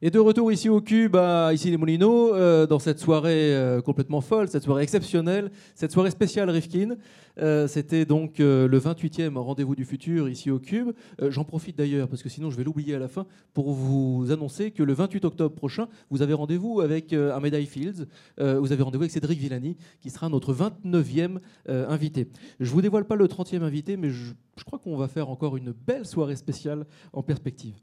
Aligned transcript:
Et 0.00 0.12
de 0.12 0.20
retour 0.20 0.52
ici 0.52 0.68
au 0.68 0.80
Cube, 0.80 1.16
ici 1.52 1.72
les 1.72 1.76
Moulineaux, 1.76 2.32
euh, 2.32 2.68
dans 2.68 2.78
cette 2.78 3.00
soirée 3.00 3.52
euh, 3.52 3.82
complètement 3.82 4.20
folle, 4.20 4.46
cette 4.46 4.62
soirée 4.62 4.84
exceptionnelle, 4.84 5.50
cette 5.74 5.90
soirée 5.90 6.12
spéciale 6.12 6.48
Rifkin. 6.50 6.94
Euh, 7.40 7.66
c'était 7.66 8.04
donc 8.04 8.38
le 8.38 8.78
28e 8.78 9.36
rendez-vous 9.36 9.74
du 9.74 9.84
futur 9.84 10.28
ici 10.28 10.52
au 10.52 10.60
Cube. 10.60 10.92
J'en 11.20 11.42
profite 11.42 11.76
d'ailleurs, 11.76 12.06
parce 12.06 12.22
que 12.22 12.28
sinon 12.28 12.48
je 12.48 12.56
vais 12.56 12.62
l'oublier 12.62 12.94
à 12.94 13.00
la 13.00 13.08
fin, 13.08 13.26
pour 13.54 13.72
vous 13.72 14.30
annoncer 14.30 14.70
que 14.70 14.84
le 14.84 14.92
28 14.92 15.24
octobre 15.24 15.56
prochain, 15.56 15.88
vous 16.10 16.22
avez 16.22 16.32
rendez-vous 16.32 16.80
avec 16.80 17.12
un 17.12 17.40
Médaille 17.40 17.66
Fields, 17.66 18.06
vous 18.38 18.72
avez 18.72 18.82
rendez-vous 18.84 19.02
avec 19.02 19.10
Cédric 19.10 19.40
Villani, 19.40 19.76
qui 20.00 20.10
sera 20.10 20.28
notre 20.28 20.54
29e 20.54 21.38
invité. 21.66 22.28
Je 22.60 22.70
vous 22.70 22.82
dévoile 22.82 23.04
pas 23.04 23.16
le 23.16 23.26
30e 23.26 23.62
invité, 23.62 23.96
mais 23.96 24.10
je 24.10 24.32
crois 24.64 24.78
qu'on 24.78 24.96
va 24.96 25.08
faire 25.08 25.28
encore 25.28 25.56
une 25.56 25.72
belle 25.72 26.06
soirée 26.06 26.36
spéciale 26.36 26.86
en 27.12 27.24
perspective. 27.24 27.74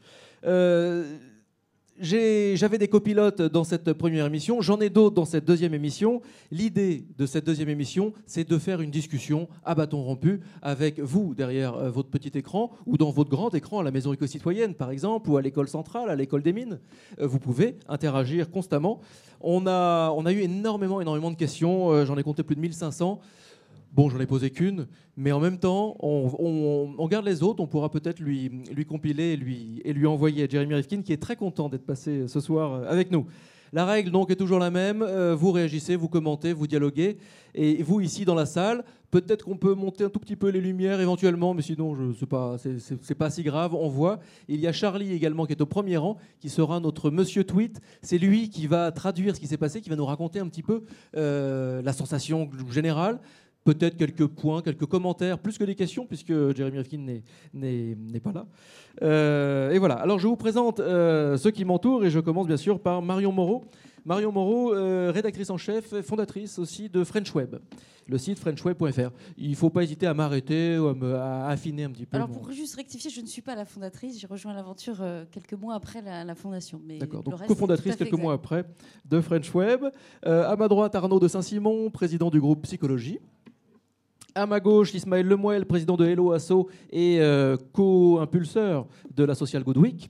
J'avais 1.98 2.78
des 2.78 2.90
copilotes 2.90 3.42
dans 3.42 3.64
cette 3.64 3.94
première 3.94 4.26
émission, 4.26 4.60
j'en 4.60 4.82
ai 4.82 4.90
d'autres 4.90 5.16
dans 5.16 5.24
cette 5.24 5.46
deuxième 5.46 5.74
émission. 5.74 6.22
L'idée 6.52 7.06
de 7.18 7.26
cette 7.26 7.46
deuxième 7.46 7.70
émission, 7.70 8.12
c'est 8.26 8.46
de 8.50 8.58
faire 8.58 8.82
une 8.82 8.92
discussion 8.92 9.48
à 9.64 9.76
bâton 9.76 10.04
rompu 10.04 10.42
avec 10.62 11.00
vous 11.00 11.34
derrière 11.34 11.76
euh, 11.76 11.90
votre 11.90 12.10
petit 12.10 12.38
écran 12.38 12.72
ou 12.86 12.98
dans 12.98 13.12
votre 13.12 13.30
grand 13.30 13.54
écran 13.56 13.80
à 13.80 13.84
la 13.84 13.92
maison 13.92 14.12
éco-citoyenne 14.12 14.74
par 14.74 14.92
exemple 14.92 15.30
ou 15.30 15.38
à 15.38 15.42
l'école 15.42 15.70
centrale, 15.70 16.10
à 16.10 16.18
l'école 16.18 16.44
des 16.44 16.52
mines. 16.52 16.80
Euh, 17.22 17.28
vous 17.28 17.40
pouvez 17.40 17.78
interagir 17.88 18.52
constamment. 18.52 19.00
On 19.40 19.66
a, 19.66 20.12
on 20.12 20.26
a 20.26 20.34
eu 20.34 20.42
énormément, 20.42 21.00
énormément 21.00 21.32
de 21.32 21.38
questions, 21.38 21.92
euh, 21.92 22.06
j'en 22.06 22.18
ai 22.18 22.24
compté 22.24 22.44
plus 22.44 22.58
de 22.58 22.62
1500. 22.62 23.22
Bon, 23.96 24.10
j'en 24.10 24.20
ai 24.20 24.26
posé 24.26 24.50
qu'une, 24.50 24.88
mais 25.16 25.32
en 25.32 25.40
même 25.40 25.58
temps, 25.58 25.96
on, 26.02 27.08
garde 27.08 27.26
les 27.26 27.44
autres. 27.44 27.64
On 27.64 27.68
pourra 27.68 27.90
peut-être 27.90 28.20
lui, 28.20 28.52
lui 28.70 28.86
compiler 28.86 29.32
et 29.32 29.38
lui, 29.38 29.82
et 29.86 29.94
lui 29.94 30.06
envoyer 30.06 30.44
à 30.44 30.50
Jeremy 30.50 30.74
Rifkin, 30.74 31.02
qui 31.02 31.14
est 31.14 31.22
très 31.22 31.38
content 31.38 31.70
d'être 31.70 31.86
passé 31.86 32.28
ce 32.28 32.42
soir 32.42 32.74
euh, 32.74 32.92
avec 32.92 33.10
nous. 33.10 33.26
La 33.72 33.86
règle 33.86 34.12
donc 34.12 34.30
est 34.32 34.36
toujours 34.36 34.60
la 34.60 34.70
même. 34.70 35.02
Euh, 35.02 35.34
vous 35.34 35.52
réagissez, 35.52 35.96
vous 35.96 36.10
commentez, 36.10 36.52
vous 36.52 36.68
dialoguez. 36.68 37.18
Et 37.54 37.82
vous 37.84 38.02
ici 38.02 38.26
dans 38.26 38.36
la 38.36 38.46
salle, 38.46 38.84
peut-être 39.12 39.46
qu'on 39.46 39.56
peut 39.56 39.76
monter 39.76 40.04
un 40.04 40.10
tout 40.10 40.20
petit 40.20 40.36
peu 40.36 40.50
les 40.50 40.60
lumières 40.60 41.00
éventuellement, 41.00 41.54
mais 41.54 41.62
sinon 41.62 41.96
je 41.96 42.18
sais 42.20 42.26
pas, 42.26 42.58
c'est 42.58 43.16
pas 43.16 43.30
si 43.30 43.44
grave. 43.44 43.74
On 43.74 43.88
voit. 43.88 44.20
Il 44.50 44.60
y 44.60 44.68
a 44.68 44.74
Charlie 44.74 45.14
également 45.14 45.46
qui 45.46 45.54
est 45.54 45.62
au 45.62 45.66
premier 45.66 45.96
rang, 45.96 46.18
qui 46.40 46.50
sera 46.50 46.82
notre 46.82 47.12
Monsieur 47.12 47.46
Tweet. 47.46 47.80
C'est 48.02 48.18
lui 48.18 48.50
qui 48.50 48.68
va 48.68 48.92
traduire 48.92 49.36
ce 49.36 49.40
qui 49.40 49.48
s'est 49.48 49.58
passé, 49.58 49.80
qui 49.80 49.90
va 49.90 49.96
nous 49.96 50.06
raconter 50.06 50.40
un 50.40 50.48
petit 50.48 50.64
peu 50.64 50.84
euh, 51.16 51.82
la 51.82 51.94
sensation 51.94 52.50
générale 52.70 53.20
peut-être 53.66 53.98
quelques 53.98 54.28
points, 54.28 54.62
quelques 54.62 54.86
commentaires, 54.86 55.40
plus 55.40 55.58
que 55.58 55.66
des 55.66 55.76
questions, 55.76 56.06
puisque 56.06 56.32
Jeremy 56.56 56.78
Rifkin 56.78 57.20
n'est 57.54 58.20
pas 58.22 58.32
là. 58.32 58.46
Euh, 59.02 59.72
et 59.72 59.80
voilà, 59.80 59.96
alors 59.96 60.20
je 60.20 60.28
vous 60.28 60.38
présente 60.38 60.80
euh, 60.80 61.36
ceux 61.36 61.52
qui 61.52 61.66
m'entourent, 61.66 62.06
et 62.06 62.12
je 62.12 62.20
commence 62.20 62.48
bien 62.48 62.58
sûr 62.58 62.80
par 62.80 63.02
Marion 63.02 63.34
Moreau. 63.34 63.66
Marion 64.06 64.32
Moreau, 64.32 64.72
euh, 64.72 65.12
rédactrice 65.12 65.50
en 65.50 65.58
chef, 65.58 66.00
fondatrice 66.02 66.60
aussi 66.60 66.90
de 66.90 67.04
French 67.04 67.34
Web, 67.34 67.56
le 68.08 68.20
site 68.20 68.38
frenchweb.fr. 68.38 69.10
Il 69.36 69.50
ne 69.50 69.56
faut 69.56 69.72
pas 69.72 69.82
hésiter 69.82 70.06
à 70.06 70.14
m'arrêter 70.14 70.78
ou 70.78 70.90
à, 71.16 71.48
affiner 71.48 71.86
un 71.86 71.90
petit 71.90 72.06
peu. 72.06 72.16
Alors 72.16 72.30
pour 72.30 72.52
juste 72.52 72.76
rectifier, 72.76 73.10
je 73.10 73.20
ne 73.20 73.26
suis 73.26 73.42
pas 73.42 73.56
la 73.56 73.66
fondatrice, 73.66 74.20
j'ai 74.20 74.28
rejoint 74.28 74.54
l'aventure 74.54 75.04
quelques 75.32 75.56
mois 75.56 75.74
après 75.74 76.04
la, 76.04 76.36
fondation. 76.36 76.80
D'accord, 77.00 77.24
donc 77.24 77.48
cofondatrice 77.48 77.96
quelques 77.96 78.14
mois 78.14 78.34
après 78.34 78.64
de 79.10 79.20
French 79.22 79.52
Web. 79.56 79.86
à 80.22 80.56
ma 80.56 80.68
droite, 80.68 80.94
Arnaud 80.94 81.20
de 81.20 81.28
Saint-Simon, 81.28 81.90
président 81.90 82.30
du 82.30 82.40
groupe 82.40 82.62
Psychologie. 82.62 83.18
À 84.38 84.46
ma 84.46 84.60
gauche, 84.60 84.94
Ismaël 84.94 85.26
Lemoyle, 85.26 85.66
président 85.66 85.96
de 85.96 86.06
Hello 86.06 86.34
Asso 86.34 86.68
et 86.92 87.22
euh, 87.22 87.56
co-impulseur 87.72 88.86
de 89.16 89.24
la 89.24 89.34
Social 89.34 89.64
Good 89.64 89.78
Week. 89.78 90.10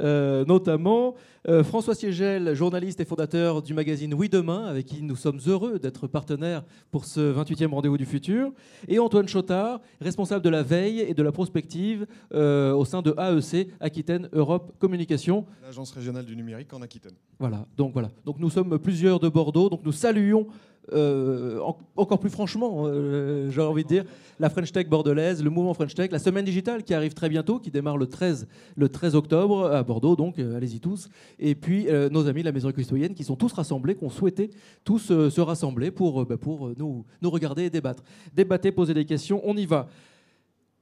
Euh, 0.00 0.44
notamment 0.46 1.14
euh, 1.46 1.62
François 1.62 1.94
Siegel, 1.94 2.54
journaliste 2.54 2.98
et 2.98 3.04
fondateur 3.04 3.62
du 3.62 3.72
magazine 3.72 4.14
Oui 4.14 4.28
Demain, 4.28 4.64
avec 4.64 4.86
qui 4.86 5.04
nous 5.04 5.14
sommes 5.14 5.38
heureux 5.46 5.78
d'être 5.78 6.08
partenaires 6.08 6.64
pour 6.90 7.04
ce 7.04 7.20
28e 7.20 7.68
rendez-vous 7.68 7.98
du 7.98 8.06
futur, 8.06 8.50
et 8.88 8.98
Antoine 8.98 9.28
Chotard, 9.28 9.80
responsable 10.00 10.44
de 10.44 10.50
la 10.50 10.64
veille 10.64 10.98
et 10.98 11.14
de 11.14 11.22
la 11.22 11.30
prospective 11.30 12.08
au 12.32 12.84
sein 12.84 13.00
de 13.00 13.14
AEC, 13.16 13.68
Aquitaine 13.78 14.28
Europe 14.32 14.72
Communication. 14.80 15.46
L'agence 15.62 15.92
régionale 15.92 16.24
du 16.24 16.34
numérique 16.34 16.72
en 16.72 16.82
Aquitaine. 16.82 17.14
Voilà, 17.38 17.64
donc 17.76 17.92
voilà. 17.92 18.10
Donc 18.24 18.40
nous 18.40 18.50
sommes 18.50 18.76
plusieurs 18.78 19.20
de 19.20 19.28
Bordeaux, 19.28 19.68
donc 19.68 19.84
nous 19.84 19.92
saluons 19.92 20.48
euh, 20.92 21.60
encore 21.96 22.18
plus 22.18 22.30
franchement, 22.30 22.84
euh, 22.86 23.50
j'ai 23.50 23.60
envie 23.60 23.84
de 23.84 23.88
dire, 23.88 24.04
la 24.40 24.50
French 24.50 24.72
Tech 24.72 24.88
bordelaise, 24.88 25.42
le 25.42 25.50
mouvement 25.50 25.74
French 25.74 25.94
Tech, 25.94 26.10
la 26.10 26.18
semaine 26.18 26.44
digitale 26.44 26.82
qui 26.82 26.92
arrive 26.92 27.14
très 27.14 27.28
bientôt, 27.28 27.60
qui 27.60 27.70
démarre 27.70 27.96
le 27.96 28.06
13, 28.06 28.48
le 28.76 28.88
13 28.88 29.14
octobre 29.14 29.66
à 29.66 29.82
Bordeaux, 29.84 30.16
donc 30.16 30.38
euh, 30.38 30.56
allez-y 30.56 30.80
tous. 30.80 31.08
Et 31.38 31.54
puis 31.54 31.86
nos 32.10 32.26
amis 32.26 32.40
de 32.40 32.46
la 32.46 32.52
Maison 32.52 32.70
éco-citoyenne 32.70 33.14
qui 33.14 33.24
sont 33.24 33.36
tous 33.36 33.52
rassemblés, 33.52 33.94
qui 33.94 34.04
ont 34.04 34.10
souhaité 34.10 34.50
tous 34.84 35.08
se 35.08 35.40
rassembler 35.40 35.90
pour, 35.90 36.24
bah, 36.26 36.36
pour 36.36 36.72
nous, 36.76 37.04
nous 37.20 37.30
regarder 37.30 37.64
et 37.64 37.70
débattre. 37.70 38.02
Débattre, 38.34 38.72
poser 38.72 38.94
des 38.94 39.04
questions, 39.04 39.40
on 39.44 39.56
y 39.56 39.66
va. 39.66 39.88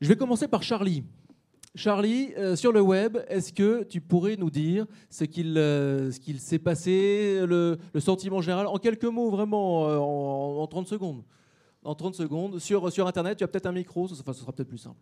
Je 0.01 0.09
vais 0.09 0.17
commencer 0.17 0.49
par 0.49 0.63
Charlie. 0.63 1.05
Charlie, 1.77 2.35
euh, 2.37 2.57
sur 2.57 2.73
le 2.73 2.81
web, 2.81 3.19
est-ce 3.29 3.53
que 3.53 3.85
tu 3.85 4.01
pourrais 4.01 4.37
nous 4.37 4.51
dire 4.51 4.87
ce 5.09 5.23
qu'il 5.23 5.57
euh, 5.57 6.11
s'est 6.11 6.59
passé, 6.59 7.45
le, 7.47 7.79
sentiment 8.01 8.41
général, 8.41 8.67
en 8.67 8.79
quelques 8.79 9.05
mots, 9.05 9.31
vraiment, 9.31 9.89
euh, 9.89 9.97
en, 9.99 10.67
30 10.67 10.89
secondes? 10.89 11.23
En 11.85 11.95
30 11.95 12.17
secondes. 12.17 12.59
Sur, 12.59 13.07
Internet, 13.07 13.39
tu 13.39 13.45
as 13.45 13.49
peut-être 13.49 13.67
un 13.67 13.73
micro, 13.73 14.09
ce, 14.09 14.17
sera, 14.17 14.53
peut-être 14.53 14.69
plus 14.69 14.79
simple. 14.79 14.99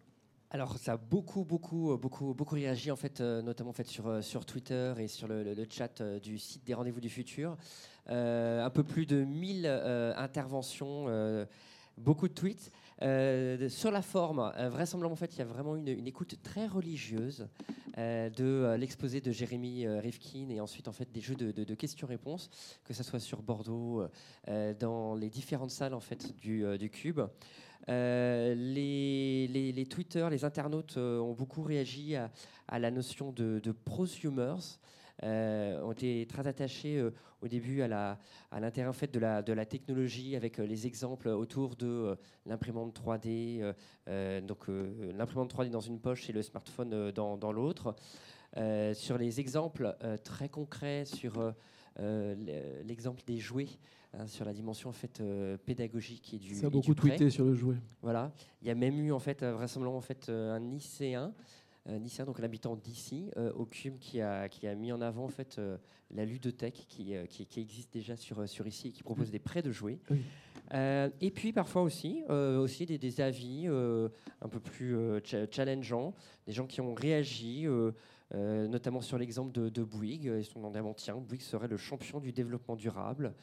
Alors 0.51 0.79
ça 0.79 0.93
a 0.93 0.97
beaucoup, 0.97 1.45
beaucoup, 1.45 1.99
beaucoup, 1.99 2.33
beaucoup 2.33 2.55
réagi 2.55 2.91
en 2.91 2.97
fait, 2.97 3.21
notamment 3.21 3.69
en 3.69 3.75
fait 3.75 3.87
sur, 3.87 4.25
sur 4.25 4.47
Twitter 4.47 4.95
et 4.99 5.07
sur 5.07 5.29
le, 5.29 5.43
le 5.43 5.67
chat 5.69 6.03
du 6.23 6.39
site 6.39 6.65
des 6.65 6.73
Rendez-vous 6.73 7.03
du 7.03 7.11
Futur. 7.11 7.55
un 8.07 8.71
peu 8.71 8.83
plus 8.83 9.05
de 9.05 9.25
1000 9.25 9.67
interventions, 10.17 11.05
beaucoup 11.99 12.29
de 12.29 12.33
tweets. 12.33 12.73
Euh, 13.03 13.69
sur 13.69 13.91
la 13.91 14.03
forme, 14.03 14.53
euh, 14.57 14.69
vraisemblablement, 14.71 15.13
en 15.13 15.17
fait, 15.17 15.35
il 15.37 15.39
y 15.39 15.43
a 15.43 15.45
vraiment 15.45 15.77
une, 15.77 15.89
écoute 16.07 16.35
très 16.43 16.67
religieuse 16.67 17.47
euh, 17.97 18.29
de 18.31 18.77
l'exposé 18.77 19.21
de 19.21 19.31
Jérémy 19.31 19.87
Rifkin 19.87 20.49
et 20.51 20.61
ensuite 20.61 20.89
en 20.89 20.93
fait 20.93 21.11
des 21.13 21.21
jeux 21.21 21.37
de, 21.37 21.75
questions-réponses, 21.75 22.51
que 22.85 22.95
ce 22.95 23.03
soit 23.03 23.21
sur 23.21 23.43
Bordeaux, 23.43 24.05
dans 24.81 25.15
les 25.15 25.31
différentes 25.31 25.71
salles 25.71 25.95
en 25.95 26.01
fait 26.01 26.35
du, 26.37 26.91
Cube. 26.91 27.21
les, 27.87 29.47
les, 29.49 29.73
les, 29.73 29.87
Twitter, 29.87 30.27
les 30.31 30.45
internautes 30.45 30.97
ont 30.97 31.35
beaucoup 31.35 31.63
réagi 31.63 32.17
à, 32.17 32.31
la 32.79 32.91
notion 32.91 33.33
de, 33.33 33.61
de 33.63 33.73
prosumers. 33.73 34.81
Euh, 35.25 35.83
ont 35.83 35.91
été 35.91 36.27
très 36.27 36.47
attachés 36.47 36.97
euh, 36.97 37.13
au 37.43 37.49
début 37.49 37.83
à 37.83 37.89
l'intérêt 38.53 38.89
en 38.89 38.93
fait 38.93 39.13
de 39.13 39.19
la, 39.19 39.43
de 39.43 39.53
la 39.53 39.67
technologie 39.67 40.37
avec 40.37 40.61
euh, 40.61 40.65
les 40.65 40.87
exemples 40.87 41.27
autour 41.29 41.75
de 41.75 42.17
l'imprimante 42.47 42.97
3D, 42.97 43.75
donc 44.43 44.69
l'imprimante 44.69 45.53
3D 45.53 45.71
dans 45.71 45.81
une 45.81 45.99
poche 45.99 46.31
et 46.31 46.33
le 46.33 46.43
smartphone 46.43 47.11
dans, 47.11 47.37
dans 47.37 47.53
l'autre. 47.53 47.97
sur 48.95 49.19
les 49.19 49.41
exemples 49.41 49.97
très 50.25 50.49
concrets 50.49 51.05
sur 51.05 51.53
l'exemple 51.97 53.23
des 53.27 53.39
jouets, 53.39 53.69
hein, 54.15 54.27
sur 54.27 54.45
la 54.45 54.53
dimension 54.53 54.91
en 54.91 54.95
fait 54.95 55.23
pédagogique 55.67 56.35
et 56.35 56.39
du. 56.39 56.55
Ça 56.55 56.69
a 56.69 56.71
beaucoup 56.71 56.95
tweeté 56.95 57.31
sur 57.31 57.45
le 57.45 57.55
jouet. 57.55 57.77
Voilà, 58.03 58.33
il 58.63 58.69
y 58.69 58.71
a 58.71 58.75
même 58.75 58.99
eu 59.01 59.13
en 59.13 59.19
fait 59.19 59.45
vraisemblablement 59.45 59.99
en 59.99 60.03
fait 60.03 60.29
un 60.29 60.61
lycéen 60.61 61.35
euh, 61.89 62.25
donc 62.25 62.39
l'habitant 62.39 62.77
d'ici, 62.77 63.31
euh, 63.37 63.53
au 63.55 63.65
qui 63.65 64.21
a, 64.21 64.49
qui 64.49 64.67
a 64.67 64.75
mis 64.75 64.93
en 64.93 65.01
avant 65.01 65.25
en 65.25 65.29
fait, 65.29 65.57
euh, 65.59 65.77
la 66.11 66.25
ludothèque 66.25 66.87
qui, 66.89 67.15
qui, 67.29 67.47
qui, 67.47 67.61
existe 67.61 67.93
déjà 67.93 68.17
sur, 68.17 68.49
sur 68.49 68.67
ici 68.67 68.89
et 68.89 68.91
qui 68.93 69.03
propose 69.03 69.31
des 69.31 69.39
prêts 69.39 69.63
de 69.63 69.71
jouets. 69.71 69.99
et 70.73 71.31
puis 71.31 71.53
parfois 71.53 71.83
aussi, 71.83 72.23
aussi 72.29 72.87
des, 72.87 73.21
avis 73.21 73.67
un 73.67 74.49
peu 74.49 74.59
plus 74.59 74.97
challengeants, 75.51 76.15
des 76.47 76.53
gens 76.53 76.67
qui 76.67 76.81
ont 76.81 76.95
réagi. 76.95 77.67
notamment 78.33 79.03
sur 79.03 79.19
l'exemple 79.19 79.53
de, 79.53 79.69
de, 79.69 79.85
Bouygues, 79.85 80.33
ils 80.39 80.45
sont 80.45 80.65
en 80.65 80.95
tiens, 80.95 81.17
Bouygues 81.17 81.43
serait 81.43 81.69
le 81.69 81.77
champion 81.77 82.21
du 82.21 82.33
développement 82.33 82.77
durable. 82.77 83.35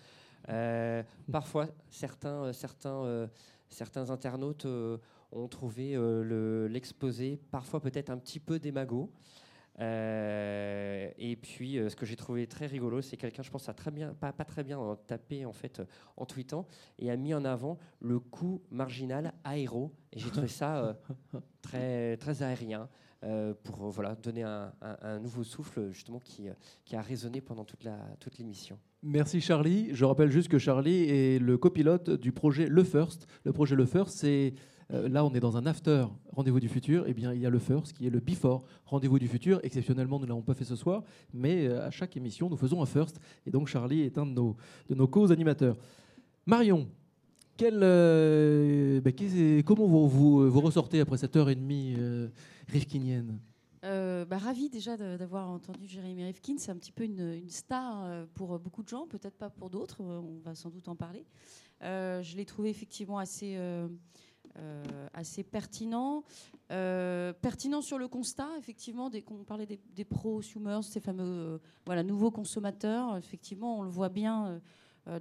parfois, 1.31 1.67
certains, 1.91 2.51
certains, 2.51 3.29
certains 3.69 4.09
internautes 4.09 4.65
ont 5.31 5.47
trouvé 5.47 5.95
euh, 5.95 6.67
l'exposé 6.67 7.39
parfois 7.51 7.79
peut-être 7.79 8.09
un 8.09 8.17
petit 8.17 8.39
peu 8.39 8.59
démago. 8.59 9.11
Euh, 9.81 11.09
et 11.17 11.35
puis, 11.35 11.77
euh, 11.77 11.89
ce 11.89 11.97
que 11.97 12.05
j'ai 12.05 12.15
trouvé 12.15 12.47
très 12.47 12.65
rigolo, 12.65 13.01
c'est 13.01 13.17
quelqu'un, 13.17 13.43
je 13.43 13.51
pense, 13.51 13.67
a 13.67 13.73
très 13.73 13.91
bien, 13.91 14.13
pas, 14.13 14.31
pas 14.31 14.45
très 14.45 14.63
bien 14.63 14.97
tapé 15.05 15.45
en 15.45 15.51
fait 15.51 15.81
en 16.15 16.25
tweetant 16.25 16.65
et 16.97 17.11
a 17.11 17.17
mis 17.17 17.33
en 17.33 17.43
avant 17.43 17.77
le 17.99 18.19
coût 18.19 18.61
marginal 18.71 19.33
aéro. 19.43 19.91
Et 20.13 20.19
j'ai 20.19 20.29
trouvé 20.29 20.47
ça 20.47 20.97
très 21.61 22.15
très 22.17 22.41
aérien 22.41 22.87
pour 23.63 23.89
voilà 23.89 24.13
donner 24.13 24.43
un, 24.43 24.71
un, 24.81 25.19
nouveau 25.19 25.43
souffle 25.43 25.89
justement 25.89 26.19
qui, 26.19 26.47
qui 26.85 26.95
a 26.95 27.01
résonné 27.01 27.41
pendant 27.41 27.65
toute 27.65 27.83
la 27.83 27.97
toute 28.19 28.37
l'émission. 28.37 28.77
Merci 29.01 29.41
Charlie. 29.41 29.89
Je 29.93 30.05
rappelle 30.05 30.31
juste 30.31 30.47
que 30.47 30.57
Charlie 30.57 31.03
est 31.09 31.39
le 31.39 31.57
copilote 31.57 32.09
du 32.09 32.31
projet 32.31 32.67
Le 32.67 32.83
First. 32.83 33.27
Le 33.43 33.51
projet 33.53 33.75
Le 33.75 33.85
First, 33.85 34.17
c'est 34.17 34.53
Euh, 34.93 35.09
là, 35.09 35.25
on 35.25 35.33
est 35.33 35.39
dans 35.39 35.57
un 35.57 35.65
after 35.65 36.05
rendez-vous 36.31 36.59
du 36.59 36.69
futur. 36.69 37.05
Eh 37.07 37.13
bien, 37.13 37.33
il 37.33 37.41
y 37.41 37.45
a 37.45 37.49
le 37.49 37.59
first 37.59 37.93
qui 37.93 38.05
est 38.05 38.09
le 38.09 38.19
before 38.19 38.63
rendez-vous 38.85 39.19
du 39.19 39.27
futur. 39.27 39.59
Exceptionnellement, 39.63 40.17
nous 40.17 40.25
ne 40.25 40.29
l'avons 40.29 40.41
pas 40.41 40.53
fait 40.53 40.65
ce 40.65 40.75
soir, 40.75 41.03
mais 41.33 41.67
euh, 41.67 41.85
à 41.85 41.91
chaque 41.91 42.15
émission, 42.17 42.49
nous 42.49 42.57
faisons 42.57 42.81
un 42.81 42.85
first. 42.85 43.19
Et 43.45 43.51
donc, 43.51 43.67
Charlie 43.67 44.01
est 44.01 44.17
un 44.17 44.25
de 44.25 44.31
nos, 44.31 44.55
de 44.89 44.95
nos 44.95 45.07
co-animateurs. 45.07 45.77
Marion, 46.45 46.87
euh, 47.61 49.01
ben, 49.01 49.63
comment 49.63 49.87
vous, 49.87 50.61
ressortez 50.61 50.99
après 50.99 51.17
cette 51.17 51.35
heure 51.35 51.49
et 51.49 51.55
demie 51.55 51.95
euh, 51.97 52.27
rifkinienne? 52.67 53.39
Bah, 54.27 54.39
ravi 54.39 54.69
déjà 54.69 54.97
d'avoir 54.97 55.47
entendu 55.47 55.85
Jérémy 55.85 56.23
Rifkin. 56.23 56.55
C'est 56.57 56.71
un 56.71 56.75
petit 56.75 56.91
peu 56.91 57.03
une, 57.03 57.47
star 57.49 58.25
pour 58.33 58.57
beaucoup 58.57 58.81
de 58.81 58.89
gens, 58.89 59.05
peut-être 59.05 59.37
pas 59.37 59.51
pour 59.51 59.69
d'autres. 59.69 60.01
On 60.01 60.39
va 60.43 60.55
sans 60.55 60.71
doute 60.71 60.87
en 60.87 60.95
parler. 60.95 61.23
Je 61.81 62.35
l'ai 62.35 62.45
trouvé 62.45 62.71
effectivement 62.71 63.19
assez, 63.19 63.55
assez 65.13 65.43
pertinent. 65.43 66.23
Euh, 66.71 67.31
pertinent 67.33 67.81
sur 67.81 67.99
le 67.99 68.07
constat, 68.07 68.49
effectivement, 68.57 69.09
dès 69.09 69.21
qu'on 69.21 69.43
parlait 69.43 69.67
des, 69.67 70.05
prosumers, 70.05 70.83
ces 70.83 70.99
fameux 70.99 71.59
euh, 71.89 72.03
nouveaux 72.03 72.31
consommateurs, 72.31 73.17
effectivement, 73.17 73.79
on 73.79 73.83
le 73.83 73.89
voit 73.89 74.09
bien 74.09 74.47
euh, 74.47 74.59
euh, 75.07 75.19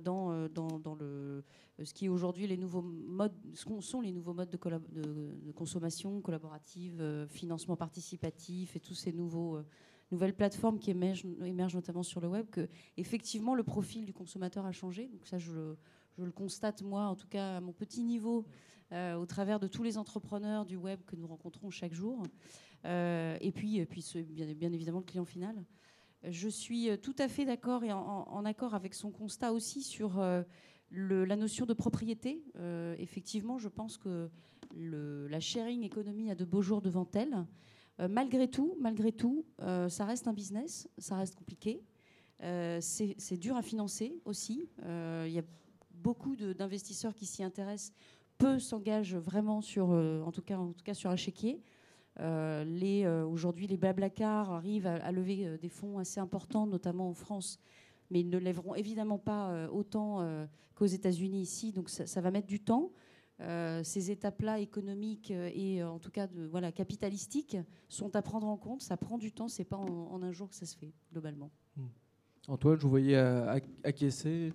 dans, 0.48 0.96
euh, 1.02 1.42
ce 1.82 1.92
qui 1.92 2.06
est 2.06 2.08
aujourd'hui 2.08 2.46
les 2.46 2.56
nouveaux 2.56 2.80
modes, 2.80 3.34
ce 3.52 3.66
qu'on 3.66 3.82
sont 3.82 4.00
les 4.00 4.12
nouveaux 4.12 4.32
modes 4.32 4.48
de, 4.48 5.52
consommation 5.52 6.22
collaborative, 6.22 7.00
euh, 7.00 7.26
financement 7.26 7.76
participatif 7.76 8.76
et 8.76 8.80
tous 8.80 8.94
ces 8.94 9.12
euh, 9.12 9.62
nouvelles 10.10 10.34
plateformes 10.34 10.78
qui 10.78 10.90
émergent, 10.90 11.26
notamment 11.74 12.02
sur 12.02 12.22
le 12.22 12.28
web, 12.28 12.48
que 12.48 12.66
effectivement 12.96 13.54
le 13.54 13.62
profil 13.62 14.06
du 14.06 14.14
consommateur 14.14 14.64
a 14.64 14.72
changé. 14.72 15.08
Donc 15.08 15.26
ça, 15.26 15.36
je, 15.36 15.74
le- 16.16 16.30
constate 16.30 16.80
moi, 16.82 17.02
en 17.02 17.16
tout 17.16 17.28
cas 17.28 17.58
à 17.58 17.60
mon 17.60 17.72
petit 17.72 18.02
niveau, 18.02 18.46
euh, 18.46 18.83
au 18.92 19.26
travers 19.26 19.58
de 19.60 19.66
tous 19.68 19.82
les 19.82 19.98
entrepreneurs 19.98 20.64
du 20.66 20.76
web 20.76 21.00
que 21.06 21.16
nous 21.16 21.26
rencontrons 21.26 21.70
chaque 21.70 21.94
jour, 21.94 22.22
Euh, 22.86 23.38
et 23.40 23.50
puis, 23.50 23.86
ce- 24.02 24.18
bien, 24.18 24.70
évidemment 24.70 24.98
le 24.98 25.06
client 25.06 25.24
final. 25.24 25.56
Je 26.22 26.50
suis 26.50 26.90
euh, 26.90 26.98
tout 26.98 27.14
à 27.18 27.28
fait 27.28 27.46
d'accord 27.46 27.82
et 27.82 27.90
en, 27.92 28.44
accord 28.44 28.74
avec 28.74 28.92
son 28.92 29.10
constat 29.10 29.54
aussi 29.54 29.80
sur 29.82 30.18
euh, 30.18 30.42
la 30.90 31.36
notion 31.36 31.64
de 31.64 31.72
propriété. 31.72 32.42
Euh, 32.56 32.94
effectivement, 32.98 33.56
je 33.58 33.68
pense 33.70 33.96
que 33.96 34.28
la 34.76 35.40
sharing 35.40 35.82
économie 35.82 36.30
a 36.30 36.34
de 36.34 36.44
beaux 36.44 36.60
jours 36.60 36.82
devant 36.82 37.08
elle. 37.14 37.46
Euh, 38.00 38.08
malgré 38.08 38.48
tout, 38.48 38.76
malgré 38.80 39.12
tout, 39.12 39.46
euh, 39.62 39.88
ça 39.88 40.04
reste 40.04 40.28
un 40.28 40.34
business, 40.34 40.86
ça 40.98 41.16
reste 41.16 41.36
compliqué. 41.36 41.80
Euh, 42.42 42.80
c'est 42.82 43.38
dur 43.38 43.56
à 43.56 43.62
financer 43.62 44.20
aussi. 44.26 44.68
Euh, 44.82 45.24
Il 45.26 45.32
y 45.32 45.38
a 45.38 45.44
beaucoup 45.90 46.36
d'investisseurs 46.36 47.14
qui 47.14 47.24
s'y 47.24 47.42
intéressent. 47.42 47.94
Peu 48.44 48.58
s'engagent 48.58 49.16
vraiment 49.16 49.60
sur, 49.62 49.92
euh, 49.92 50.20
en 50.22 50.30
tout 50.30 50.42
cas, 50.42 50.58
en 50.58 50.72
tout 50.72 50.84
cas 50.84 50.92
sur 50.92 51.10
un 51.10 51.16
chéquier. 51.16 51.62
Euh, 52.20 52.62
les, 52.64 53.04
euh, 53.04 53.24
Aujourd'hui, 53.24 53.66
les 53.66 53.78
Blablacar 53.78 54.52
arrivent 54.52 54.86
à, 54.86 55.10
lever 55.12 55.56
des 55.58 55.68
fonds 55.70 55.98
assez 55.98 56.20
importants, 56.20 56.66
notamment 56.66 57.08
en 57.08 57.14
France, 57.14 57.58
mais 58.10 58.20
ils 58.20 58.28
ne 58.28 58.38
lèveront 58.38 58.74
évidemment 58.74 59.18
pas 59.18 59.68
autant 59.70 60.46
qu'aux 60.74 60.86
États-Unis 60.86 61.40
ici, 61.40 61.72
donc 61.72 61.88
ça, 61.88 62.20
va 62.20 62.30
mettre 62.30 62.46
du 62.46 62.60
temps. 62.60 62.92
Ces 63.82 64.10
étapes-là 64.10 64.60
économiques 64.60 65.30
et 65.30 65.82
en 65.82 65.98
tout 65.98 66.10
cas 66.10 66.28
voilà, 66.50 66.70
capitalistiques 66.70 67.56
sont 67.88 68.14
à 68.14 68.22
prendre 68.22 68.46
en 68.46 68.58
compte. 68.58 68.82
Ça 68.82 68.96
prend 68.96 69.16
du 69.16 69.32
temps, 69.32 69.48
c'est 69.48 69.64
pas 69.64 69.78
en, 69.78 70.22
un 70.22 70.32
jour 70.32 70.50
que 70.50 70.54
ça 70.54 70.66
se 70.66 70.76
fait 70.76 70.92
globalement. 71.10 71.50
Antoine, 72.46 72.76
je 72.76 72.82
vous 72.82 72.90
voyais 72.90 73.16
ac- 73.16 73.64
acquiescer? 73.82 74.52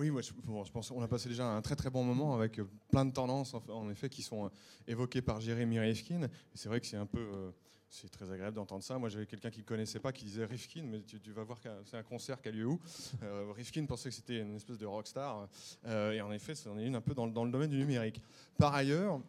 Oui, 0.00 0.10
moi, 0.10 0.22
je, 0.22 0.32
pense 0.72 0.88
qu'on 0.88 1.02
a 1.02 1.08
passé 1.08 1.28
déjà 1.28 1.44
un 1.44 1.60
très 1.60 1.76
très 1.76 1.90
bon 1.90 2.02
moment 2.02 2.34
avec 2.34 2.58
euh, 2.58 2.66
plein 2.90 3.04
de 3.04 3.12
tendances 3.12 3.52
en, 3.68 3.90
effet 3.90 4.08
qui 4.08 4.22
sont 4.22 4.46
euh, 4.46 4.48
évoquées 4.88 5.20
par 5.20 5.42
Jérémy 5.42 5.78
Rifkin. 5.78 6.26
C'est 6.54 6.70
vrai 6.70 6.80
que 6.80 6.86
c'est 6.86 6.96
un 6.96 7.04
peu, 7.04 7.18
euh, 7.18 7.50
c'est 7.90 8.08
très 8.08 8.32
agréable 8.32 8.56
d'entendre 8.56 8.82
ça. 8.82 8.96
Moi, 8.98 9.10
j'avais 9.10 9.26
quelqu'un 9.26 9.50
qui 9.50 9.60
ne 9.60 9.64
connaissait 9.64 9.98
pas 9.98 10.10
qui 10.10 10.24
disait 10.24 10.46
Rifkin, 10.46 10.84
mais 10.84 11.02
tu, 11.02 11.32
vas 11.32 11.44
voir 11.44 11.58
c'est 11.84 11.98
un 11.98 12.02
concert 12.02 12.40
qui 12.40 12.48
a 12.48 12.52
lieu 12.52 12.64
où? 12.64 12.80
Euh, 13.22 13.52
Rifkin 13.54 13.84
pensait 13.84 14.08
que 14.08 14.14
c'était 14.14 14.40
une 14.40 14.56
espèce 14.56 14.78
de 14.78 14.86
rockstar, 14.86 15.48
euh, 15.84 16.12
et 16.12 16.22
en 16.22 16.32
effet, 16.32 16.54
c'en 16.54 16.78
est 16.78 16.86
une 16.86 16.94
un 16.94 17.02
peu 17.02 17.12
dans, 17.12 17.26
dans 17.26 17.44
le 17.44 17.50
domaine 17.50 17.68
du 17.68 17.76
numérique. 17.76 18.22
Par 18.56 18.74
ailleurs. 18.74 19.20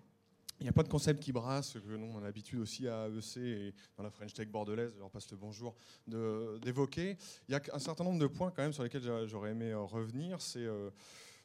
Il 0.62 0.66
n'y 0.66 0.70
a 0.70 0.74
pas 0.74 0.84
de 0.84 0.90
concept 0.90 1.24
qui 1.24 1.32
brasse, 1.32 1.74
que 1.74 1.96
nous 1.96 2.06
on 2.14 2.20
a 2.20 2.22
l'habitude 2.22 2.60
aussi 2.60 2.88
à 2.88 3.08
AEC 3.08 3.38
et 3.38 3.74
dans 3.98 4.04
la 4.04 4.12
French 4.12 4.32
Tech 4.32 4.48
bordelaise, 4.48 4.92
je 4.94 5.00
leur 5.00 5.10
passe 5.10 5.30
le 5.32 5.38
bonjour, 5.38 5.76
d'évoquer. 6.06 7.18
Il 7.50 7.54
y 7.54 7.56
a 7.56 7.62
un 7.74 7.80
certain 7.80 8.04
nombre 8.04 8.20
de 8.20 8.28
points 8.28 8.52
quand 8.56 8.62
même 8.62 8.72
sur 8.72 8.84
lesquels 8.84 9.02
j'a- 9.02 9.26
j'aurais 9.26 9.52
aimé 9.52 9.72
euh, 9.72 9.80
revenir. 9.82 10.40
C'est 10.40 10.60
euh, 10.60 10.92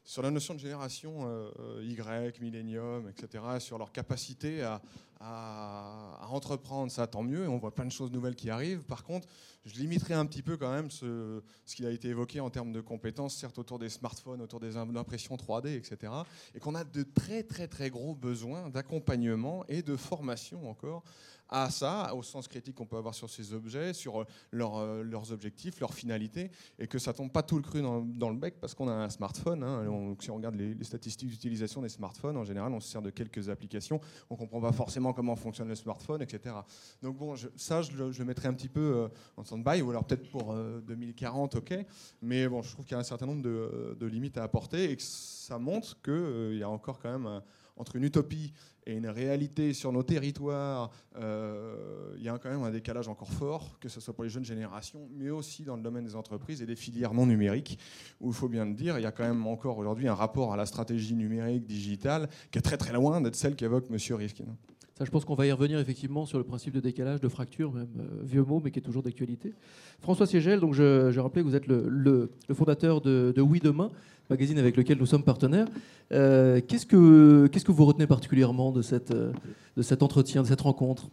sur 0.04 0.20
la 0.20 0.30
notion 0.30 0.52
de 0.52 0.58
génération 0.60 1.22
euh, 1.26 1.82
Y, 1.82 2.40
millénium, 2.42 3.08
etc., 3.08 3.42
sur 3.58 3.78
leur 3.78 3.90
capacité 3.90 4.62
à, 4.62 4.82
à- 5.20 6.26
entreprendre, 6.30 6.90
ça 6.90 7.06
tant 7.06 7.22
mieux, 7.22 7.48
on 7.48 7.58
voit 7.58 7.74
plein 7.74 7.84
de 7.86 7.92
choses 7.92 8.10
nouvelles 8.12 8.34
qui 8.34 8.50
arrivent. 8.50 8.82
Par 8.82 9.04
contre, 9.04 9.26
je 9.64 9.74
limiterai 9.74 10.14
un 10.14 10.26
petit 10.26 10.42
peu 10.42 10.56
quand 10.56 10.70
même 10.72 10.90
ce, 10.90 11.42
ce 11.64 11.74
qui 11.74 11.86
a 11.86 11.90
été 11.90 12.08
évoqué 12.08 12.40
en 12.40 12.50
termes 12.50 12.72
de 12.72 12.80
compétences, 12.80 13.34
certes 13.34 13.58
autour 13.58 13.78
des 13.78 13.88
smartphones, 13.88 14.40
autour 14.42 14.60
des 14.60 14.76
im- 14.76 14.94
impressions 14.96 15.36
3D, 15.36 15.76
etc., 15.76 16.12
et 16.54 16.60
qu'on 16.60 16.74
a 16.74 16.84
de 16.84 17.02
très 17.02 17.42
très 17.42 17.66
très 17.68 17.90
gros 17.90 18.14
besoins 18.14 18.68
d'accompagnement 18.70 19.64
et 19.68 19.82
de 19.82 19.96
formation 19.96 20.68
encore 20.68 21.02
à 21.48 21.70
ça, 21.70 22.12
au 22.12 22.24
sens 22.24 22.48
critique 22.48 22.74
qu'on 22.74 22.86
peut 22.86 22.96
avoir 22.96 23.14
sur 23.14 23.30
ces 23.30 23.52
objets, 23.52 23.92
sur 23.92 24.22
euh, 24.22 24.26
euh, 24.54 25.02
leurs 25.04 25.30
objectifs, 25.30 25.78
leurs 25.78 25.94
finalités, 25.94 26.50
et 26.76 26.88
que 26.88 26.98
ça 26.98 27.12
tombe 27.12 27.30
pas 27.30 27.44
tout 27.44 27.54
le 27.56 27.62
cru 27.62 27.82
dans, 27.82 28.30
le 28.30 28.36
bec 28.36 28.56
parce 28.60 28.74
qu'on 28.74 28.88
a 28.88 28.92
un 28.92 29.10
smartphone. 29.10 29.62
hein. 29.62 30.16
Si 30.20 30.30
on 30.30 30.36
regarde 30.36 30.56
les, 30.56 30.74
les 30.74 30.84
statistiques 30.84 31.28
d'utilisation 31.28 31.82
des 31.82 31.88
smartphones, 31.88 32.36
en 32.36 32.44
général, 32.44 32.72
on 32.72 32.80
se 32.80 32.88
sert 32.88 33.00
de 33.00 33.10
quelques 33.10 33.48
applications, 33.48 34.00
on 34.28 34.34
comprend 34.34 34.60
pas 34.60 34.72
forcément 34.72 35.05
comment 35.12 35.36
fonctionne 35.36 35.68
le 35.68 35.74
smartphone, 35.74 36.22
etc. 36.22 36.54
Donc 37.02 37.16
bon, 37.16 37.34
ça, 37.56 37.82
je 37.82 37.92
le, 37.92 38.12
je 38.12 38.22
mettrai 38.22 38.48
un 38.48 38.54
petit 38.54 38.68
peu 38.68 38.80
euh, 38.80 39.08
en 39.36 39.44
stand-by, 39.44 39.82
ou 39.82 39.90
alors 39.90 40.04
peut-être 40.04 40.28
pour 40.30 40.52
euh, 40.52 40.80
2040, 40.86 41.56
ok. 41.56 41.74
Mais 42.22 42.48
bon, 42.48 42.62
je 42.62 42.72
trouve 42.72 42.84
qu'il 42.84 42.92
y 42.92 42.96
a 42.96 43.00
un 43.00 43.04
certain 43.04 43.26
nombre 43.26 43.42
de, 43.42 43.96
de 43.98 44.06
limites 44.06 44.38
à 44.38 44.42
apporter 44.42 44.90
et 44.90 44.96
que 44.96 45.02
ça 45.02 45.58
montre 45.58 46.00
qu'il 46.02 46.58
y 46.58 46.62
a 46.62 46.68
encore 46.68 46.98
quand 46.98 47.18
même 47.18 47.40
entre 47.76 47.96
une 47.96 48.04
utopie 48.04 48.52
et 48.86 48.94
une 48.94 49.08
réalité 49.08 49.72
sur 49.72 49.92
nos 49.92 50.02
territoires, 50.02 50.90
euh, 51.16 52.14
il 52.16 52.22
y 52.22 52.28
a 52.28 52.38
quand 52.38 52.48
même 52.48 52.62
un 52.62 52.70
décalage 52.70 53.08
encore 53.08 53.30
fort, 53.30 53.78
que 53.80 53.88
ce 53.88 54.00
soit 54.00 54.14
pour 54.14 54.24
les 54.24 54.30
jeunes 54.30 54.44
générations, 54.44 55.08
mais 55.12 55.30
aussi 55.30 55.64
dans 55.64 55.76
le 55.76 55.82
domaine 55.82 56.04
des 56.04 56.14
entreprises 56.14 56.62
et 56.62 56.66
des 56.66 56.76
filières 56.76 57.12
non 57.12 57.26
numériques, 57.26 57.78
où 58.20 58.28
il 58.28 58.34
faut 58.34 58.48
bien 58.48 58.64
le 58.64 58.74
dire, 58.74 58.98
il 58.98 59.02
y 59.02 59.06
a 59.06 59.12
quand 59.12 59.24
même 59.24 59.46
encore 59.46 59.78
aujourd'hui 59.78 60.06
un 60.06 60.14
rapport 60.14 60.52
à 60.52 60.56
la 60.56 60.66
stratégie 60.66 61.14
numérique 61.14 61.66
digitale 61.66 62.28
qui 62.50 62.58
est 62.58 62.62
très 62.62 62.76
très 62.76 62.92
loin 62.92 63.20
d'être 63.20 63.36
celle 63.36 63.56
qu'évoque 63.56 63.86
M. 63.90 63.98
Rifkin. 64.16 64.56
Ça, 64.98 65.04
je 65.04 65.10
pense 65.10 65.26
qu'on 65.26 65.34
va 65.34 65.46
y 65.46 65.52
revenir 65.52 65.78
effectivement 65.78 66.24
sur 66.24 66.38
le 66.38 66.44
principe 66.44 66.72
de 66.74 66.80
décalage, 66.80 67.20
de 67.20 67.28
fracture, 67.28 67.70
même 67.72 67.86
euh, 68.00 68.04
vieux 68.24 68.42
mot, 68.42 68.62
mais 68.64 68.70
qui 68.70 68.78
est 68.78 68.82
toujours 68.82 69.02
d'actualité. 69.02 69.52
François 70.00 70.26
Siegel, 70.26 70.58
donc 70.60 70.72
je, 70.72 71.10
je 71.10 71.20
rappelais 71.20 71.42
que 71.42 71.48
vous 71.48 71.54
êtes 71.54 71.66
le, 71.66 71.84
le- 71.88 72.30
le 72.48 72.54
fondateur 72.54 73.02
de, 73.02 73.30
de 73.36 73.42
Oui 73.42 73.60
Demain, 73.62 73.90
magazine 74.30 74.58
avec 74.58 74.74
lequel 74.74 74.96
nous 74.98 75.04
sommes 75.04 75.22
partenaires. 75.22 75.68
Euh, 76.12 76.62
qu'est-ce 76.66 76.86
que 76.86 77.46
qu'est-ce 77.48 77.64
que 77.66 77.72
vous 77.72 77.84
retenez 77.84 78.06
particulièrement 78.06 78.72
de 78.72 78.80
cette 78.80 79.12
de 79.12 79.82
cet 79.82 80.02
entretien, 80.02 80.42
de 80.42 80.46
cette 80.46 80.62
rencontre? 80.62 81.08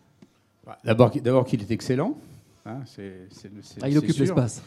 Bah, 0.66 0.78
D'abord, 0.86 1.12
d'abord 1.22 1.44
qu'il 1.46 1.60
est 1.62 1.72
excellent. 1.72 2.18
hein, 2.66 2.80
Ah, 3.82 3.90
il 3.90 3.98
occupe 3.98 4.18
l'espace. 4.18 4.64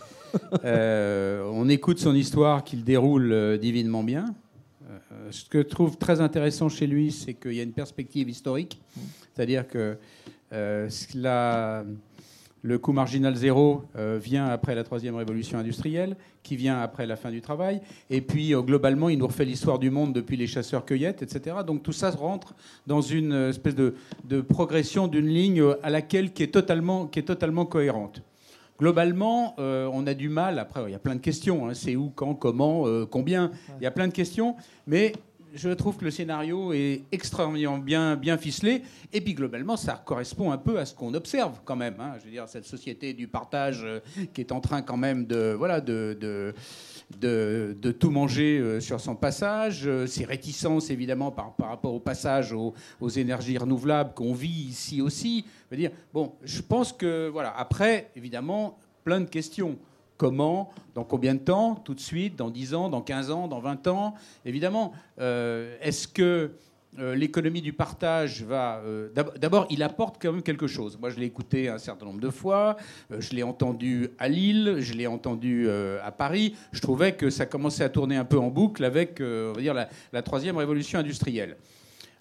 Euh, 0.64 1.48
on 1.54 1.70
écoute 1.70 1.98
son 1.98 2.14
histoire 2.14 2.64
qu'il 2.64 2.84
déroule 2.84 3.32
euh, 3.32 3.56
divinement 3.56 4.02
bien. 4.04 4.26
Euh, 5.26 5.32
ce 5.32 5.44
que 5.44 5.58
je 5.58 5.64
trouve 5.64 5.96
très 5.96 6.20
intéressant 6.20 6.68
chez 6.68 6.86
lui, 6.86 7.12
c'est 7.12 7.34
qu'il 7.34 7.52
y 7.52 7.60
a 7.60 7.62
une 7.62 7.72
perspective 7.72 8.28
historique. 8.28 8.80
C'est-à-dire 9.34 9.66
que 9.66 9.96
euh, 10.52 11.84
le 12.62 12.78
coût 12.78 12.92
marginal 12.92 13.34
zéro 13.36 13.82
euh, 13.96 14.18
vient 14.20 14.46
après 14.46 14.74
la 14.74 14.82
troisième 14.82 15.14
révolution 15.14 15.58
industrielle, 15.58 16.16
qui 16.42 16.56
vient 16.56 16.80
après 16.80 17.06
la 17.06 17.16
fin 17.16 17.30
du 17.30 17.40
travail. 17.40 17.80
Et 18.10 18.20
puis, 18.20 18.52
globalement, 18.52 19.08
il 19.08 19.18
nous 19.18 19.26
refait 19.26 19.44
l'histoire 19.44 19.78
du 19.78 19.90
monde 19.90 20.12
depuis 20.12 20.36
les 20.36 20.46
chasseurs-cueillettes, 20.46 21.22
etc. 21.22 21.56
Donc 21.66 21.82
tout 21.82 21.92
ça 21.92 22.10
rentre 22.10 22.54
dans 22.86 23.00
une 23.00 23.32
espèce 23.50 23.74
de, 23.74 23.94
de 24.24 24.40
progression 24.40 25.08
d'une 25.08 25.26
ligne 25.26 25.62
à 25.82 25.90
laquelle 25.90 26.32
qui 26.32 26.42
est 26.42 26.52
totalement, 26.52 27.06
qui 27.06 27.18
est 27.18 27.24
totalement 27.24 27.66
cohérente. 27.66 28.22
Globalement, 28.78 29.54
euh, 29.58 29.88
on 29.92 30.06
a 30.06 30.14
du 30.14 30.28
mal. 30.28 30.58
Après, 30.58 30.82
il 30.86 30.92
y 30.92 30.94
a 30.94 30.98
plein 30.98 31.14
de 31.14 31.20
questions. 31.20 31.68
hein. 31.68 31.74
c'est 31.74 31.96
où, 31.96 32.10
quand, 32.14 32.34
comment, 32.34 32.86
euh, 32.86 33.06
combien. 33.06 33.50
Il 33.80 33.84
y 33.84 33.86
a 33.86 33.90
plein 33.90 34.06
de 34.08 34.12
questions. 34.12 34.56
Mais 34.86 35.12
je 35.54 35.70
trouve 35.70 35.96
que 35.96 36.04
le 36.04 36.10
scénario 36.10 36.74
est 36.74 37.04
extrêmement 37.12 37.78
bien, 37.78 38.36
ficelé. 38.36 38.82
Et 39.14 39.22
puis, 39.22 39.32
globalement, 39.32 39.78
ça 39.78 40.02
correspond 40.04 40.50
un 40.52 40.58
peu 40.58 40.78
à 40.78 40.84
ce 40.84 40.94
qu'on 40.94 41.14
observe 41.14 41.60
quand 41.64 41.76
même. 41.76 41.94
hein. 41.98 42.12
Je 42.20 42.26
veux 42.26 42.30
dire, 42.30 42.46
cette 42.48 42.66
société 42.66 43.14
du 43.14 43.28
partage 43.28 43.80
euh, 43.82 44.00
qui 44.34 44.42
est 44.42 44.52
en 44.52 44.60
train 44.60 44.82
quand 44.82 44.98
même 44.98 45.24
de, 45.26 45.54
voilà, 45.56 45.80
de, 45.80 46.54
de, 47.18 47.92
tout 47.98 48.10
manger 48.10 48.58
euh, 48.58 48.80
sur 48.80 49.00
son 49.00 49.14
passage. 49.14 49.86
Euh, 49.86 50.06
Ces 50.06 50.24
réticences, 50.24 50.90
évidemment, 50.90 51.30
par, 51.30 51.54
par 51.54 51.68
rapport 51.68 51.94
au 51.94 52.00
passage 52.00 52.52
aux, 52.52 52.74
énergies 53.08 53.58
renouvelables 53.58 54.14
qu'on 54.14 54.34
vit 54.34 54.68
ici 54.68 55.00
aussi. 55.00 55.44
Je 55.70 55.76
dire, 55.76 55.90
bon, 56.12 56.32
je 56.42 56.60
pense 56.62 56.92
que, 56.92 57.28
voilà, 57.28 57.56
après, 57.56 58.10
évidemment, 58.16 58.78
plein 59.04 59.20
de 59.20 59.28
questions. 59.28 59.78
Comment 60.16 60.70
Dans 60.94 61.04
combien 61.04 61.34
de 61.34 61.40
temps 61.40 61.74
Tout 61.74 61.94
de 61.94 62.00
suite 62.00 62.36
Dans 62.36 62.50
10 62.50 62.74
ans 62.74 62.88
Dans 62.88 63.02
15 63.02 63.30
ans 63.30 63.48
Dans 63.48 63.60
20 63.60 63.86
ans? 63.86 64.14
Évidemment. 64.44 64.92
Euh, 65.20 65.76
Est-ce 65.82 66.08
que 66.08 66.52
l'économie 67.14 67.62
du 67.62 67.72
partage 67.72 68.42
va. 68.42 68.80
euh, 68.84 69.08
d'ab- 69.14 69.38
D'abord, 69.38 69.66
il 69.70 69.82
apporte 69.82 70.16
quand 70.20 70.32
même 70.32 70.42
quelque 70.42 70.66
chose. 70.66 70.98
Moi, 71.00 71.10
je 71.10 71.16
l'ai 71.18 71.26
écouté 71.26 71.68
un 71.68 71.78
certain 71.78 72.06
nombre 72.06 72.20
de 72.20 72.30
fois. 72.30 72.76
euh, 73.10 73.20
je 73.20 73.30
l'ai 73.34 73.42
entendu 73.42 74.08
à 74.18 74.28
Lille. 74.28 74.76
Je 74.80 74.92
l'ai 74.94 75.06
entendu 75.06 75.66
euh, 75.68 75.98
à 76.04 76.10
Paris. 76.12 76.54
Je 76.72 76.80
trouvais 76.80 77.12
que 77.14 77.30
ça 77.30 77.46
commençait 77.46 77.84
à 77.84 77.88
tourner 77.88 78.16
un 78.16 78.24
peu 78.24 78.38
en 78.38 78.48
boucle 78.48 78.84
avec, 78.84 79.20
euh, 79.20 79.50
on 79.50 79.54
va 79.54 79.60
dire, 79.60 79.74
la, 80.12 80.22
troisième 80.22 80.56
révolution 80.56 80.98
industrielle. 80.98 81.56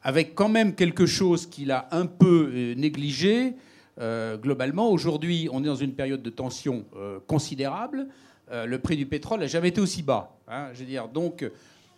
Avec 0.04 0.36
quand 0.36 0.50
même 0.50 0.76
quelque 0.76 1.06
chose 1.06 1.48
qu'il 1.48 1.72
a 1.72 1.88
un 1.92 2.06
peu 2.06 2.52
euh, 2.54 2.76
négligé. 2.76 3.54
euh, 4.02 4.38
globalement, 4.38 4.90
aujourd'hui, 4.92 5.48
on 5.52 5.64
est 5.64 5.68
dans 5.68 5.76
une 5.76 5.94
période 5.94 6.22
de 6.22 6.30
tension 6.30 6.86
euh, 6.98 7.20
considérable. 7.28 8.08
Euh, 8.52 8.66
le 8.66 8.78
prix 8.78 8.98
du 8.98 9.06
pétrole 9.06 9.40
n'a 9.40 9.48
jamais 9.48 9.70
été 9.70 9.82
aussi 9.82 10.04
bas. 10.04 10.38
hein. 10.48 10.68
je 10.74 10.80
veux 10.80 10.86
dire, 10.86 11.08
donc. 11.08 11.44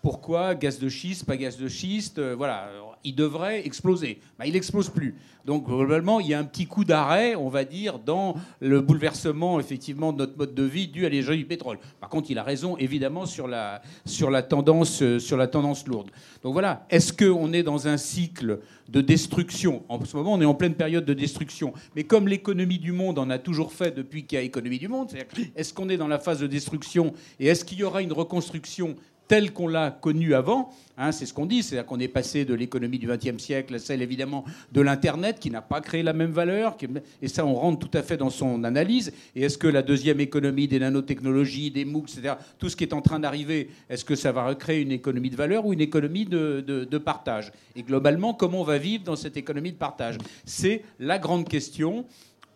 Pourquoi 0.01 0.55
gaz 0.55 0.79
de 0.79 0.89
schiste, 0.89 1.25
pas 1.25 1.37
gaz 1.37 1.57
de 1.57 1.67
schiste 1.67 2.19
euh, 2.19 2.35
Voilà, 2.35 2.69
il 3.03 3.15
devrait 3.15 3.65
exploser. 3.65 4.19
Ben, 4.37 4.45
il 4.45 4.53
n'explose 4.53 4.89
plus. 4.89 5.15
Donc 5.45 5.65
globalement, 5.65 6.19
il 6.19 6.27
y 6.27 6.33
a 6.33 6.39
un 6.39 6.43
petit 6.43 6.65
coup 6.65 6.83
d'arrêt, 6.83 7.35
on 7.35 7.47
va 7.47 7.63
dire, 7.63 7.99
dans 7.99 8.35
le 8.59 8.81
bouleversement 8.81 9.61
effectivement 9.61 10.11
de 10.11 10.17
notre 10.17 10.37
mode 10.37 10.53
de 10.53 10.63
vie 10.63 10.89
dû 10.89 11.05
à 11.05 11.09
l'énergie 11.09 11.37
du 11.37 11.45
pétrole. 11.45 11.79
Par 12.01 12.09
contre, 12.09 12.29
il 12.29 12.37
a 12.37 12.43
raison 12.43 12.75
évidemment 12.77 13.25
sur 13.25 13.47
la, 13.47 13.81
sur 14.05 14.29
la, 14.29 14.43
tendance, 14.43 15.01
euh, 15.01 15.19
sur 15.19 15.37
la 15.37 15.47
tendance 15.47 15.87
lourde. 15.87 16.11
Donc 16.43 16.51
voilà, 16.51 16.85
est-ce 16.89 17.13
qu'on 17.13 17.53
est 17.53 17.63
dans 17.63 17.87
un 17.87 17.95
cycle 17.95 18.59
de 18.89 18.99
destruction? 18.99 19.83
En 19.87 20.03
ce 20.03 20.17
moment, 20.17 20.33
on 20.33 20.41
est 20.41 20.45
en 20.45 20.53
pleine 20.53 20.75
période 20.75 21.05
de 21.05 21.13
destruction. 21.13 21.73
Mais 21.95 22.03
comme 22.03 22.27
l'économie 22.27 22.79
du 22.79 22.91
monde 22.91 23.17
en 23.17 23.29
a 23.29 23.39
toujours 23.39 23.71
fait 23.71 23.95
depuis 23.95 24.25
qu'il 24.25 24.37
y 24.37 24.41
a 24.41 24.43
économie 24.43 24.79
du 24.79 24.89
monde, 24.89 25.11
est-ce 25.55 25.73
qu'on 25.73 25.87
est 25.87 25.97
dans 25.97 26.09
la 26.09 26.19
phase 26.19 26.41
de 26.41 26.47
destruction? 26.47 27.13
Et 27.39 27.47
est-ce 27.47 27.63
qu'il 27.63 27.79
y 27.79 27.83
aura 27.85 28.01
une 28.01 28.11
reconstruction 28.13 28.97
telle 29.27 29.51
qu'on 29.53 29.67
l'a 29.67 29.91
connue 29.91 30.33
avant. 30.33 30.69
Hein, 30.99 31.11
c'est 31.11 31.27
ce 31.27 31.33
qu'on 31.33 31.45
dit, 31.45 31.61
c'est-à-dire 31.61 31.85
qu'on 31.85 31.99
est 31.99 32.07
passé 32.07 32.43
de 32.43 32.55
l'économie 32.55 32.97
du 32.97 33.07
XXe 33.07 33.37
siècle 33.37 33.75
à 33.75 33.79
celle 33.79 34.01
évidemment 34.01 34.43
de 34.71 34.81
l'Internet 34.81 35.37
qui 35.39 35.51
n'a 35.51 35.61
pas 35.61 35.79
créé 35.79 36.01
la 36.01 36.13
même 36.13 36.31
valeur. 36.31 36.75
Et 37.21 37.27
ça, 37.27 37.45
on 37.45 37.53
rentre 37.53 37.87
tout 37.87 37.95
à 37.95 38.01
fait 38.01 38.17
dans 38.17 38.31
son 38.31 38.63
analyse. 38.63 39.13
Et 39.35 39.43
est-ce 39.43 39.59
que 39.59 39.67
la 39.67 39.83
deuxième 39.83 40.19
économie 40.19 40.67
des 40.67 40.79
nanotechnologies, 40.79 41.69
des 41.69 41.85
MOOC, 41.85 42.09
etc., 42.17 42.33
tout 42.57 42.67
ce 42.69 42.75
qui 42.75 42.83
est 42.83 42.93
en 42.93 43.01
train 43.01 43.19
d'arriver, 43.19 43.69
est-ce 43.89 44.05
que 44.05 44.15
ça 44.15 44.31
va 44.31 44.47
recréer 44.47 44.81
une 44.81 44.91
économie 44.91 45.29
de 45.29 45.35
valeur 45.35 45.67
ou 45.67 45.73
une 45.73 45.81
économie 45.81 46.25
de- 46.25 46.63
de 46.65 46.97
partage? 46.97 47.51
Et 47.75 47.83
globalement, 47.83 48.33
comment 48.33 48.61
on 48.61 48.63
va 48.63 48.79
vivre 48.79 49.03
dans 49.03 49.15
cette 49.15 49.37
économie 49.37 49.71
de 49.73 49.77
partage? 49.77 50.17
C'est 50.45 50.81
la 50.99 51.19
grande 51.19 51.47
question 51.47 52.05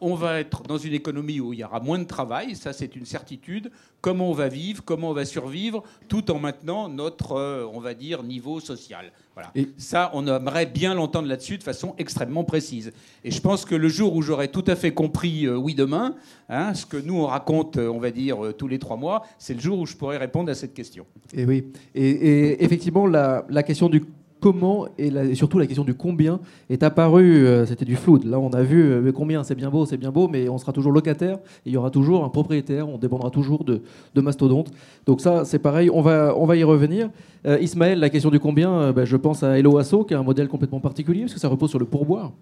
on 0.02 0.16
va 0.16 0.40
être 0.40 0.64
dans 0.64 0.78
une 0.78 0.94
économie 0.94 1.40
où 1.40 1.54
il 1.54 1.60
y 1.60 1.64
aura 1.64 1.80
moins 1.80 2.00
de 2.00 2.04
travail, 2.06 2.56
ça 2.56 2.74
c'est 2.74 2.96
une 2.96 3.06
certitude. 3.06 3.72
Comment 4.02 4.30
on 4.32 4.34
va 4.34 4.48
vivre, 4.48 4.84
comment 4.84 5.12
on 5.12 5.14
va 5.14 5.26
survivre, 5.26 5.84
tout 6.08 6.32
en 6.32 6.40
maintenant 6.40 6.90
notre, 6.90 7.34
euh, 7.34 7.66
on 7.72 7.80
va 7.80 7.94
dire, 7.94 8.24
niveau 8.24 8.60
social. 8.60 9.12
Voilà. 9.36 9.52
Et- 9.56 9.70
Ça, 9.78 10.10
on 10.14 10.26
aimerait 10.28 10.66
bien 10.66 10.96
l'entendre 10.96 11.28
là-dessus 11.28 11.58
de 11.60 11.64
façon 11.64 11.94
extrêmement 12.00 12.44
précise. 12.44 12.92
Et 13.24 13.30
je 13.32 13.40
pense 13.40 13.64
que 13.64 13.76
le 13.76 13.88
jour 13.90 14.16
où 14.16 14.22
j'aurai 14.24 14.48
tout 14.50 14.64
à 14.68 14.76
fait 14.76 14.92
compris, 14.94 15.46
euh, 15.46 15.56
oui 15.56 15.76
demain, 15.76 16.16
hein, 16.50 16.74
ce 16.74 16.86
que 16.88 16.98
nous 16.98 17.16
on 17.16 17.28
raconte, 17.28 17.78
euh, 17.78 17.88
on 17.90 18.00
va 18.00 18.10
dire, 18.12 18.44
euh, 18.44 18.54
tous 18.54 18.68
les 18.68 18.80
trois 18.80 18.98
mois, 18.98 19.24
c'est 19.38 19.54
le 19.54 19.60
jour 19.62 19.78
où 19.80 19.86
je 19.86 19.96
pourrai 19.96 20.18
répondre 20.18 20.50
à 20.52 20.56
cette 20.56 20.74
question. 20.74 21.06
Et 21.34 21.46
oui. 21.46 21.66
Et, 21.94 22.10
et 22.10 22.64
effectivement, 22.64 23.06
la, 23.06 23.46
la 23.50 23.62
question 23.64 23.88
du 23.88 24.04
comment 24.42 24.88
et, 24.98 25.36
surtout 25.36 25.60
la 25.60 25.68
question 25.68 25.86
du 25.86 25.94
combien 25.94 26.42
est 26.70 26.84
apparue. 26.84 27.46
euh, 27.48 27.66
C'était 27.66 27.86
du 27.86 27.96
flou. 27.96 28.20
Là, 28.26 28.40
on 28.40 28.50
a 28.50 28.62
vu 28.62 28.84
euh, 28.84 29.12
combien, 29.14 29.44
c'est 29.44 29.56
bien 29.56 29.70
beau, 29.70 29.86
c'est 29.86 29.96
bien 29.96 30.12
beau, 30.12 30.28
mais 30.28 30.50
on 30.50 30.58
sera 30.58 30.74
toujours 30.74 30.92
locataire. 30.92 31.38
il 31.66 31.72
y 31.72 31.78
aura 31.78 31.90
toujours 31.92 32.26
un 32.26 32.30
propriétaire. 32.30 32.90
On 32.90 32.98
dépendra 32.98 33.30
toujours 33.30 33.64
de, 33.64 33.82
de 34.14 34.22
mastodontes. 34.22 34.72
Donc 35.06 35.22
ça, 35.22 35.46
c'est 35.46 35.60
pareil. 35.60 35.90
On 35.90 36.02
va, 36.02 36.34
on 36.36 36.46
va 36.46 36.58
y 36.58 36.64
revenir. 36.64 37.10
Euh, 37.46 37.58
Ismaël, 37.62 38.00
la 38.00 38.10
question 38.10 38.30
du 38.30 38.40
combien, 38.40 38.92
bah, 38.92 39.06
je 39.06 39.16
pense 39.16 39.44
à 39.44 39.58
Hello 39.58 39.78
Asso, 39.78 40.04
qui 40.08 40.14
a 40.14 40.20
un 40.20 40.24
modèle 40.24 40.50
complètement 40.50 40.80
particulier 40.82 41.22
parce 41.22 41.34
que 41.34 41.40
ça 41.40 41.48
repose 41.48 41.70
sur 41.70 41.80
le 41.80 41.86
pourboire. 41.86 42.34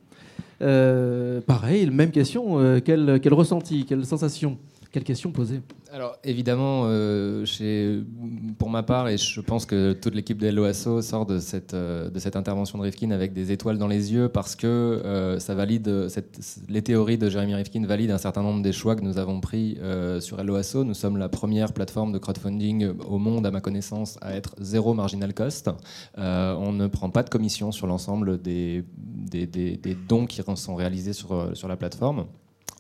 Pareil, 0.60 1.89
même 1.91 2.12
question. 2.12 2.58
quel, 2.84 3.20
quel 3.22 3.34
ressenti, 3.34 3.86
quelle 3.86 4.06
sensation, 4.06 4.58
quelle 4.91 5.03
question 5.03 5.31
posée 5.31 5.62
Alors 5.91 6.17
évidemment, 6.24 6.84
euh, 6.86 7.46
pour 8.58 8.69
ma 8.72 8.81
part, 8.81 9.08
et 9.08 9.17
je 9.17 9.39
pense 9.39 9.67
que 9.67 9.93
toute 9.93 10.15
l'équipe 10.15 10.39
de 10.39 10.50
LOASO 10.50 11.03
sort 11.03 11.27
de 11.27 11.38
cette, 11.38 11.75
euh, 11.75 12.10
de 12.10 12.17
cette 12.17 12.36
intervention 12.36 12.79
de 12.79 12.84
Rifkin 12.84 13.12
avec 13.12 13.34
des 13.34 13.51
étoiles 13.51 13.77
dans 13.77 13.88
les 13.88 14.12
yeux 14.13 14.29
parce 14.29 14.55
que 14.55 14.65
euh, 14.65 15.38
ça 15.38 15.53
valide, 15.53 16.08
les 16.67 16.81
théories 16.81 17.19
de 17.19 17.29
Jérémy 17.29 17.53
Rifkin 17.53 17.86
valident 17.86 18.12
un 18.12 18.17
certain 18.17 18.41
nombre 18.41 18.63
des 18.63 18.72
choix 18.72 18.96
que 18.96 19.03
nous 19.03 19.19
avons 19.19 19.39
pris 19.39 19.77
sur 20.19 20.43
LOASO. 20.43 20.84
Nous 20.84 20.96
sommes 20.96 21.17
la 21.17 21.29
première 21.29 21.74
plateforme 21.74 22.12
de 22.12 22.17
crowdfunding 22.17 22.93
au 23.08 23.19
monde, 23.19 23.46
à 23.46 23.51
ma 23.51 23.62
connaissance, 23.62 24.17
à 24.22 24.36
être 24.36 24.55
zéro 24.60 24.93
marginal 24.93 25.34
cost. 25.34 25.69
On 26.17 26.72
ne 26.74 26.88
prend 26.88 27.10
pas 27.10 27.24
de 27.24 27.29
commission 27.29 27.72
sur 27.72 27.86
l'ensemble 27.86 28.41
des, 28.41 28.84
dons 30.08 30.25
qui 30.25 30.41
sont 30.55 30.75
réalisés 30.75 31.13
sur 31.13 31.67
la 31.67 31.77
plateforme. 31.77 32.25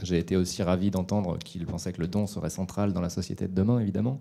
J'ai 0.03 0.17
été 0.17 0.35
aussi 0.35 0.63
ravi 0.63 0.91
d'entendre 0.91 1.37
qu'il 1.37 1.65
pensait 1.65 1.93
que 1.93 2.01
le 2.01 2.07
don 2.07 2.27
serait 2.27 2.49
central 2.49 2.93
dans 2.93 3.01
la 3.01 3.09
société 3.09 3.47
de 3.47 3.53
demain, 3.53 3.79
évidemment. 3.79 4.19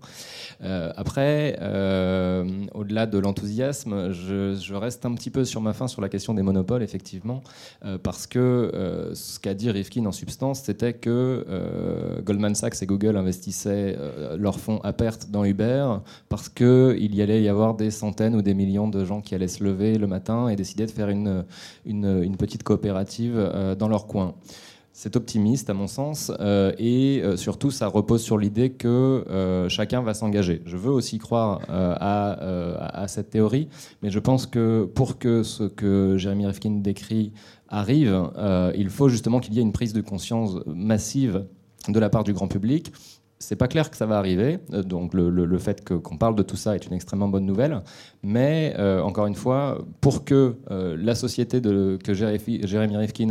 Euh, 0.63 0.91
après, 0.95 1.57
euh, 1.61 2.45
au-delà 2.73 3.05
de 3.05 3.17
l'enthousiasme, 3.17 4.11
je, 4.11 4.55
je 4.55 4.73
reste 4.75 5.05
un 5.05 5.13
petit 5.13 5.29
peu 5.29 5.45
sur 5.45 5.61
ma 5.61 5.73
fin 5.73 5.87
sur 5.87 6.01
la 6.01 6.09
question 6.09 6.33
des 6.33 6.41
monopoles, 6.41 6.83
effectivement, 6.83 7.43
euh, 7.85 7.97
parce 7.97 8.27
que 8.27 8.39
euh, 8.39 9.13
ce 9.15 9.39
qu'a 9.39 9.53
dit 9.53 9.69
Rifkin 9.71 10.05
en 10.05 10.11
substance, 10.11 10.61
c'était 10.61 10.93
que 10.93 11.45
euh, 11.49 12.21
Goldman 12.21 12.55
Sachs 12.55 12.81
et 12.81 12.85
Google 12.85 13.17
investissaient 13.17 13.95
euh, 13.97 14.37
leurs 14.37 14.59
fonds 14.59 14.79
à 14.83 14.93
perte 14.93 15.29
dans 15.29 15.45
Uber 15.45 15.97
parce 16.29 16.49
qu'il 16.49 17.15
y 17.15 17.21
allait 17.21 17.41
y 17.41 17.49
avoir 17.49 17.75
des 17.75 17.91
centaines 17.91 18.35
ou 18.35 18.41
des 18.41 18.53
millions 18.53 18.87
de 18.87 19.05
gens 19.05 19.21
qui 19.21 19.35
allaient 19.35 19.47
se 19.47 19.63
lever 19.63 19.97
le 19.97 20.07
matin 20.07 20.49
et 20.49 20.55
décider 20.55 20.85
de 20.85 20.91
faire 20.91 21.09
une, 21.09 21.45
une, 21.85 22.21
une 22.23 22.37
petite 22.37 22.63
coopérative 22.63 23.75
dans 23.77 23.87
leur 23.87 24.07
coin. 24.07 24.35
C'est 25.01 25.15
optimiste 25.15 25.69
à 25.69 25.73
mon 25.73 25.87
sens 25.87 26.29
euh, 26.41 26.73
et 26.77 27.21
euh, 27.23 27.37
surtout 27.37 27.71
ça 27.71 27.87
repose 27.87 28.21
sur 28.21 28.37
l'idée 28.37 28.71
que 28.71 29.23
euh, 29.29 29.69
chacun 29.69 30.01
va 30.01 30.13
s'engager. 30.13 30.61
Je 30.65 30.75
veux 30.75 30.91
aussi 30.91 31.19
croire 31.19 31.61
à, 31.69 33.05
cette 33.07 33.29
théorie, 33.29 33.69
mais 34.03 34.09
je 34.09 34.19
pense 34.19 34.45
que 34.45 34.83
pour 34.93 35.17
que 35.17 35.43
ce 35.43 35.63
que 35.63 36.17
Jérémy 36.17 36.47
Rifkin 36.47 36.81
décrit 36.81 37.31
arrive, 37.69 38.29
il 38.75 38.89
faut 38.89 39.07
justement 39.07 39.39
qu'il 39.39 39.53
y 39.53 39.59
ait 39.59 39.61
une 39.61 39.71
prise 39.71 39.93
de 39.93 40.01
conscience 40.01 40.57
massive 40.67 41.45
de 41.87 41.97
la 41.97 42.09
part 42.09 42.25
du 42.25 42.33
grand 42.33 42.49
public. 42.49 42.91
C'est 43.39 43.55
pas 43.55 43.69
clair 43.69 43.89
que 43.89 43.95
ça 43.95 44.05
va 44.05 44.17
arriver, 44.17 44.59
donc 44.83 45.13
le, 45.13 45.57
fait 45.59 45.87
qu'on 45.87 46.17
parle 46.17 46.35
de 46.35 46.43
tout 46.43 46.57
ça 46.57 46.75
est 46.75 46.85
une 46.85 46.93
extrêmement 46.93 47.29
bonne 47.29 47.45
nouvelle. 47.45 47.83
Mais 48.21 48.75
encore 49.01 49.27
une 49.27 49.35
fois, 49.35 49.77
pour 50.01 50.25
que 50.25 50.57
la 50.69 51.15
société 51.15 51.61
que 51.61 52.13
Jérémy 52.13 52.97
Rifkin 52.97 53.29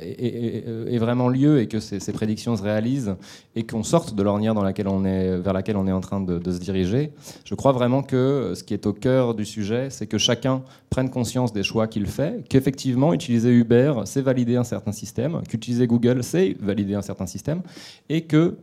est 0.00 0.98
vraiment 0.98 1.28
lieu 1.28 1.60
et 1.60 1.66
que 1.66 1.80
ces, 1.80 2.12
prédictions 2.12 2.56
se 2.56 2.62
réalisent 2.62 3.16
et 3.54 3.64
qu'on 3.64 3.82
sorte 3.82 4.14
de 4.14 4.22
l'ornière 4.22 4.54
dans 4.54 4.62
laquelle 4.62 4.88
on 4.88 5.04
est, 5.04 5.36
vers 5.38 5.52
laquelle 5.52 5.76
on 5.76 5.86
est 5.86 5.92
en 5.92 6.00
train 6.00 6.20
de, 6.20 6.50
se 6.50 6.58
diriger, 6.58 7.12
je 7.44 7.54
crois 7.54 7.72
vraiment 7.72 8.02
que 8.02 8.52
ce 8.54 8.62
qui 8.62 8.74
est 8.74 8.86
au 8.86 8.92
cœur 8.92 9.34
du 9.34 9.44
sujet, 9.44 9.88
c'est 9.90 10.06
que 10.06 10.18
chacun 10.18 10.62
prenne 10.90 11.10
conscience 11.10 11.52
des 11.52 11.62
choix 11.62 11.86
qu'il 11.86 12.06
fait, 12.06 12.44
qu'effectivement, 12.48 13.12
utiliser 13.12 13.50
Uber, 13.50 13.94
c'est 14.04 14.22
valider 14.22 14.56
un 14.56 14.64
certain 14.64 14.92
système, 14.92 15.42
qu'utiliser 15.48 15.86
Google, 15.86 16.22
c'est 16.22 16.56
valider 16.60 16.94
un 16.94 17.02
certain 17.02 17.26
système, 17.26 17.62
et 18.08 18.22
qu'il 18.22 18.54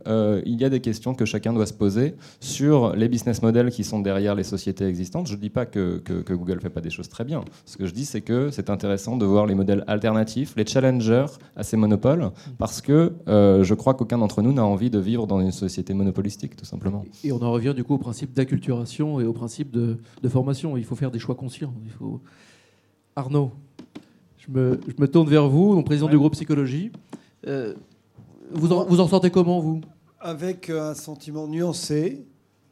il 0.46 0.60
y 0.60 0.64
a 0.64 0.70
des 0.70 0.80
questions 0.80 1.14
que 1.14 1.24
chacun 1.24 1.52
doit 1.52 1.66
se 1.66 1.72
poser 1.72 2.14
sur 2.40 2.94
les 2.94 3.08
business 3.08 3.42
models 3.42 3.70
qui 3.70 3.84
sont 3.84 4.00
derrière 4.00 4.34
les 4.34 4.44
sociétés 4.44 4.86
existantes. 4.86 5.26
Je 5.26 5.34
ne 5.34 5.40
dis 5.40 5.50
pas 5.50 5.66
que- 5.66 5.98
que 5.98 6.34
Google 6.34 6.56
ne 6.56 6.60
fait 6.60 6.70
pas 6.70 6.80
des 6.80 6.90
choses 6.90 7.08
très 7.08 7.24
bien. 7.24 7.44
Ce 7.64 7.76
que 7.76 7.86
je 7.86 7.92
dis, 7.92 8.04
c'est 8.04 8.20
que 8.20 8.50
c'est 8.50 8.70
intéressant 8.70 9.16
de 9.16 9.24
voir 9.24 9.46
les 9.46 9.54
modèles 9.54 9.84
alternatifs, 9.86 10.35
les 10.56 10.66
challengers 10.66 11.26
à 11.56 11.62
ces 11.62 11.76
monopoles, 11.76 12.30
parce 12.58 12.80
que 12.80 13.14
euh, 13.28 13.64
je 13.64 13.74
crois 13.74 13.94
qu'aucun 13.94 14.18
d'entre 14.18 14.42
nous 14.42 14.52
n'a 14.52 14.64
envie 14.64 14.90
de 14.90 14.98
vivre 14.98 15.26
dans 15.26 15.40
une 15.40 15.52
société 15.52 15.94
monopolistique, 15.94 16.56
tout 16.56 16.64
simplement. 16.64 17.04
Et 17.24 17.32
on 17.32 17.42
en 17.42 17.52
revient 17.52 17.74
du 17.74 17.84
coup 17.84 17.94
au 17.94 17.98
principe 17.98 18.32
d'acculturation 18.34 19.20
et 19.20 19.24
au 19.24 19.32
principe 19.32 19.70
de, 19.70 19.98
de 20.22 20.28
formation. 20.28 20.76
Il 20.76 20.84
faut 20.84 20.96
faire 20.96 21.10
des 21.10 21.18
choix 21.18 21.34
conscients. 21.34 21.74
Il 21.84 21.90
faut... 21.90 22.20
Arnaud, 23.14 23.50
je 24.36 24.50
me, 24.50 24.78
je 24.86 25.00
me 25.00 25.08
tourne 25.08 25.28
vers 25.28 25.48
vous, 25.48 25.82
président 25.82 26.08
du 26.08 26.18
groupe 26.18 26.34
psychologie. 26.34 26.92
Euh, 27.46 27.74
vous, 28.50 28.72
en, 28.72 28.84
vous 28.84 29.00
en 29.00 29.08
sortez 29.08 29.30
comment, 29.30 29.60
vous? 29.60 29.80
Avec 30.20 30.68
un 30.68 30.94
sentiment 30.94 31.46
nuancé, 31.46 32.26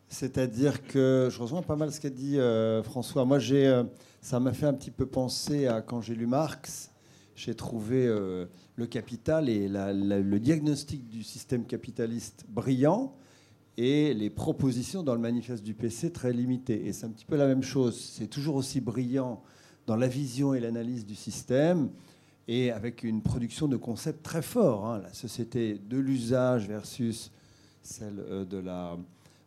c'est-à-dire 0.08 0.86
que 0.86 1.28
je 1.30 1.40
rejoins 1.40 1.62
pas 1.62 1.76
mal 1.76 1.90
ce 1.92 2.00
qu'a 2.00 2.10
dit 2.10 2.38
euh, 2.38 2.82
François. 2.82 3.24
Moi, 3.24 3.38
j'ai, 3.38 3.66
euh, 3.66 3.84
ça 4.20 4.38
m'a 4.38 4.52
fait 4.52 4.66
un 4.66 4.74
petit 4.74 4.90
peu 4.90 5.06
penser 5.06 5.66
à 5.66 5.80
quand 5.80 6.00
j'ai 6.00 6.14
lu 6.14 6.26
Marx. 6.26 6.90
J'ai 7.36 7.54
trouvé 7.54 8.06
euh, 8.06 8.46
le 8.76 8.86
capital 8.86 9.48
et 9.48 9.68
le 9.68 10.38
diagnostic 10.38 11.08
du 11.08 11.22
système 11.22 11.64
capitaliste 11.64 12.44
brillant 12.48 13.14
et 13.76 14.14
les 14.14 14.30
propositions 14.30 15.02
dans 15.02 15.14
le 15.14 15.20
manifeste 15.20 15.64
du 15.64 15.74
PC 15.74 16.12
très 16.12 16.32
limitées. 16.32 16.86
Et 16.86 16.92
c'est 16.92 17.06
un 17.06 17.10
petit 17.10 17.24
peu 17.24 17.36
la 17.36 17.46
même 17.46 17.62
chose. 17.62 17.98
C'est 17.98 18.28
toujours 18.28 18.54
aussi 18.54 18.80
brillant 18.80 19.42
dans 19.86 19.96
la 19.96 20.06
vision 20.06 20.54
et 20.54 20.60
l'analyse 20.60 21.04
du 21.04 21.16
système 21.16 21.90
et 22.46 22.70
avec 22.70 23.02
une 23.02 23.20
production 23.22 23.68
de 23.68 23.76
concepts 23.76 24.22
très 24.22 24.42
forts. 24.42 24.86
hein. 24.86 25.00
La 25.02 25.12
société 25.12 25.78
de 25.88 25.98
l'usage 25.98 26.68
versus 26.68 27.32
celle 27.82 28.20
euh, 28.20 28.44
de 28.44 28.58
la, 28.58 28.96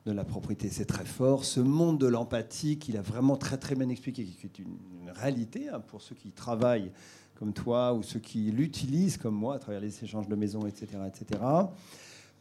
de 0.06 0.12
la 0.12 0.26
propriété, 0.26 0.70
c'est 0.70 0.86
très 0.86 1.06
fort. 1.06 1.46
Ce 1.46 1.60
monde 1.60 2.00
de 2.00 2.08
l'empathie 2.08 2.78
qu'il 2.78 2.98
a 2.98 3.02
vraiment 3.02 3.38
très 3.38 3.58
très 3.58 3.76
bien 3.76 3.88
expliqué, 3.90 4.26
qui 4.26 4.46
est 4.46 4.60
une, 4.60 4.78
une 5.04 5.12
réalité 5.12 5.70
hein, 5.70 5.80
pour 5.80 6.02
ceux 6.02 6.16
qui 6.16 6.32
travaillent 6.32 6.92
comme 7.38 7.54
toi 7.54 7.94
ou 7.94 8.04
ceux 8.04 8.20
qui 8.20 8.52
l'utilisent 8.52 9.18
comme 9.18 9.36
moi 9.36 9.56
à 9.56 9.60
travers 9.60 9.82
les 9.82 10.04
échanges 10.04 10.28
de 10.28 10.36
maisons, 10.36 10.66
etc. 10.66 10.88
etc. 11.08 11.42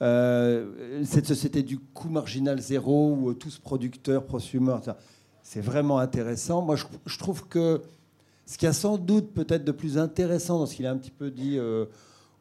Euh, 0.03 1.03
cette 1.05 1.27
société 1.27 1.63
du 1.63 1.79
coût 1.79 2.09
marginal 2.09 2.61
zéro 2.61 3.15
où 3.15 3.33
tous 3.35 3.59
producteurs, 3.59 4.25
prosumeurs, 4.25 4.83
c'est 5.43 5.61
vraiment 5.61 5.99
intéressant. 5.99 6.63
Moi, 6.63 6.77
je, 7.07 7.19
trouve 7.19 7.47
que 7.47 7.83
ce 8.45 8.59
qui 8.59 8.67
a 8.67 8.73
sans 8.73 8.99
doute 8.99 9.33
peut-être 9.33 9.65
de 9.65 9.73
plus 9.73 9.99
intéressant 9.99 10.59
dans 10.59 10.67
ce 10.67 10.75
qu'il 10.75 10.87
a 10.87 10.91
un 10.91 10.97
petit 10.97 11.11
peu 11.11 11.31
dit 11.31 11.59
euh, 11.59 11.87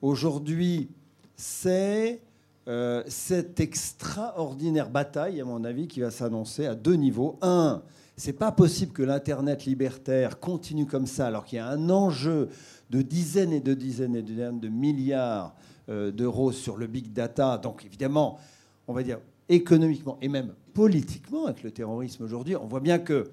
aujourd'hui, 0.02 0.90
c'est 1.36 2.22
euh, 2.68 3.04
cette 3.08 3.60
extraordinaire 3.60 4.90
bataille, 4.90 5.40
à 5.40 5.46
mon 5.46 5.64
avis, 5.64 5.88
qui 5.88 6.00
va 6.00 6.12
s'annoncer 6.12 6.66
à 6.66 6.76
deux 6.76 6.96
niveaux. 6.96 7.38
Un, 7.42 7.84
c'est 8.18 8.34
pas 8.34 8.52
possible 8.52 8.94
que 8.94 9.04
l'Internet 9.04 9.66
libertaire 9.66 10.40
continue 10.40 10.86
comme 10.86 11.06
ça, 11.06 11.28
alors 11.28 11.46
qu'il 11.46 11.58
y 11.58 11.60
a 11.60 11.68
un 11.68 11.90
enjeu 11.90 12.50
de 12.90 13.02
dizaines 13.02 13.54
et 13.54 13.60
de 13.60 13.74
dizaines 13.74 14.16
et 14.16 14.22
de 14.22 14.28
dizaines 14.28 14.60
de 14.60 14.70
milliards 14.70 15.56
euh, 15.90 16.12
d'euros 16.12 16.52
sur 16.52 16.78
le 16.78 16.88
big 16.88 17.12
data. 17.12 17.58
Donc 17.58 17.86
évidemment, 17.86 18.40
on 18.88 18.94
va 18.94 19.04
dire 19.04 19.20
économiquement 19.50 20.18
et 20.22 20.28
même 20.28 20.54
politiquement 20.74 21.46
avec 21.46 21.64
le 21.64 21.72
terrorisme 21.72 22.24
aujourd'hui, 22.24 22.56
on 22.56 22.68
voit 22.68 22.80
bien 22.80 23.00
que 23.00 23.32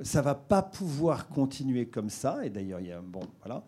ça 0.00 0.22
va 0.22 0.34
pas 0.34 0.62
pouvoir 0.62 1.28
continuer 1.28 1.86
comme 1.86 2.10
ça. 2.10 2.44
Et 2.44 2.50
d'ailleurs, 2.50 2.80
il 2.80 2.88
y 2.88 2.92
a 2.92 3.00
bon, 3.00 3.22
voilà. 3.42 3.64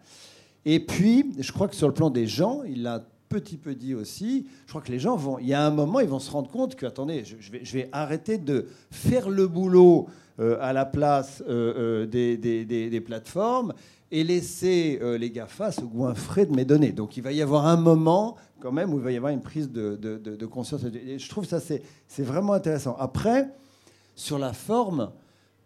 Et 0.64 0.80
puis, 0.80 1.32
je 1.38 1.52
crois 1.52 1.68
que 1.68 1.76
sur 1.76 1.88
le 1.88 1.94
plan 1.94 2.10
des 2.10 2.26
gens, 2.26 2.62
il 2.64 2.82
l'a 2.82 3.02
petit 3.28 3.56
peu 3.56 3.74
dit 3.74 3.94
aussi. 3.94 4.46
Je 4.66 4.70
crois 4.70 4.80
que 4.82 4.90
les 4.92 4.98
gens 4.98 5.16
vont, 5.16 5.38
il 5.38 5.46
y 5.46 5.54
a 5.54 5.64
un 5.64 5.70
moment, 5.70 6.00
ils 6.00 6.08
vont 6.08 6.18
se 6.18 6.30
rendre 6.30 6.50
compte 6.50 6.74
que, 6.76 6.86
attendez, 6.86 7.24
je, 7.24 7.72
vais, 7.72 7.88
arrêter 7.92 8.38
de 8.38 8.66
faire 8.90 9.28
le 9.30 9.46
boulot 9.46 10.08
euh, 10.40 10.56
à 10.60 10.72
la 10.72 10.84
place 10.86 11.42
euh, 11.48 12.02
euh, 12.04 12.06
des, 12.06 12.36
des- 12.36 12.64
des- 12.64 13.00
plateformes 13.00 13.72
et 14.10 14.24
laisser 14.24 14.98
les 15.18 15.30
GAFA 15.30 15.70
se 15.70 15.82
goinfrer 15.82 16.46
de 16.46 16.54
mes 16.56 16.64
données. 16.64 16.92
Donc, 16.92 17.16
il 17.16 17.22
va 17.22 17.30
y 17.32 17.42
avoir 17.42 17.66
un 17.66 17.76
moment 17.76 18.36
quand 18.60 18.72
même 18.72 18.92
où 18.94 18.98
il 18.98 19.04
va 19.04 19.12
y 19.12 19.16
avoir 19.16 19.32
une 19.32 19.42
prise 19.42 19.70
de, 19.70 19.96
de- 19.96 20.16
de- 20.16 20.46
conscience. 20.46 20.80
Et 20.84 21.18
je 21.18 21.28
trouve 21.28 21.44
ça 21.44 21.60
c'est 21.60 22.22
vraiment 22.22 22.54
intéressant. 22.54 22.96
Après, 22.98 23.48
sur 24.14 24.38
la 24.38 24.52
forme. 24.52 25.10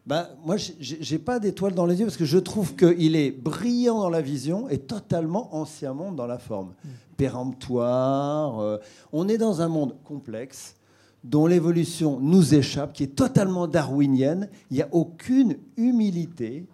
Ben, 0.05 0.27
moi, 0.45 0.57
j'ai 0.57 0.75
j'ai 1.01 1.19
pas 1.19 1.39
d'étoile 1.39 1.75
dans 1.75 1.87
les 1.87 1.99
yeux 2.01 2.07
parce 2.07 2.17
que 2.17 2.25
je 2.25 2.39
trouve 2.39 2.75
qu'il 2.75 3.15
est 3.15 3.31
brillant 3.31 4.01
dans 4.01 4.11
la 4.11 4.21
vision 4.21 4.69
et 4.69 4.79
totalement 4.79 5.55
ancien 5.55 5.95
monde 5.95 6.17
dans 6.17 6.27
la 6.27 6.39
forme. 6.39 6.73
Péremptoire. 7.17 8.61
euh, 8.61 8.79
on 9.13 9.29
est 9.29 9.39
dans 9.39 9.61
un 9.63 9.69
monde 9.69 9.95
complexe 10.05 10.75
dont 11.23 11.47
l'évolution 11.47 12.19
nous 12.21 12.53
échappe, 12.55 12.93
qui 12.95 13.05
est 13.05 13.15
totalement 13.15 13.69
darwinienne. 13.69 14.49
Il 14.73 14.77
n'y 14.77 14.83
a 14.83 14.89
aucune 14.91 15.57
humilité 15.77 16.67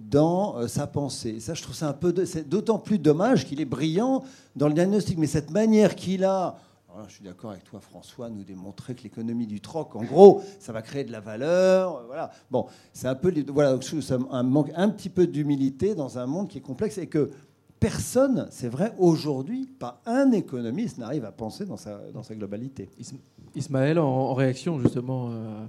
dans 0.00 0.56
euh, 0.58 0.66
sa 0.66 0.88
pensée. 0.88 1.38
Ça, 1.38 1.54
je 1.54 1.62
trouve 1.62 1.76
ça 1.76 1.88
un 1.88 1.92
peu. 1.92 2.12
de- 2.12 2.24
C'est 2.24 2.48
d'autant 2.48 2.78
plus 2.80 2.98
dommage 2.98 3.46
qu'il 3.46 3.60
est 3.60 3.64
brillant 3.64 4.24
dans 4.56 4.66
le 4.66 4.74
diagnostic, 4.74 5.18
mais 5.18 5.28
cette 5.28 5.52
manière 5.52 5.94
qu'il 5.94 6.24
a. 6.24 6.56
là, 6.98 7.04
je 7.08 7.14
suis 7.14 7.24
d'accord 7.24 7.50
avec 7.50 7.64
toi, 7.64 7.80
François, 7.80 8.28
nous 8.30 8.44
démontrer 8.44 8.94
que 8.94 9.02
l'économie 9.02 9.46
du 9.46 9.60
troc, 9.60 9.94
en 9.96 10.02
gros, 10.04 10.42
ça 10.60 10.72
va 10.72 10.82
créer 10.82 11.04
de 11.04 11.12
la 11.12 11.20
valeur. 11.20 11.96
euh, 11.96 12.02
Voilà. 12.06 12.30
Bon, 12.50 12.66
c'est 12.92 13.08
un 13.08 13.14
peu. 13.14 13.32
Voilà, 13.48 13.78
ça 13.80 14.18
un 14.30 14.42
manque 14.42 14.70
un 14.74 14.88
petit 14.88 15.08
peu 15.10 15.26
d'humilité 15.26 15.94
dans 15.94 16.18
un 16.18 16.26
monde 16.26 16.48
qui 16.48 16.58
est 16.58 16.62
complexe 16.62 16.98
et 16.98 17.06
que 17.06 17.30
personne, 17.80 18.46
c'est 18.50 18.68
vrai, 18.68 18.92
aujourd'hui, 18.98 19.66
pas 19.66 20.00
un 20.06 20.30
économiste 20.32 20.98
n'arrive 20.98 21.24
à 21.24 21.32
penser 21.32 21.64
dans 21.64 21.76
sa, 21.76 21.98
dans 22.12 22.22
sa 22.22 22.34
globalité. 22.34 22.88
Ism- 23.00 23.18
Ismaël, 23.54 23.98
en, 23.98 24.06
en 24.06 24.34
réaction 24.34 24.78
justement. 24.78 25.30
euh, 25.30 25.66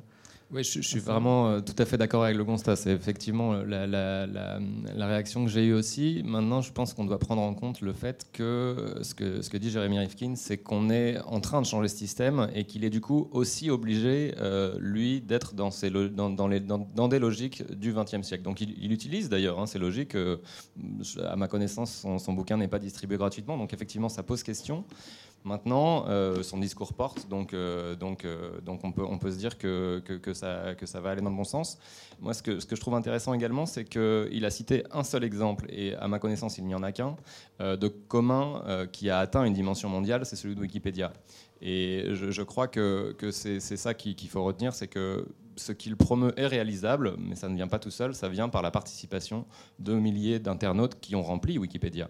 Oui, 0.53 0.63
je, 0.63 0.81
je 0.81 0.88
suis 0.88 1.00
vraiment 1.00 1.48
euh, 1.50 1.62
tout 1.62 1.74
à 1.79 1.86
fait 1.86 1.98
d'accord 1.98 2.24
avec 2.24 2.38
le 2.38 2.45
constat. 2.45 2.75
C'est 2.75 2.91
effectivement 2.91 3.53
euh, 3.53 3.63
la, 3.65 3.88
la- 3.88 4.27
la- 4.27 4.60
la 4.95 5.07
réaction 5.07 5.43
que 5.45 5.50
j'ai 5.50 5.65
eue 5.65 5.74
aussi. 5.74 6.22
Maintenant, 6.24 6.62
je 6.62 6.72
pense 6.72 6.93
qu'on 6.93 7.05
doit 7.05 7.17
prendre 7.17 7.41
en 7.41 7.55
compte 7.55 7.82
le 7.82 7.91
fait 7.91 8.28
que 8.32 8.43
euh, 8.43 9.01
ce 9.04 9.15
que, 9.15 9.41
ce 9.41 9.49
que 9.49 9.58
dit 9.58 9.71
Jérémy 9.71 9.97
Rifkin, 9.97 10.34
c'est 10.36 10.58
qu'on 10.60 10.91
est 10.91 11.17
en 11.25 11.39
train 11.39 11.60
de 11.60 11.65
changer 11.65 11.88
ce 11.88 11.97
système 11.97 12.49
et 12.54 12.65
qu'il 12.65 12.86
est 12.86 12.91
du 12.91 13.01
coup 13.01 13.30
aussi 13.32 13.71
obligé, 13.71 14.36
euh, 14.38 14.75
lui, 14.80 15.21
d'être 15.21 15.56
dans, 15.56 15.71
des 17.08 17.19
logiques 17.19 17.63
du 17.75 17.91
XXe 17.91 18.21
siècle. 18.21 18.43
Donc 18.43 18.62
il, 18.62 18.75
il 18.80 18.91
utilise 18.91 19.30
d'ailleurs 19.30 19.60
hein, 19.60 19.65
ces 19.65 19.80
logiques. 19.80 20.13
euh, 20.13 20.38
à 21.25 21.36
ma 21.36 21.47
connaissance, 21.47 21.91
son, 21.91 22.19
son 22.19 22.34
bouquin 22.34 22.58
n'est 22.58 22.67
pas 22.67 22.80
distribué 22.80 23.17
gratuitement. 23.17 23.58
Donc 23.58 23.73
effectivement, 23.73 24.10
ça 24.10 24.21
pose 24.21 24.43
question. 24.43 24.84
Maintenant, 25.45 26.06
euh, 26.08 26.41
son 26.41 26.58
discours 26.58 26.93
porte, 26.93 27.27
donc, 27.27 27.53
euh, 27.53 27.95
donc, 27.95 28.23
euh, 28.23 28.62
donc 28.62 28.79
on, 28.86 28.93
peut, 28.93 29.03
on 29.03 29.17
peut 29.17 29.29
se 29.29 29.38
dire 29.38 29.58
que, 29.58 29.99
que, 29.99 30.34
ça, 30.34 30.73
que 30.77 30.86
ça 30.86 31.01
va 31.01 31.10
aller 31.12 31.21
dans 31.21 31.29
le 31.29 31.36
bon 31.36 31.43
sens. 31.43 31.77
Moi, 32.21 32.34
ce 32.34 32.41
que, 32.41 32.62
ce 32.62 32.65
que 32.65 32.77
je 32.77 32.82
trouve 32.82 32.95
intéressant 32.95 33.34
également, 33.34 33.65
c'est 33.65 33.84
qu'il 33.84 34.45
a 34.45 34.49
cité 34.49 34.86
un 34.91 35.03
seul 35.03 35.25
exemple, 35.25 35.65
et 35.69 35.95
à 35.95 36.08
ma 36.08 36.19
connaissance, 36.19 36.58
il 36.58 36.65
n'y 36.65 36.75
en 36.75 36.84
a 36.84 36.93
qu'un, 36.93 37.17
de 37.60 37.88
commun 37.88 38.63
qui 38.93 39.10
a 39.10 39.19
atteint 39.19 39.43
une 39.43 39.53
dimension 39.53 39.89
mondiale, 39.89 40.25
c'est 40.25 40.38
celui 40.38 40.56
de 40.56 40.62
Wikipédia. 40.62 41.12
Et 41.62 42.08
je, 42.13 42.41
crois 42.43 42.67
que, 42.67 43.13
que 43.17 43.32
c'est 43.32 43.60
ça 43.60 43.93
qui- 43.93 44.15
qu'il 44.15 44.29
faut 44.29 44.43
retenir, 44.43 44.73
c'est 44.73 44.88
que 44.88 45.25
ce 45.56 45.71
qu'il 45.71 45.95
promeut 45.97 46.34
est 46.38 46.47
réalisable, 46.47 47.15
mais 47.19 47.36
ça 47.36 47.47
ne 47.49 47.56
vient 47.56 47.67
pas 47.67 47.79
tout 47.79 47.91
seul, 47.91 48.15
ça 48.15 48.29
vient 48.29 48.49
par 48.49 48.62
la 48.62 48.71
participation 48.71 49.45
de 49.79 49.93
milliers 49.93 50.39
d'internautes 50.39 50.99
qui 50.99 51.15
ont 51.15 51.23
rempli 51.23 51.58
Wikipédia. 51.58 52.10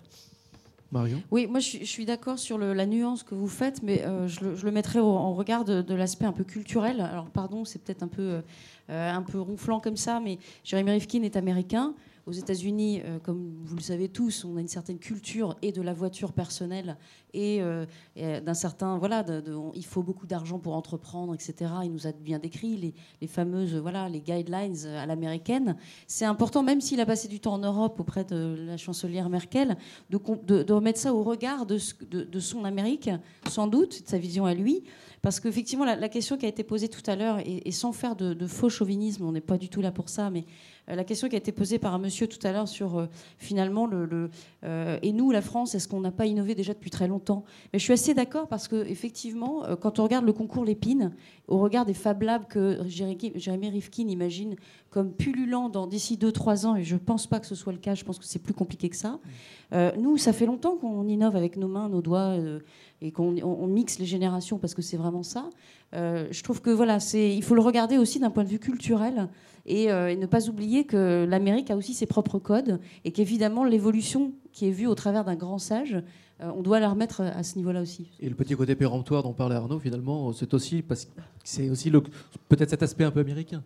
Oui, 1.32 1.48
moi 1.48 1.60
je 1.60 1.84
suis, 1.84 2.06
d'accord 2.06 2.40
sur 2.40 2.58
la 2.58 2.86
nuance 2.86 3.24
que 3.24 3.36
vous 3.36 3.48
faites, 3.48 3.84
mais 3.84 4.04
euh, 4.04 4.28
je, 4.28 4.66
le, 4.66 4.72
mettrai 4.72 5.00
en 5.00 5.34
regard 5.34 5.66
de, 5.66 5.94
l'aspect 5.94 6.26
un 6.26 6.32
peu 6.32 6.44
culturel. 6.44 7.02
Alors 7.02 7.26
pardon, 7.30 7.66
c'est 7.66 7.80
peut-être 7.84 8.04
un 8.04 8.08
peu, 8.08 8.42
euh, 8.90 9.12
un 9.12 9.22
peu 9.22 9.40
ronflant 9.40 9.80
comme 9.80 9.98
ça, 9.98 10.20
mais 10.20 10.38
Jeremy 10.64 10.92
Rifkin 10.92 11.24
est 11.24 11.36
américain. 11.36 11.94
Aux 12.26 12.32
États-Unis, 12.32 13.02
euh, 13.04 13.20
comme 13.20 13.54
vous 13.66 13.76
le 13.76 13.82
savez 13.82 14.08
tous, 14.08 14.46
on 14.46 14.56
a 14.56 14.62
une 14.62 14.70
certaine 14.70 14.98
culture 14.98 15.58
et 15.62 15.74
de 15.74 15.82
la 15.82 15.92
voiture 15.94 16.32
personnelle 16.32 16.96
et, 17.34 17.62
euh, 17.62 17.86
d'un 18.16 18.54
certain 18.54 18.98
voilà, 18.98 19.26
il 19.76 19.84
faut 19.86 20.04
beaucoup 20.04 20.26
d'argent 20.26 20.58
pour 20.58 20.74
entreprendre, 20.76 21.34
etc. 21.34 21.70
Il 21.84 21.92
nous 21.92 22.08
a 22.08 22.14
bien 22.14 22.40
décrit 22.40 22.78
les, 22.78 22.94
les 23.20 23.28
fameuses 23.28 23.76
voilà 23.76 24.08
les 24.08 24.22
guidelines 24.22 24.78
à 24.86 25.06
l'américaine. 25.06 25.76
C'est 26.08 26.24
important, 26.24 26.64
même 26.64 26.80
s'il 26.80 27.02
a 27.02 27.06
passé 27.06 27.28
du 27.28 27.42
temps 27.42 27.56
en 27.56 27.60
Europe 27.60 28.00
auprès 28.00 28.24
de 28.24 28.56
la 28.58 28.78
chancelière 28.78 29.28
Merkel, 29.28 29.76
de, 30.10 30.18
de- 30.64 30.72
remettre 30.74 31.00
ça 31.00 31.14
au 31.14 31.24
regard 31.24 31.66
de- 31.66 31.78
de 32.24 32.40
son 32.40 32.64
Amérique, 32.64 33.10
sans 33.50 33.68
doute, 33.68 34.02
de 34.04 34.08
sa 34.08 34.18
vision 34.18 34.46
à 34.46 34.54
lui. 34.54 34.84
Parce 35.24 35.40
qu'effectivement, 35.40 35.86
la, 35.86 35.96
la 35.96 36.10
question 36.10 36.36
qui 36.36 36.46
a 36.46 36.50
été 36.50 36.66
posée 36.66 36.90
tout 36.90 37.02
à 37.10 37.16
l'heure, 37.16 37.40
et, 37.46 37.72
sans 37.72 37.94
faire 37.94 38.18
de, 38.18 38.46
faux 38.46 38.68
chauvinisme, 38.68 39.24
on 39.24 39.32
n'est 39.32 39.40
pas 39.40 39.58
du 39.58 39.70
tout 39.70 39.80
là 39.80 39.94
pour 39.94 40.10
ça, 40.10 40.30
mais 40.30 40.44
euh, 40.90 40.96
la 40.96 41.06
question 41.06 41.30
qui 41.30 41.36
a 41.36 41.38
été 41.38 41.54
posée 41.54 41.80
par 41.80 41.94
un 41.94 41.98
monsieur 41.98 42.28
tout 42.28 42.46
à 42.46 42.52
l'heure 42.52 42.68
sur 42.68 43.00
euh, 43.00 43.06
finalement 43.38 43.88
le, 43.88 44.06
le, 44.06 44.30
euh, 44.66 45.00
et 45.02 45.14
nous, 45.14 45.32
la 45.32 45.42
France, 45.42 45.76
est-ce 45.76 45.88
qu'on 45.88 46.02
n'a 46.02 46.12
pas 46.12 46.26
innové 46.26 46.56
déjà 46.56 46.74
depuis 46.74 46.90
très 46.90 47.08
longtemps? 47.08 47.46
Mais 47.72 47.80
je 47.80 47.86
suis 47.86 47.94
assez 47.94 48.14
d'accord 48.14 48.50
parce 48.50 48.68
que 48.68 48.86
effectivement, 48.86 49.64
quand 49.80 49.98
on 50.00 50.04
regarde 50.04 50.26
le 50.26 50.34
concours 50.34 50.66
Lépine, 50.66 51.14
au 51.48 51.58
regard 51.60 51.86
des 51.86 51.94
Fab 51.94 52.22
Labs 52.22 52.46
que 52.50 52.80
Jérémy 52.86 53.70
Rifkin 53.70 54.10
imagine 54.10 54.58
comme 54.94 55.12
pullulant 55.12 55.70
dans 55.70 55.88
d'ici 55.88 56.18
2-3 56.18 56.68
ans, 56.68 56.76
et 56.76 56.84
je 56.84 56.94
ne 56.94 57.00
pense 57.00 57.26
pas 57.26 57.40
que 57.40 57.48
ce 57.48 57.56
soit 57.56 57.74
le 57.74 57.80
cas, 57.80 57.96
je 57.96 58.04
pense 58.06 58.20
que 58.20 58.26
c'est 58.26 58.38
plus 58.38 58.54
compliqué 58.54 58.90
que 58.90 58.96
ça. 58.96 59.20
Euh, 59.74 59.92
nous, 59.98 60.18
ça 60.18 60.34
fait 60.34 60.46
longtemps 60.46 60.76
qu'on 60.78 61.08
innove 61.08 61.36
avec 61.36 61.58
nos 61.58 61.68
mains, 61.68 61.90
nos 61.90 62.02
doigts, 62.04 62.38
euh, 62.38 62.60
et 63.02 63.12
qu'on 63.12 63.36
on- 63.38 63.58
on 63.64 63.68
mixe 63.68 63.98
les 63.98 64.06
générations 64.06 64.60
parce 64.60 64.76
que 64.76 64.84
c'est 64.84 64.98
vraiment 64.98 65.24
ça. 65.24 65.50
Euh, 65.96 66.28
je 66.30 66.44
trouve 66.44 66.62
que 66.62 66.70
voilà, 66.70 67.00
c'est, 67.00 67.36
il 67.36 67.42
faut 67.44 67.56
le 67.56 67.62
regarder 67.62 67.98
aussi 67.98 68.20
d'un 68.20 68.30
point 68.30 68.44
de 68.44 68.50
vue 68.50 68.60
culturel 68.60 69.30
et, 69.66 69.92
euh, 69.92 70.12
et 70.12 70.16
ne 70.16 70.28
pas 70.28 70.48
oublier 70.48 70.86
que 70.86 71.26
l'Amérique 71.28 71.72
a 71.72 71.76
aussi 71.76 71.96
ses 71.96 72.06
propres 72.06 72.38
codes 72.38 72.80
et 73.04 73.12
qu'évidemment 73.12 73.64
l'évolution 73.64 74.32
qui 74.52 74.68
est 74.68 74.72
vue 74.72 74.86
au 74.88 74.96
travers 74.96 75.26
d'un 75.26 75.36
grand 75.36 75.58
sage, 75.58 75.96
euh, 76.42 76.52
on 76.56 76.62
doit 76.62 76.80
la 76.80 76.90
remettre 76.90 77.22
à 77.22 77.42
ce 77.44 77.58
niveau-là 77.58 77.82
aussi. 77.82 78.12
Et 78.20 78.30
le 78.30 78.36
petit 78.36 78.56
côté 78.56 78.76
péremptoire 78.76 79.24
dont 79.24 79.34
parlait 79.34 79.56
Arnaud, 79.56 79.80
finalement, 79.80 80.32
c'est 80.34 80.54
aussi 80.54 80.82
parce 80.84 81.06
que 81.06 81.12
c'est 81.44 81.70
aussi 81.72 81.90
le- 81.90 82.04
peut-être 82.48 82.70
cet 82.70 82.84
aspect 82.84 83.04
un 83.06 83.12
peu 83.12 83.22
américain. 83.22 83.64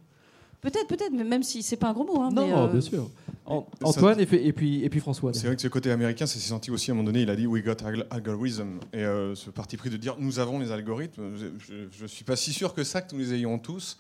Peut-être, 0.62 0.88
peut-être, 0.88 1.12
mais 1.14 1.24
même 1.24 1.44
si 1.44 1.62
c'est 1.64 1.78
pas 1.78 1.90
un 1.90 1.94
gros 1.94 2.04
mot. 2.06 2.22
hein, 2.22 2.30
non, 2.32 2.48
mais, 2.48 2.54
euh, 2.54 2.68
bien 2.68 2.82
sûr. 2.82 3.10
Antoine 3.46 4.20
et, 4.20 4.26
puis- 4.26 4.38
et 4.46 4.52
puis 4.52 4.84
et 4.84 4.90
puis 4.90 5.00
François. 5.00 5.32
C'est 5.34 5.48
vrai 5.48 5.56
que 5.56 5.62
ce 5.62 5.68
côté 5.70 5.90
américain, 5.92 6.26
ça 6.26 6.34
s'est 6.34 6.50
senti 6.50 6.70
aussi 6.72 6.92
à 6.92 6.94
un 6.94 6.98
moment 6.98 7.06
donné. 7.06 7.22
Il 7.22 7.30
a 7.30 7.36
dit 7.36 7.48
We 7.48 7.64
got 7.64 7.76
al- 7.86 8.06
algorithm. 8.10 8.80
Et 8.92 8.98
euh, 9.06 9.36
ce 9.36 9.50
parti 9.52 9.78
pris 9.78 9.90
de 9.90 9.96
dire 9.98 10.16
Nous 10.20 10.40
avons 10.40 10.60
les 10.60 10.72
algorithmes, 10.72 11.24
je 11.38 12.04
ne 12.04 12.08
suis 12.08 12.26
pas 12.26 12.36
si 12.36 12.52
sûr 12.52 12.74
que 12.74 12.84
ça, 12.84 13.02
que 13.02 13.14
nous 13.16 13.20
les 13.22 13.34
ayons 13.36 13.58
tous. 13.60 13.98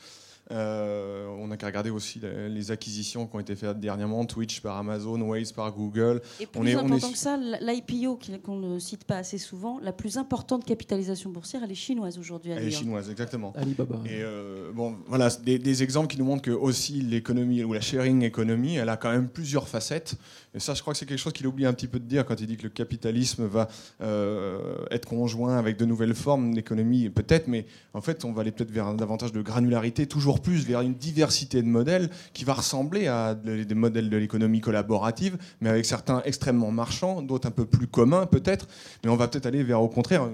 Euh, 0.51 1.27
on 1.39 1.47
n'a 1.47 1.57
qu'à 1.57 1.67
regarder 1.67 1.89
aussi 1.89 2.19
les, 2.19 2.47
les 2.49 2.71
acquisitions 2.71 3.27
qui 3.27 3.35
ont 3.35 3.39
été 3.39 3.55
faites 3.55 3.79
dernièrement, 3.79 4.25
Twitch 4.25 4.61
par 4.61 4.77
Amazon, 4.77 5.19
Waze 5.21 5.51
par 5.51 5.71
Google. 5.73 6.21
Et 6.39 6.47
On 6.55 6.61
plus 6.61 6.75
on 6.75 6.79
important 6.79 7.09
est- 7.09 7.11
que 7.11 7.17
ça, 7.17 7.37
l'IPO, 7.37 8.15
qui- 8.15 8.39
qu'on 8.39 8.55
ne 8.57 8.79
cite 8.79 9.03
pas 9.03 9.17
assez 9.17 9.37
souvent, 9.37 9.79
la 9.81 9.91
plus 9.91 10.17
importante 10.17 10.63
capitalisation 10.65 11.29
boursière, 11.31 11.63
elle 11.65 11.71
est 11.71 11.75
chinoise 11.75 12.17
aujourd'hui. 12.17 12.51
Elle 12.51 12.65
est 12.67 12.71
chinoise, 12.71 13.09
exactement. 13.09 13.51
Alibaba. 13.57 13.97
Et 14.05 14.21
euh, 14.23 14.71
bon, 14.73 14.95
voilà, 15.07 15.29
des 15.43 15.83
exemples 15.83 16.07
qui 16.07 16.17
nous 16.17 16.25
montrent 16.25 16.43
que 16.43 16.51
aussi 16.51 16.93
l'économie 17.01 17.63
ou 17.63 17.73
la 17.73 17.81
sharing 17.81 18.23
economy, 18.23 18.75
elle 18.75 18.89
a 18.89 18.95
quand 18.97 19.11
même 19.11 19.27
plusieurs 19.27 19.67
facettes. 19.67 20.15
Et 20.57 20.59
ça, 20.59 20.73
je 20.73 20.81
crois 20.81 20.93
que 20.93 20.97
c'est 20.97 21.05
quelque 21.05 21.19
chose 21.19 21.33
qu'il 21.33 21.45
oublie 21.45 21.67
un 21.67 21.73
petit 21.73 21.85
peu 21.87 21.99
de 21.99 22.05
dire 22.05 22.25
quand 22.25 22.41
il 22.41 22.47
dit 22.47 22.57
que 22.57 22.63
le 22.63 22.69
capitalisme 22.69 23.45
va 23.45 23.67
euh, 24.01 24.75
être 24.89 25.05
conjoint 25.07 25.55
avec 25.55 25.77
de 25.77 25.85
nouvelles 25.85 26.15
formes 26.15 26.51
d'économie, 26.55 27.09
peut-être, 27.11 27.47
mais 27.47 27.67
en 27.93 28.01
fait, 28.01 28.25
on 28.25 28.31
va 28.33 28.41
aller 28.41 28.51
peut-être 28.51 28.71
vers 28.71 28.87
un- 28.87 28.95
davantage 28.95 29.31
de 29.31 29.41
granularité, 29.43 30.07
toujours 30.07 30.41
plus 30.41 30.65
vers 30.65 30.81
une 30.81 30.95
diversité 30.95 31.61
de 31.61 31.67
modèles 31.67 32.09
qui 32.33 32.43
va 32.43 32.55
ressembler 32.55 33.05
à 33.05 33.35
de- 33.35 33.63
des 33.65 33.75
modèles 33.75 34.09
de 34.09 34.17
l'économie 34.17 34.59
collaborative, 34.59 35.37
mais 35.61 35.69
avec 35.69 35.85
certains 35.85 36.23
extrêmement 36.25 36.71
marchands, 36.71 37.21
d'autres 37.21 37.47
un 37.47 37.51
peu 37.51 37.65
plus 37.65 37.85
communs 37.85 38.25
peut-être, 38.25 38.67
mais 39.03 39.11
on 39.11 39.15
va 39.15 39.27
peut-être 39.27 39.45
aller 39.45 39.61
vers 39.63 39.79
au 39.83 39.89
contraire 39.89 40.27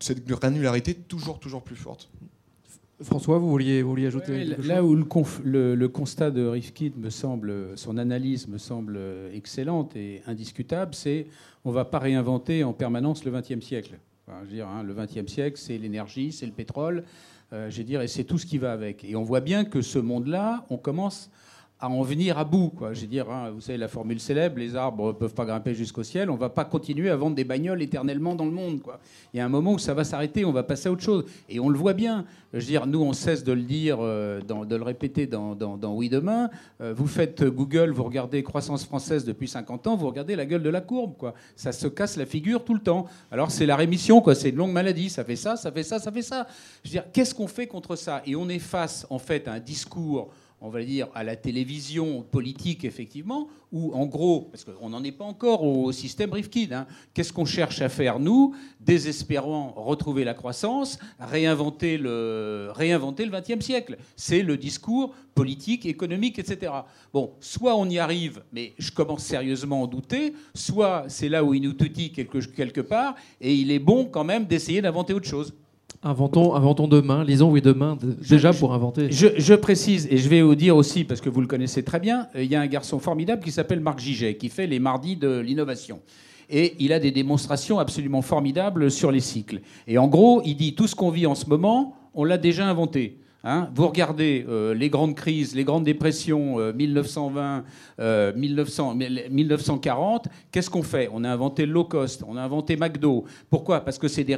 cette 0.00 0.24
granularité 0.26 0.94
toujours 0.94 1.38
toujours 1.38 1.62
plus 1.62 1.76
forte. 1.76 2.08
François, 3.02 3.36
vous 3.38 3.50
vouliez, 3.50 3.82
vous 3.82 3.90
vouliez 3.90 4.06
ajouter 4.06 4.32
Ouais, 4.32 4.46
quelque 4.46 4.66
là 4.66 4.78
chose 4.78 4.90
où 4.90 4.94
le, 4.94 5.04
conf- 5.04 5.40
le- 5.44 5.74
le 5.74 5.88
constat 5.88 6.30
de 6.30 6.46
Rifkin 6.46 6.90
me 6.96 7.10
semble, 7.10 7.76
son 7.76 7.98
analyse 7.98 8.48
me 8.48 8.56
semble 8.56 8.98
excellente 9.34 9.94
et 9.96 10.22
indiscutable, 10.26 10.94
c'est 10.94 11.26
on 11.66 11.70
ne 11.70 11.74
va 11.74 11.84
pas 11.84 11.98
réinventer 11.98 12.64
en 12.64 12.72
permanence 12.72 13.24
le 13.26 13.32
XXe 13.32 13.60
siècle. 13.64 13.98
Enfin, 14.26 14.38
je 14.44 14.48
veux 14.50 14.54
dire, 14.56 14.68
hein, 14.68 14.82
le 14.82 14.94
XXe 14.94 15.30
siècle, 15.30 15.58
c'est 15.60 15.76
l'énergie, 15.76 16.32
c'est 16.32 16.46
le 16.46 16.52
pétrole, 16.52 17.04
euh, 17.52 17.68
je 17.70 17.78
veux 17.78 17.84
dire, 17.84 18.00
et 18.00 18.08
c'est 18.08 18.24
tout 18.24 18.38
ce 18.38 18.46
qui 18.46 18.56
va 18.56 18.72
avec. 18.72 19.04
Et 19.04 19.14
on 19.14 19.22
voit 19.22 19.40
bien 19.40 19.64
que 19.66 19.82
ce 19.82 19.98
monde-là, 19.98 20.64
on 20.70 20.78
commence 20.78 21.30
à 21.78 21.90
en 21.90 22.00
venir 22.02 22.38
à 22.38 22.44
bout. 22.44 22.70
Quoi. 22.70 22.94
Je 22.94 23.04
dire, 23.04 23.30
hein, 23.30 23.50
vous 23.50 23.60
savez, 23.60 23.76
la 23.76 23.88
formule 23.88 24.18
célèbre, 24.18 24.58
les 24.58 24.74
arbres 24.76 25.08
ne 25.08 25.12
peuvent 25.12 25.34
pas 25.34 25.44
grimper 25.44 25.74
jusqu'au 25.74 26.02
ciel, 26.02 26.30
on 26.30 26.34
ne 26.34 26.38
va 26.38 26.48
pas 26.48 26.64
continuer 26.64 27.10
à 27.10 27.16
vendre 27.16 27.36
des 27.36 27.44
bagnoles 27.44 27.82
éternellement 27.82 28.34
dans 28.34 28.46
le 28.46 28.50
monde. 28.50 28.80
Quoi. 28.80 28.98
Il 29.34 29.36
y 29.36 29.40
a 29.40 29.44
un 29.44 29.50
moment 29.50 29.72
où 29.74 29.78
ça 29.78 29.92
va 29.92 30.02
s'arrêter, 30.02 30.46
on 30.46 30.52
va 30.52 30.62
passer 30.62 30.88
à 30.88 30.92
autre 30.92 31.02
chose. 31.02 31.24
Et 31.50 31.60
on 31.60 31.68
le 31.68 31.76
voit 31.78 31.92
bien. 31.92 32.24
Je 32.54 32.64
dire, 32.64 32.86
nous, 32.86 33.02
on 33.02 33.12
cesse 33.12 33.44
de 33.44 33.52
le 33.52 33.60
dire, 33.60 33.98
euh, 34.00 34.40
de 34.40 34.74
le 34.76 34.82
répéter 34.82 35.26
dans, 35.26 35.54
dans- 35.54 35.94
Oui 35.94 36.08
Demain. 36.08 36.48
Euh, 36.80 36.94
vous 36.96 37.06
faites 37.06 37.44
Google, 37.44 37.90
vous 37.90 38.04
regardez 38.04 38.42
croissance 38.42 38.86
française 38.86 39.26
depuis 39.26 39.46
50 39.48 39.86
ans, 39.86 39.96
vous 39.96 40.06
regardez 40.06 40.34
la 40.34 40.46
gueule 40.46 40.62
de 40.62 40.70
la 40.70 40.80
courbe. 40.80 41.14
Quoi. 41.18 41.34
Ça 41.56 41.72
se 41.72 41.86
casse 41.88 42.16
la 42.16 42.24
figure 42.24 42.64
tout 42.64 42.74
le 42.74 42.80
temps. 42.80 43.06
Alors 43.30 43.50
c'est 43.50 43.66
la 43.66 43.76
rémission, 43.76 44.22
c'est 44.34 44.48
une 44.48 44.56
longue 44.56 44.72
maladie. 44.72 45.10
Ça 45.10 45.24
fait 45.24 45.36
ça, 45.36 45.56
ça 45.56 45.70
fait 45.70 45.82
ça, 45.82 45.98
ça 45.98 46.10
fait 46.10 46.22
ça. 46.22 46.46
Je 46.84 46.90
dire, 46.90 47.04
qu'est-ce 47.12 47.34
qu'on 47.34 47.48
fait 47.48 47.66
contre 47.66 47.96
ça? 47.96 48.22
Et 48.24 48.34
on 48.34 48.48
est 48.48 48.58
face, 48.58 49.06
en 49.10 49.18
fait, 49.18 49.46
à 49.46 49.52
un 49.52 49.60
discours 49.60 50.30
on 50.60 50.70
va 50.70 50.82
dire, 50.82 51.08
à 51.14 51.22
la 51.22 51.36
télévision 51.36 52.22
politique, 52.22 52.84
effectivement, 52.84 53.48
où, 53.72 53.92
en 53.92 54.06
gros, 54.06 54.48
parce 54.50 54.64
qu'on 54.64 54.88
n'en 54.88 55.04
est 55.04 55.12
pas 55.12 55.24
encore 55.24 55.62
au 55.64 55.92
système 55.92 56.32
Rifkin, 56.32 56.68
hein, 56.72 56.86
qu'est-ce 57.12 57.32
qu'on 57.32 57.44
cherche 57.44 57.82
à 57.82 57.88
faire, 57.88 58.18
nous, 58.18 58.54
désespérant 58.80 59.74
retrouver 59.76 60.24
la 60.24 60.32
croissance, 60.32 60.98
réinventer 61.18 61.98
le, 61.98 62.70
réinventer 62.74 63.26
le 63.26 63.38
XXe 63.38 63.64
siècle? 63.64 63.98
C'est 64.16 64.42
le 64.42 64.56
discours 64.56 65.14
politique, 65.34 65.84
économique, 65.84 66.38
etc. 66.38 66.72
Bon, 67.12 67.34
soit 67.40 67.76
on 67.76 67.88
y 67.90 67.98
arrive, 67.98 68.42
mais 68.52 68.72
je 68.78 68.90
commence 68.90 69.24
sérieusement 69.24 69.80
à 69.80 69.84
en 69.84 69.86
douter, 69.86 70.32
soit 70.54 71.04
c'est 71.08 71.28
là 71.28 71.44
où 71.44 71.52
il 71.52 71.62
nous 71.62 71.74
tutille 71.74 72.12
quelque, 72.12 72.38
quelque 72.38 72.80
part, 72.80 73.14
et 73.42 73.54
il 73.54 73.70
est 73.70 73.78
bon 73.78 74.06
quand 74.06 74.24
même 74.24 74.46
d'essayer 74.46 74.80
d'inventer 74.80 75.12
autre 75.12 75.28
chose. 75.28 75.52
Inventons, 76.02 76.54
inventons 76.54 76.88
demain, 76.88 77.24
lisons 77.24 77.50
oui 77.50 77.62
demain, 77.62 77.98
déjà 78.28 78.52
pour 78.52 78.74
inventer. 78.74 79.10
Je, 79.10 79.28
je 79.36 79.54
précise, 79.54 80.06
et 80.10 80.18
je 80.18 80.28
vais 80.28 80.42
vous 80.42 80.54
dire 80.54 80.76
aussi, 80.76 81.04
parce 81.04 81.20
que 81.20 81.28
vous 81.28 81.40
le 81.40 81.46
connaissez 81.46 81.82
très 81.82 82.00
bien, 82.00 82.28
euh, 82.34 82.42
il 82.42 82.50
y 82.50 82.54
a 82.54 82.60
un 82.60 82.66
garçon 82.66 82.98
formidable 82.98 83.42
qui 83.42 83.50
s'appelle 83.50 83.80
Marc 83.80 83.98
Giget, 83.98 84.36
qui 84.36 84.48
fait 84.48 84.66
les 84.66 84.78
mardis 84.78 85.16
de 85.16 85.38
l'innovation. 85.38 86.00
Et 86.48 86.74
il 86.78 86.92
a 86.92 87.00
des 87.00 87.10
démonstrations 87.10 87.78
absolument 87.78 88.22
formidables 88.22 88.90
sur 88.90 89.10
les 89.10 89.20
cycles. 89.20 89.60
Et 89.88 89.98
en 89.98 90.06
gros, 90.06 90.42
il 90.44 90.56
dit 90.56 90.74
tout 90.74 90.86
ce 90.86 90.94
qu'on 90.94 91.10
vit 91.10 91.26
en 91.26 91.34
ce 91.34 91.46
moment, 91.46 91.96
on 92.14 92.24
l'a 92.24 92.38
déjà 92.38 92.66
inventé. 92.66 93.18
Hein 93.48 93.70
vous 93.76 93.86
regardez 93.86 94.44
euh, 94.48 94.74
les 94.74 94.90
grandes 94.90 95.14
crises, 95.14 95.54
les 95.54 95.62
grandes 95.62 95.84
dépressions, 95.84 96.58
euh, 96.58 96.72
1920, 96.72 97.62
euh, 98.00 98.32
1900, 98.34 98.96
1940, 99.30 100.26
qu'est-ce 100.50 100.68
qu'on 100.68 100.82
fait? 100.82 101.08
On 101.12 101.22
a 101.22 101.30
inventé 101.30 101.64
le 101.64 101.72
low 101.72 101.84
cost, 101.84 102.24
on 102.26 102.36
a 102.36 102.42
inventé 102.42 102.76
McDo. 102.76 103.24
Pourquoi? 103.48 103.82
Parce 103.84 103.98
que 103.98 104.08
c'est 104.08 104.24
des, 104.24 104.36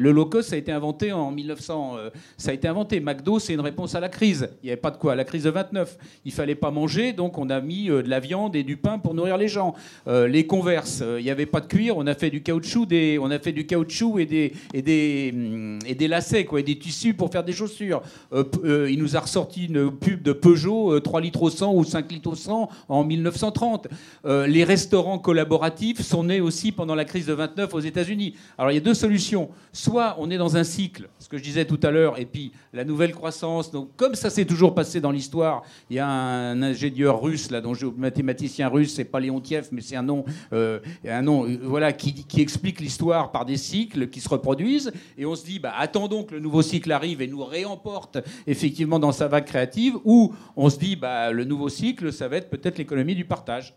le 0.00 0.12
low 0.12 0.24
cost, 0.24 0.48
ça 0.48 0.54
a 0.54 0.58
été 0.58 0.72
inventé 0.72 1.12
en 1.12 1.30
1900. 1.30 1.96
euh, 1.98 2.10
ça 2.38 2.52
a 2.52 2.54
été 2.54 2.66
inventé. 2.66 3.00
McDo, 3.00 3.38
c'est 3.38 3.52
une 3.52 3.60
réponse 3.60 3.94
à 3.94 4.00
la 4.00 4.08
crise. 4.08 4.48
Il 4.62 4.66
n'y 4.66 4.70
avait 4.70 4.80
pas 4.80 4.92
de 4.92 4.96
quoi. 4.96 5.14
La 5.14 5.24
crise 5.24 5.44
de 5.44 5.50
29, 5.50 5.98
il 6.24 6.32
fallait 6.32 6.54
pas 6.54 6.70
manger, 6.70 7.12
donc 7.12 7.36
on 7.36 7.50
a 7.50 7.60
mis 7.60 7.90
euh, 7.90 8.02
de 8.02 8.08
la 8.08 8.18
viande 8.18 8.56
et 8.56 8.62
du 8.62 8.78
pain 8.78 8.98
pour 8.98 9.12
nourrir 9.12 9.36
les 9.36 9.48
gens. 9.48 9.74
Euh, 10.06 10.26
les 10.26 10.46
converses, 10.46 11.00
euh, 11.02 11.20
il 11.20 11.24
n'y 11.24 11.30
avait 11.30 11.44
pas 11.44 11.60
de 11.60 11.66
cuir, 11.66 11.98
on 11.98 12.06
a 12.06 12.14
fait 12.14 12.30
du 12.30 12.42
caoutchouc, 12.42 12.86
des, 12.86 13.18
on 13.20 13.30
a 13.30 13.38
fait 13.38 13.52
du 13.52 13.66
caoutchouc 13.66 14.18
et 14.20 14.24
des, 14.24 14.54
et 14.72 14.80
des, 14.80 15.32
hum, 15.34 15.78
et 15.86 15.94
des 15.94 16.08
lacets, 16.08 16.46
quoi, 16.46 16.60
et 16.60 16.62
des 16.62 16.78
tissus 16.78 17.12
pour 17.12 17.30
faire 17.30 17.44
des 17.44 17.52
chaussures. 17.52 18.00
Euh, 18.38 18.44
euh, 18.64 18.90
il 18.90 18.98
nous 18.98 19.16
a 19.16 19.20
ressorti 19.20 19.66
une 19.66 19.90
pub 19.90 20.22
de 20.22 20.32
Peugeot, 20.32 20.94
euh, 20.94 21.00
3 21.00 21.20
litres 21.20 21.42
au 21.42 21.50
100 21.50 21.74
ou 21.74 21.84
5 21.84 22.10
litres 22.10 22.30
au 22.30 22.34
100 22.34 22.68
en 22.88 23.04
1930. 23.04 23.88
Euh, 24.24 24.46
les 24.46 24.64
restaurants 24.64 25.18
collaboratifs 25.18 26.00
sont 26.02 26.24
nés 26.24 26.40
aussi 26.40 26.72
pendant 26.72 26.94
la 26.94 27.04
crise 27.04 27.26
de 27.26 27.32
29 27.32 27.74
aux 27.74 27.80
États-Unis. 27.80 28.34
Alors 28.56 28.70
il 28.70 28.74
y 28.74 28.78
a 28.78 28.82
deux 28.82 28.94
solutions. 28.94 29.50
Soit 29.72 30.16
on 30.18 30.30
est 30.30 30.38
dans 30.38 30.56
un 30.56 30.64
cycle, 30.64 31.08
ce 31.18 31.28
que 31.28 31.38
je 31.38 31.42
disais 31.42 31.64
tout 31.64 31.80
à 31.82 31.90
l'heure, 31.90 32.18
et 32.18 32.26
puis 32.26 32.52
la 32.72 32.84
nouvelle 32.84 33.12
croissance. 33.12 33.70
Donc 33.70 33.90
comme 33.96 34.14
ça 34.14 34.30
s'est 34.30 34.44
toujours 34.44 34.74
passé 34.74 35.00
dans 35.00 35.10
l'histoire, 35.10 35.62
il 35.90 35.96
y 35.96 35.98
a 35.98 36.08
un 36.08 36.62
ingénieur 36.62 37.20
russe 37.20 37.50
là, 37.50 37.60
dont 37.60 37.74
mathématicien 37.96 38.68
russe, 38.68 38.94
c'est 38.94 39.04
pas 39.04 39.20
Léontiev, 39.20 39.68
mais 39.72 39.80
c'est 39.80 39.96
un 39.96 40.02
nom, 40.02 40.24
euh, 40.52 40.80
un 41.06 41.22
nom, 41.22 41.46
euh, 41.46 41.58
voilà, 41.62 41.92
qui, 41.92 42.12
qui 42.24 42.40
explique 42.40 42.80
l'histoire 42.80 43.30
par 43.30 43.44
des 43.44 43.56
cycles 43.56 44.08
qui 44.08 44.20
se 44.20 44.28
reproduisent. 44.28 44.92
Et 45.16 45.26
on 45.26 45.34
se 45.34 45.44
dit, 45.44 45.58
bah, 45.58 45.72
attendons 45.76 46.24
que 46.24 46.34
le 46.34 46.40
nouveau 46.40 46.62
cycle 46.62 46.92
arrive 46.92 47.22
et 47.22 47.26
nous 47.26 47.44
réemporte 47.44 48.17
effectivement 48.46 48.98
dans 48.98 49.12
sa 49.12 49.28
vague 49.28 49.44
créative. 49.44 49.94
Ou 50.04 50.34
on 50.56 50.70
se 50.70 50.78
dit, 50.78 50.96
bah, 50.96 51.30
le 51.32 51.44
nouveau 51.44 51.68
cycle, 51.68 52.12
ça 52.12 52.28
va 52.28 52.36
être 52.36 52.50
peut-être 52.50 52.78
l'économie 52.78 53.14
du 53.14 53.24
partage. 53.24 53.74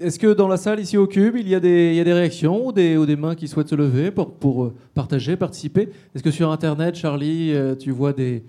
Est-ce 0.00 0.20
que 0.20 0.32
dans 0.32 0.46
la 0.46 0.56
salle, 0.56 0.78
ici 0.78 0.96
au 0.96 1.08
Cube, 1.08 1.34
il 1.36 1.48
y 1.48 1.56
a 1.56 1.60
des, 1.60 2.02
réactions 2.06 2.66
ou 2.66 2.72
des, 2.72 3.16
mains 3.16 3.34
qui 3.34 3.48
souhaitent 3.48 3.68
se 3.68 3.74
lever 3.74 4.12
pour, 4.12 4.64
euh, 4.64 4.74
partager, 4.94 5.36
participer? 5.36 5.88
Est-ce 6.14 6.22
que 6.22 6.30
sur 6.30 6.52
Internet, 6.52 6.94
Charlie, 6.94 7.52
euh, 7.52 7.74
tu 7.74 7.90
vois 7.90 8.12
des, 8.12 8.44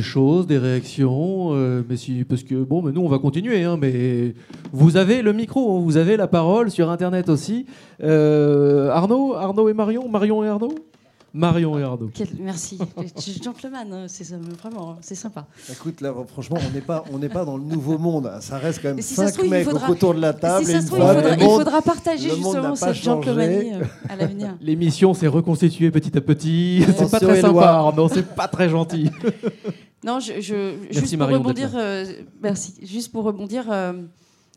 choses, 0.00 0.46
des 0.46 0.56
réactions 0.56 1.50
euh, 1.52 1.82
mais 1.86 1.98
si, 1.98 2.24
Parce 2.24 2.42
que, 2.42 2.54
bon, 2.54 2.80
mais 2.80 2.92
nous, 2.92 3.02
on 3.02 3.08
va 3.08 3.18
continuer. 3.18 3.62
hein, 3.62 3.76
mais 3.78 4.34
vous 4.72 4.96
avez 4.96 5.20
le 5.20 5.34
micro, 5.34 5.76
hein, 5.76 5.82
vous 5.82 5.98
avez 5.98 6.16
la 6.16 6.28
parole 6.28 6.70
sur 6.70 6.88
Internet 6.88 7.28
aussi. 7.28 7.66
Arnaud 8.02 9.34
Arnaud 9.34 9.68
et 9.68 9.74
Marion 9.74 10.08
Marion 10.08 10.42
et 10.42 10.48
Arnaud? 10.48 10.74
Marion 11.32 11.78
et 11.78 11.82
Arnaud. 11.82 12.10
Quel- 12.12 12.28
merci. 12.40 12.78
Gentleman, 13.42 13.92
hein, 13.92 14.04
c'est 14.08 14.24
ça, 14.24 14.36
vraiment, 14.62 14.96
c'est 15.00 15.14
sympa. 15.14 15.46
Écoute, 15.70 16.00
là, 16.00 16.12
franchement, 16.26 16.58
on 16.66 16.70
n'est 16.74 16.80
pas, 16.80 17.04
on 17.12 17.18
n'est 17.18 17.28
pas 17.28 17.44
dans 17.44 17.56
le 17.56 17.62
nouveau 17.64 17.98
monde. 17.98 18.30
Ça 18.40 18.58
reste 18.58 18.80
quand 18.82 18.88
même 18.88 19.00
si 19.00 19.14
cinq 19.14 19.32
trouve, 19.34 19.48
mecs 19.48 19.64
faudra- 19.68 19.90
autour 19.90 20.14
de 20.14 20.20
la 20.20 20.32
table 20.32 20.64
si 20.64 20.70
et 20.70 20.74
ça 20.74 20.80
une 20.80 20.86
se 20.86 20.86
trouve, 20.88 21.00
il 21.00 21.44
faudra, 21.44 21.78
il 21.78 21.82
partager 21.84 22.30
justement 22.30 22.74
cette 22.74 22.94
gentlemanie 22.94 23.74
euh, 23.74 23.84
à 24.08 24.16
l'avenir. 24.16 24.56
L'émission 24.60 25.14
s'est 25.14 25.26
reconstituée 25.28 25.90
petit 25.90 26.16
à 26.16 26.20
petit. 26.20 26.84
C'est 26.96 27.10
pas 27.10 27.20
très 27.20 27.40
sympa. 27.40 27.66
Arnaud. 27.68 28.08
C'est 28.08 28.34
pas 28.34 28.48
très 28.48 28.68
gentil. 28.68 29.10
Non, 30.04 30.18
je, 30.18 30.40
je- 30.40 30.54
Merci, 30.54 30.98
juste 31.00 31.10
pour 31.10 31.18
Marion, 31.18 31.38
rebondir, 31.40 31.70
euh, 31.76 32.04
merci. 32.42 32.74
Juste 32.82 33.12
pour 33.12 33.24
rebondir 33.24 33.64
euh, 33.70 33.92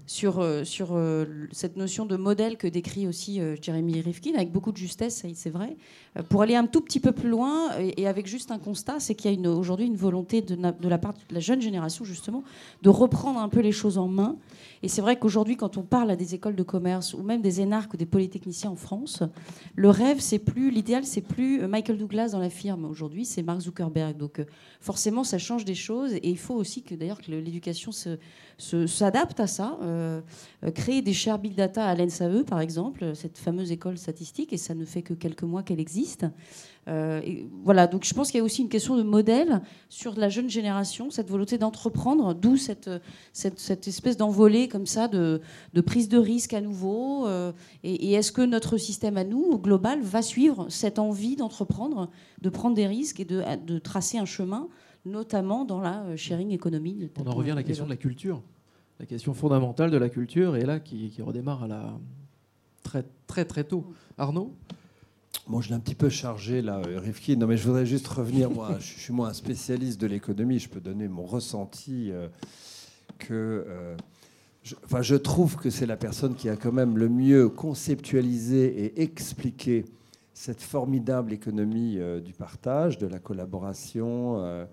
sur 0.05 0.41
euh, 0.41 1.25
cette 1.51 1.77
notion 1.77 2.05
de 2.05 2.17
modèle 2.17 2.57
que 2.57 2.67
décrit 2.67 3.07
aussi 3.07 3.39
euh, 3.39 3.55
Jeremy 3.61 4.01
Rifkin 4.01 4.33
avec 4.35 4.51
beaucoup 4.51 4.71
de 4.71 4.77
justesse, 4.77 5.25
c'est 5.33 5.49
vrai. 5.49 5.77
Euh, 6.17 6.23
pour 6.23 6.41
aller 6.41 6.55
un 6.55 6.65
tout 6.65 6.81
petit 6.81 6.99
peu 6.99 7.11
plus 7.11 7.29
loin 7.29 7.69
et, 7.79 8.07
avec 8.07 8.27
juste 8.27 8.51
un 8.51 8.59
constat, 8.59 8.99
c'est 8.99 9.15
qu'il 9.15 9.39
y 9.39 9.45
a 9.45 9.49
aujourd'hui 9.49 9.85
une 9.85 9.95
volonté 9.95 10.41
de 10.41 10.57
la 10.87 10.97
part 10.97 11.13
de 11.13 11.33
la 11.33 11.39
jeune 11.39 11.61
génération 11.61 12.05
justement 12.05 12.43
de 12.81 12.89
reprendre 12.89 13.39
un 13.39 13.49
peu 13.49 13.61
les 13.61 13.71
choses 13.71 13.97
en 13.97 14.07
main. 14.07 14.35
Et 14.83 14.89
c'est 14.89 15.01
vrai 15.01 15.17
qu'aujourd'hui, 15.17 15.55
quand 15.55 15.77
on 15.77 15.83
parle 15.83 16.11
à 16.11 16.17
des 16.17 16.35
écoles 16.35 16.55
de 16.57 16.63
commerce 16.63 17.13
ou 17.13 17.23
même 17.23 17.41
des 17.41 17.61
énarques 17.61 17.93
ou 17.93 17.97
des 17.97 18.05
polytechniciens 18.05 18.69
en 18.69 18.75
France, 18.75 19.23
le 19.75 19.89
rêve, 19.89 20.19
c'est 20.19 20.39
plus 20.39 20.71
l'idéal, 20.71 21.05
c'est 21.05 21.21
plus 21.21 21.61
euh, 21.61 21.69
Michael 21.69 21.97
Douglas 21.97 22.29
dans 22.33 22.39
la 22.39 22.49
firme. 22.49 22.83
Aujourd'hui, 22.83 23.23
c'est 23.23 23.43
Mark 23.43 23.61
Zuckerberg. 23.61 24.17
Donc 24.17 24.39
euh, 24.39 24.45
forcément, 24.81 25.23
ça 25.23 25.37
change 25.37 25.63
des 25.63 25.73
choses. 25.73 26.13
Et 26.15 26.29
il 26.29 26.37
faut 26.37 26.55
aussi 26.55 26.83
que 26.83 26.95
d'ailleurs 26.95 27.21
que 27.21 27.31
l'éducation 27.31 27.93
se- 27.93 28.17
s'adapte 28.87 29.39
à 29.39 29.47
ça. 29.47 29.77
Euh, 29.81 30.21
créer 30.75 31.01
des 31.01 31.13
shares 31.13 31.39
big 31.39 31.55
data 31.55 31.85
à 31.85 31.95
l'NSAE, 31.95 32.43
par 32.43 32.59
exemple, 32.59 33.15
cette 33.15 33.37
fameuse 33.37 33.71
école 33.71 33.97
statistique, 33.97 34.51
et 34.51 34.57
ça 34.57 34.75
ne 34.75 34.83
fait 34.85 35.01
que 35.01 35.13
quelques 35.13 35.43
mois 35.43 35.63
qu'elle 35.63 35.79
existe. 35.79 36.25
Euh, 36.87 37.21
et 37.23 37.47
voilà, 37.63 37.87
donc 37.87 38.03
je 38.03 38.13
pense 38.13 38.29
qu'il 38.29 38.39
y 38.39 38.41
a 38.41 38.43
aussi 38.43 38.61
une 38.61 38.69
question 38.69 38.97
de 38.97 39.03
modèle 39.03 39.61
sur 39.89 40.17
la 40.19 40.27
jeune 40.27 40.49
génération, 40.49 41.09
cette 41.11 41.29
volonté 41.29 41.57
d'entreprendre, 41.57 42.33
d'où 42.33 42.57
cette, 42.57 42.89
cette, 43.31 43.59
cette 43.59 43.87
espèce 43.87 44.17
d'envolée 44.17 44.67
comme 44.67 44.85
ça 44.85 45.07
de, 45.07 45.39
de 45.73 45.81
prise 45.81 46.09
de 46.09 46.17
risque 46.17 46.53
à 46.53 46.61
nouveau. 46.61 47.25
euh, 47.27 47.51
et 47.83 48.09
et 48.09 48.13
est-ce 48.13 48.31
que 48.31 48.41
notre 48.41 48.77
système 48.77 49.17
à 49.17 49.23
nous, 49.23 49.43
au 49.43 49.57
global, 49.57 50.01
va 50.01 50.21
suivre 50.21 50.67
cette 50.69 50.99
envie 50.99 51.35
d'entreprendre, 51.35 52.09
de 52.41 52.49
prendre 52.49 52.75
des 52.75 52.87
risques 52.87 53.19
et 53.19 53.25
de, 53.25 53.41
de 53.65 53.79
tracer 53.79 54.17
un 54.17 54.25
chemin 54.25 54.67
notamment 55.05 55.65
dans 55.65 55.81
la 55.81 56.03
euh, 56.03 56.17
sharing 56.17 56.51
economy. 56.51 57.09
On 57.19 57.27
en 57.27 57.35
revient 57.35 57.51
à 57.51 57.55
la 57.55 57.63
question 57.63 57.85
de 57.85 57.89
la 57.89 57.97
culture, 57.97 58.41
la 58.99 59.05
question 59.05 59.33
fondamentale 59.33 59.91
de 59.91 59.97
la 59.97 60.09
culture, 60.09 60.55
et 60.55 60.65
là 60.65 60.79
qui, 60.79 61.09
qui 61.09 61.21
redémarre 61.21 61.63
à 61.63 61.67
la 61.67 61.99
très 62.83 63.03
très 63.27 63.45
très 63.45 63.63
tôt. 63.63 63.85
Arnaud? 64.17 64.53
Bon, 65.45 65.59
je 65.59 65.67
l'ai 65.67 65.75
un 65.75 65.79
petit 65.81 65.95
peu 65.95 66.07
chargé 66.07 66.61
là, 66.61 66.81
euh, 66.87 66.99
Rifkin. 66.99 67.35
Non, 67.35 67.47
mais 67.47 67.57
je 67.57 67.65
voudrais 67.67 67.85
juste 67.85 68.07
revenir. 68.07 68.49
Moi, 68.49 68.77
je 68.79 68.85
suis 68.99 69.11
moi 69.11 69.27
un 69.27 69.33
spécialiste 69.33 69.99
de 69.99 70.07
l'économie. 70.07 70.57
Je 70.57 70.69
peux 70.69 70.79
donner 70.79 71.09
mon 71.09 71.25
ressenti 71.25 72.11
euh, 72.11 72.29
que. 73.19 73.65
euh, 73.67 73.95
je, 74.63 74.75
enfin, 74.85 75.01
je 75.01 75.15
trouve 75.15 75.57
que 75.57 75.69
c'est 75.69 75.85
la 75.85 75.97
personne 75.97 76.35
qui 76.35 76.47
a 76.47 76.55
quand 76.55 76.71
même 76.71 76.97
le 76.97 77.09
mieux 77.09 77.49
conceptualisé 77.49 78.85
et 78.85 79.01
expliqué 79.01 79.83
cette 80.33 80.61
formidable 80.61 81.33
économie 81.33 81.97
euh, 81.99 82.21
du 82.21 82.31
partage, 82.31 82.97
de 82.97 83.05
la 83.05 83.19
collaboration. 83.19 84.65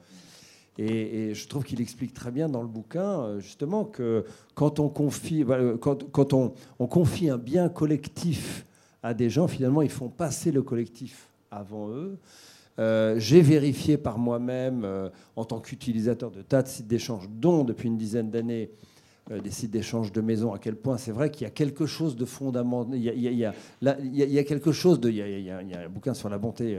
et, 0.78 1.30
et 1.30 1.34
je 1.34 1.48
trouve 1.48 1.64
qu'il 1.64 1.80
explique 1.80 2.14
très 2.14 2.30
bien 2.30 2.48
dans 2.48 2.62
le 2.62 2.68
bouquin, 2.68 3.40
justement, 3.40 3.84
que 3.84 4.24
quand 4.54 4.78
on 4.78 4.88
confie, 4.88 5.44
quand, 5.80 6.08
quand 6.12 6.32
on, 6.32 6.54
on 6.78 6.86
confie 6.86 7.28
un 7.28 7.38
bien 7.38 7.68
collectif 7.68 8.64
à 9.02 9.14
des 9.14 9.30
gens, 9.30 9.48
finalement, 9.48 9.82
ils 9.82 9.90
font 9.90 10.08
passer 10.08 10.52
le 10.52 10.62
collectif 10.62 11.28
avant 11.50 11.88
eux. 11.88 12.18
Euh, 12.78 13.16
J'ai 13.18 13.42
vérifié 13.42 13.96
par 13.98 14.18
moi-même, 14.18 14.82
euh, 14.84 15.08
en 15.36 15.44
tant 15.44 15.60
qu'utilisateur 15.60 16.30
de 16.30 16.42
tas 16.42 16.62
de 16.62 16.68
sites 16.68 16.86
d'échange, 16.86 17.28
dont 17.28 17.64
depuis 17.64 17.88
une 17.88 17.96
dizaine 17.96 18.30
d'années, 18.30 18.70
euh, 19.30 19.40
des 19.40 19.50
sites 19.50 19.70
d'échange 19.70 20.12
de 20.12 20.20
maisons, 20.20 20.52
à 20.52 20.58
quel 20.58 20.76
point 20.76 20.96
c'est 20.96 21.12
vrai 21.12 21.30
qu'il 21.30 21.42
y 21.42 21.46
a 21.46 21.50
quelque 21.50 21.86
chose 21.86 22.16
de 22.16 22.24
fondamental. 22.24 22.96
Il 22.96 23.04
y 23.04 23.44
a, 23.44 24.44
quelque 24.44 24.72
chose 24.72 25.00
de. 25.00 25.10
Il 25.10 25.16
y 25.16 25.50
a, 25.50 25.58
un 25.58 25.88
bouquin 25.88 26.14
sur 26.14 26.28
la 26.28 26.38
bonté 26.38 26.78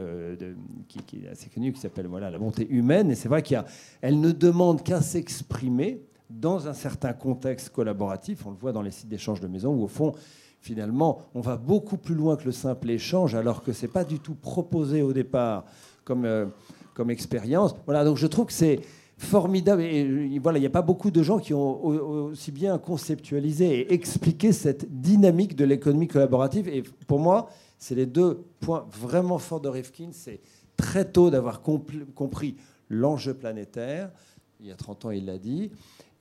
qui 0.88 1.24
est 1.24 1.28
assez 1.30 1.50
connu 1.50 1.72
qui 1.72 1.80
s'appelle 1.80 2.08
voilà, 2.08 2.32
La 2.32 2.40
bonté 2.40 2.68
humaine. 2.70 3.12
Et 3.12 3.16
c'est 3.16 3.30
vrai 3.30 3.44
qu'elle 3.44 4.20
ne 4.20 4.32
demande 4.32 4.84
qu'à 4.84 5.02
s'exprimer 5.02 6.02
dans 6.30 6.68
un 6.68 6.74
certain 6.74 7.14
contexte 7.14 7.70
collaboratif. 7.70 8.46
On 8.46 8.52
le 8.52 8.58
voit 8.58 8.72
dans 8.72 8.82
les 8.82 8.92
sites 8.92 9.10
d'échange 9.10 9.40
de 9.40 9.48
maisons 9.48 9.74
où, 9.74 9.84
au 9.84 9.88
fond, 9.88 10.14
finalement, 10.62 11.24
on 11.36 11.42
va 11.42 11.58
beaucoup 11.58 11.98
plus 11.98 12.16
loin 12.16 12.36
que 12.38 12.46
le 12.46 12.52
simple 12.52 12.90
échange, 12.90 13.36
alors 13.36 13.64
que 13.64 13.74
c'est 13.74 13.88
pas 13.88 14.04
du 14.04 14.20
tout 14.20 14.36
proposé 14.36 15.02
au 15.02 15.12
départ 15.12 15.66
comme, 16.06 16.24
euh, 16.26 16.46
comme 16.94 17.10
expérience. 17.10 17.76
Voilà, 17.86 18.06
donc 18.06 18.18
je 18.18 18.28
trouve 18.28 18.46
que 18.46 18.54
c'est 18.54 18.80
formidable. 19.18 19.82
Et, 19.82 20.04
euh, 20.06 20.40
voilà, 20.42 20.58
il 20.60 20.62
n'y 20.62 20.68
a 20.68 20.72
pas 20.72 20.82
beaucoup 20.82 21.12
de 21.12 21.22
gens 21.24 21.40
qui 21.40 21.54
ont 21.54 21.84
au- 21.86 22.30
aussi 22.32 22.52
bien 22.52 22.78
conceptualisé 22.78 23.80
et 23.82 23.94
expliqué 23.94 24.52
cette 24.52 25.02
dynamique 25.02 25.56
de 25.56 25.66
l'économie 25.66 26.08
collaborative. 26.08 26.68
Et 26.68 26.84
pour 27.08 27.20
moi, 27.20 27.50
c'est 27.78 27.96
les 27.96 28.06
deux 28.06 28.44
points 28.60 28.86
vraiment 28.92 29.40
forts 29.40 29.62
de 29.62 29.70
Rifkin. 29.70 30.10
C'est 30.12 30.42
très 30.78 31.06
tôt 31.12 31.30
d'avoir 31.32 31.62
compris 31.62 32.56
l'enjeu 32.90 33.34
planétaire. 33.34 34.12
Il 34.60 34.68
y 34.68 34.72
a 34.72 34.76
30 34.76 35.06
ans, 35.06 35.12
il 35.12 35.26
l'a 35.26 35.38
dit. 35.40 35.72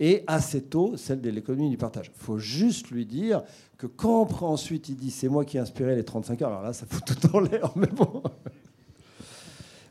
Et 0.02 0.24
assez 0.26 0.62
tôt, 0.62 0.96
celle 0.96 1.20
de 1.20 1.28
l'économie 1.28 1.68
du 1.68 1.76
partage. 1.76 2.10
Il 2.14 2.24
faut 2.24 2.38
juste 2.38 2.90
lui 2.90 3.04
dire 3.04 3.42
que 3.76 3.86
quand 3.86 4.22
on 4.22 4.26
prend 4.26 4.48
ensuite, 4.48 4.88
il 4.88 4.96
dit 4.96 5.10
c'est 5.10 5.28
moi 5.28 5.44
qui 5.44 5.58
ai 5.58 5.60
inspiré 5.60 5.94
les 5.94 6.04
35 6.04 6.40
heures. 6.40 6.48
Alors 6.48 6.62
là, 6.62 6.72
ça 6.72 6.86
fout 6.86 7.04
tout 7.04 7.36
en 7.36 7.40
l'air, 7.40 7.70
mais 7.76 7.86
bon. 7.86 8.22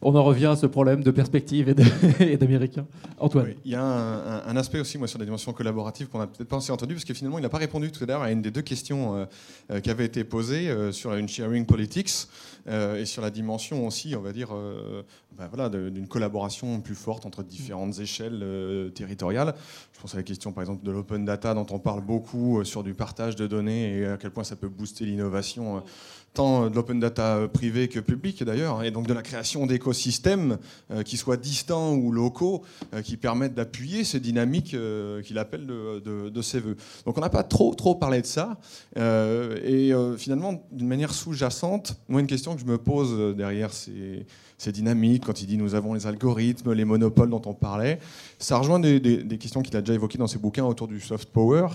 On 0.02 0.16
en 0.16 0.24
revient 0.24 0.46
à 0.46 0.56
ce 0.56 0.66
problème 0.66 1.04
de 1.04 1.12
perspective 1.12 1.68
et 2.20 2.38
d'américain. 2.38 2.86
Antoine 3.18 3.54
Il 3.66 3.72
y 3.72 3.76
a 3.76 3.84
un, 3.84 4.56
aspect 4.56 4.80
aussi 4.80 4.98
moi, 4.98 5.08
sur 5.08 5.20
la 5.20 5.26
dimension 5.26 5.52
collaborative 5.52 6.08
qu'on 6.08 6.20
n'a 6.20 6.28
peut-être 6.28 6.48
pas 6.48 6.58
assez 6.58 6.72
entendu, 6.72 6.94
parce 6.94 7.04
que 7.04 7.14
finalement, 7.14 7.38
il 7.38 7.42
n'a 7.42 7.50
pas 7.50 7.58
répondu 7.58 7.92
tout 7.92 8.04
à 8.06 8.08
l'heure 8.08 8.22
à 8.22 8.32
une 8.32 8.42
des 8.42 8.52
deux 8.52 8.62
questions 8.62 9.16
euh, 9.16 9.26
euh, 9.72 9.80
qui 9.82 9.90
avaient 9.90 10.06
été 10.06 10.24
posées 10.24 10.70
euh, 10.70 10.94
sur 10.94 11.14
une 11.14 11.28
sharing 11.28 11.66
politics 11.66 12.28
et 12.68 13.06
sur 13.06 13.24
la 13.24 13.32
dimension 13.32 13.88
aussi, 13.88 14.16
on 14.16 14.22
va 14.22 14.32
dire, 14.32 14.50
bah, 15.36 15.50
voilà, 15.52 15.70
d'une 15.70 16.08
collaboration 16.08 16.82
plus 16.82 16.94
forte 16.94 17.26
entre 17.26 17.42
différentes 17.42 18.00
échelles 18.00 18.92
territoriales. 18.94 19.56
Je 19.94 20.00
pense 20.00 20.14
à 20.14 20.18
la 20.18 20.24
question, 20.24 20.52
par 20.52 20.62
exemple, 20.62 20.86
de 20.86 20.92
l'open 20.92 21.26
data, 21.26 21.56
dont 21.56 21.66
on 21.72 21.80
parle 21.80 22.02
beaucoup 22.02 22.64
sur 22.66 22.84
du 22.84 22.94
partage 22.94 23.36
de 23.36 23.48
données 23.48 23.98
et 23.98 24.06
à 24.06 24.18
quel 24.18 24.30
point 24.30 24.44
ça 24.44 24.56
peut 24.56 24.68
booster 24.68 25.06
l'innovation. 25.06 25.82
Tant 26.34 26.70
de 26.70 26.76
l'open 26.76 27.00
data 27.00 27.48
privé 27.52 27.88
que 27.88 28.00
public 28.00 28.44
d'ailleurs, 28.44 28.80
hein, 28.80 28.84
et 28.84 28.92
donc 28.92 29.08
de 29.08 29.14
la 29.14 29.22
création 29.22 29.66
d'écosystèmes 29.66 30.58
euh, 30.92 31.04
qui 31.04 31.18
soient 31.18 31.38
distants 31.38 31.96
ou 31.96 32.12
locaux, 32.12 32.64
euh, 32.94 33.02
qui 33.02 33.18
permettent 33.18 33.56
d'appuyer 33.56 34.04
ces 34.04 34.20
dynamiques 34.20 34.74
euh, 34.74 35.22
qu'il 35.22 35.38
appelle 35.38 35.66
de, 35.66 36.30
de- 36.30 36.42
ses 36.42 36.60
voeux. 36.60 36.78
Donc 37.06 37.18
on 37.18 37.22
n'a 37.22 37.30
pas 37.30 37.44
trop, 37.44 37.74
trop 37.76 37.96
parlé 37.96 38.22
de 38.22 38.26
ça, 38.26 38.58
et 38.96 39.92
finalement, 40.18 40.64
d'une 40.72 40.88
manière 40.88 41.14
sous-jacente, 41.14 42.00
moi 42.08 42.22
une 42.22 42.28
question 42.28 42.56
que 42.56 42.62
je 42.62 42.66
me 42.66 42.78
pose 42.78 43.36
derrière 43.36 43.74
ces, 43.74 44.26
ces 44.60 44.72
dynamiques, 44.72 45.26
quand 45.26 45.42
il 45.42 45.48
dit 45.48 45.58
nous 45.58 45.74
avons 45.74 45.94
les 45.96 46.06
algorithmes, 46.06 46.74
les 46.74 46.86
monopoles 46.86 47.30
dont 47.30 47.42
on 47.46 47.54
parlait, 47.54 48.00
ça 48.38 48.58
rejoint 48.58 48.80
des, 48.80 49.00
questions 49.40 49.62
qu'il 49.62 49.76
a 49.76 49.82
déjà 49.82 49.94
évoquées 49.94 50.18
dans 50.18 50.28
ses 50.28 50.38
bouquins 50.38 50.66
autour 50.66 50.88
du 50.88 51.00
soft 51.00 51.30
power, 51.30 51.68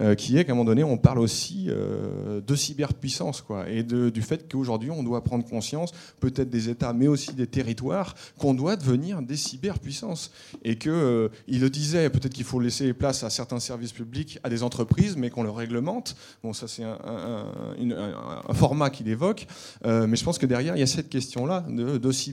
euh, 0.00 0.14
qui 0.14 0.38
est 0.38 0.44
qu'à 0.44 0.52
un 0.52 0.54
moment 0.54 0.64
donné, 0.64 0.84
on 0.84 0.96
parle 0.96 1.18
aussi 1.18 1.66
euh, 1.68 2.40
de 2.40 2.54
cyberpuissance, 2.54 3.42
quoi, 3.42 3.68
et 3.68 3.82
de- 3.82 4.08
du 4.08 4.22
fait 4.22 4.50
qu'aujourd'hui, 4.50 4.90
on 4.90 5.02
doit 5.02 5.22
prendre 5.22 5.44
conscience, 5.44 5.90
peut-être 6.20 6.48
des 6.48 6.68
États, 6.68 6.92
mais 6.92 7.08
aussi 7.08 7.34
des 7.34 7.48
territoires, 7.48 8.14
qu'on 8.38 8.54
doit 8.54 8.76
devenir 8.76 9.20
des 9.20 9.36
cyberpuissances. 9.36 10.30
Et 10.64 10.78
que, 10.78 10.90
euh, 10.90 11.28
il 11.48 11.60
le 11.60 11.70
disait, 11.70 12.08
peut-être 12.08 12.32
qu'il 12.34 12.44
faut 12.44 12.60
laisser 12.60 12.92
place 12.94 13.24
à 13.24 13.30
certains 13.30 13.58
services 13.60 13.92
publics, 13.92 14.38
à 14.44 14.48
des 14.48 14.62
entreprises, 14.62 15.16
mais 15.16 15.30
qu'on 15.30 15.42
le 15.42 15.50
réglemente. 15.50 16.14
Bon, 16.44 16.52
ça, 16.52 16.68
c'est 16.68 16.84
un 16.84 18.54
format 18.54 18.90
qu'il 18.90 19.08
évoque. 19.08 19.46
Euh, 19.84 20.06
mais 20.06 20.16
je 20.16 20.24
pense 20.24 20.38
que 20.38 20.46
derrière, 20.46 20.76
il 20.76 20.80
y 20.80 20.82
a 20.82 20.86
cette 20.86 21.08
question-là 21.08 21.64
de, 21.68 21.98
de 21.98 22.12
cyberpuissance, 22.12 22.27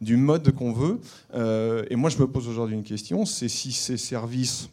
du 0.00 0.16
mode 0.16 0.52
qu'on 0.52 0.72
veut. 0.72 1.00
Euh, 1.34 1.84
et 1.90 1.96
moi, 1.96 2.10
je 2.10 2.18
me 2.18 2.26
pose 2.26 2.48
aujourd'hui 2.48 2.74
une 2.74 2.84
question, 2.84 3.24
c'est 3.24 3.48
si 3.48 3.72
ces 3.72 3.96
services 3.96 4.68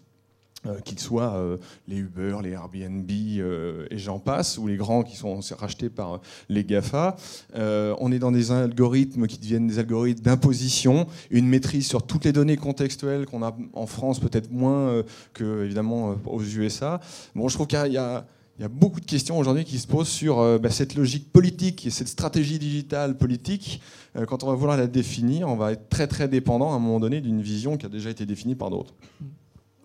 euh, 0.65 0.77
qu'ils 0.81 0.99
soient 0.99 1.35
euh, 1.35 1.55
les 1.87 1.97
Uber, 1.97 2.37
les 2.43 2.49
Airbnb 2.49 3.09
et 3.09 3.97
j'en 3.97 4.19
passe, 4.19 4.57
ou 4.57 4.67
les 4.67 4.75
grands 4.75 5.03
qui 5.03 5.15
sont 5.15 5.39
rachetés 5.57 5.89
par 5.89 6.19
les 6.49 6.63
GAFA. 6.65 7.15
On 7.55 8.11
est 8.11 8.19
dans 8.19 8.31
des 8.31 8.51
algorithmes 8.51 9.27
qui 9.27 9.37
deviennent 9.37 9.67
des 9.67 9.79
algorithmes 9.79 10.21
d'imposition, 10.21 11.07
une 11.31 11.47
maîtrise 11.47 11.87
sur 11.87 12.03
toutes 12.03 12.25
les 12.25 12.33
données 12.33 12.57
contextuelles 12.57 13.25
qu'on 13.25 13.43
a 13.43 13.55
en 13.73 13.87
France, 13.87 14.19
peut-être 14.19 14.51
moins 14.51 15.03
que 15.33 15.63
évidemment 15.63 16.15
aux 16.25 16.43
USA. 16.43 16.99
Bon, 17.35 17.47
je 17.47 17.53
trouve 17.55 17.67
qu'il 17.67 17.93
y 17.93 17.97
a- 17.97 18.25
il 18.59 18.63
y 18.63 18.65
a 18.65 18.67
beaucoup 18.67 18.99
de 18.99 19.05
questions 19.05 19.39
aujourd'hui 19.39 19.63
qui 19.63 19.79
se 19.79 19.87
posent 19.87 20.09
sur 20.09 20.39
euh, 20.39 20.57
bah, 20.59 20.69
cette 20.69 20.95
logique 20.95 21.31
politique 21.31 21.87
et 21.87 21.89
cette 21.89 22.09
stratégie 22.09 22.59
digitale 22.59 23.17
politique. 23.17 23.81
Euh, 24.17 24.25
quand 24.25 24.43
on 24.43 24.47
va 24.47 24.53
vouloir 24.53 24.75
la 24.75 24.87
définir, 24.87 25.47
on 25.47 25.55
va 25.55 25.71
être 25.71 25.87
très 25.87 26.07
très 26.07 26.27
dépendant 26.27 26.73
à 26.73 26.75
un 26.75 26.79
moment 26.79 26.99
donné 26.99 27.21
d'une 27.21 27.41
vision 27.41 27.77
qui 27.77 27.85
a 27.85 27.89
déjà 27.89 28.09
été 28.09 28.25
définie 28.25 28.55
par 28.55 28.69
d'autres. 28.69 28.93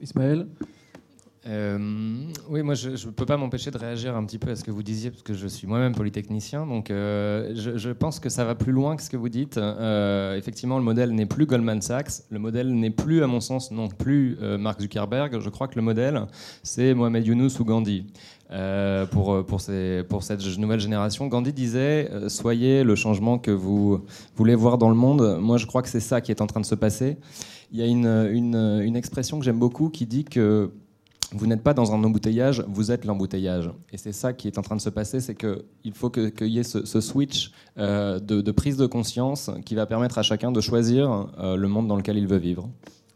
Ismaël 0.02 0.48
Euh, 1.46 2.24
oui, 2.48 2.62
moi 2.62 2.74
je 2.74 2.90
ne 2.90 3.12
peux 3.12 3.26
pas 3.26 3.37
m'empêcher 3.37 3.70
de 3.70 3.76
réagir 3.76 4.16
un 4.16 4.24
petit 4.24 4.38
peu 4.38 4.50
à 4.50 4.56
ce 4.56 4.64
que 4.64 4.70
vous 4.70 4.82
disiez, 4.82 5.10
parce 5.10 5.22
que 5.22 5.34
je 5.34 5.46
suis 5.46 5.66
moi-même 5.66 5.94
polytechnicien, 5.94 6.66
donc 6.66 6.90
euh, 6.90 7.52
je, 7.54 7.76
je 7.76 7.90
pense 7.90 8.18
que 8.18 8.30
ça 8.30 8.44
va 8.44 8.54
plus 8.54 8.72
loin 8.72 8.96
que 8.96 9.02
ce 9.02 9.10
que 9.10 9.16
vous 9.18 9.28
dites. 9.28 9.58
Euh, 9.58 10.37
effectivement, 10.37 10.78
le 10.78 10.84
modèle 10.84 11.14
n'est 11.14 11.26
plus 11.26 11.44
Goldman 11.44 11.82
Sachs, 11.82 12.22
le 12.30 12.38
modèle 12.38 12.74
n'est 12.74 12.90
plus, 12.90 13.22
à 13.22 13.26
mon 13.26 13.40
sens, 13.40 13.70
non 13.70 13.88
plus 13.88 14.38
euh, 14.40 14.56
Mark 14.56 14.80
Zuckerberg. 14.80 15.38
Je 15.38 15.50
crois 15.50 15.68
que 15.68 15.76
le 15.76 15.82
modèle, 15.82 16.22
c'est 16.62 16.94
Mohamed 16.94 17.26
Younous 17.26 17.60
ou 17.60 17.64
Gandhi. 17.64 18.06
Euh, 18.50 19.07
pour, 19.07 19.44
pour, 19.46 19.61
cette 19.61 20.59
nouvelle 20.59 20.80
génération, 20.80 21.26
Gandhi 21.26 21.52
disait 21.52 22.11
euh, 22.12 22.28
Soyez 22.28 22.85
le 22.85 22.94
changement 22.94 23.38
que 23.38 23.50
vous 23.50 24.00
voulez 24.37 24.54
voir 24.54 24.78
dans 24.78 24.90
le 24.90 24.94
monde. 24.94 25.38
Moi, 25.40 25.57
je 25.57 25.66
crois 25.66 25.83
que 25.83 25.88
c'est 25.88 26.00
ça 26.00 26.20
qui 26.20 26.30
est 26.30 26.40
en 26.40 26.46
train 26.46 26.61
de 26.61 26.66
se 26.66 26.74
passer. 26.74 27.16
Il 27.72 27.78
y 27.78 27.83
a 27.83 27.87
une, 27.87 28.96
expression 28.96 29.38
que 29.38 29.44
j'aime 29.44 29.59
beaucoup 29.59 29.88
qui 29.88 30.07
dit 30.07 30.24
que 30.24 30.70
vous 31.33 31.46
n'êtes 31.46 31.62
pas 31.62 31.74
dans 31.74 31.92
un 31.92 32.04
embouteillage, 32.04 32.64
vous 32.68 32.92
êtes 32.92 33.04
l'embouteillage. 33.04 33.70
Et 33.92 33.96
c'est 33.96 34.12
ça 34.12 34.33
qui 34.33 34.46
est 34.46 34.59
en 34.59 34.62
train 34.62 34.76
de 34.76 34.80
se 34.80 34.90
passer, 34.90 35.18
c'est 35.18 35.35
qu'il 35.35 35.92
faut 35.92 36.11
qu'il 36.11 36.48
y 36.48 36.61
ait 36.61 36.62
ce, 36.62 37.00
switch 37.00 37.50
euh, 37.78 38.20
de, 38.20 38.52
prise 38.52 38.76
de 38.76 38.87
conscience 38.87 39.50
qui 39.64 39.74
va 39.74 39.87
permettre 39.87 40.18
à 40.18 40.22
chacun 40.22 40.52
de 40.52 40.61
choisir 40.61 41.28
euh, 41.38 41.57
le 41.57 41.66
monde 41.66 41.88
dans 41.88 41.96
lequel 41.96 42.18
il 42.18 42.28
veut 42.28 42.38
vivre. 42.38 42.68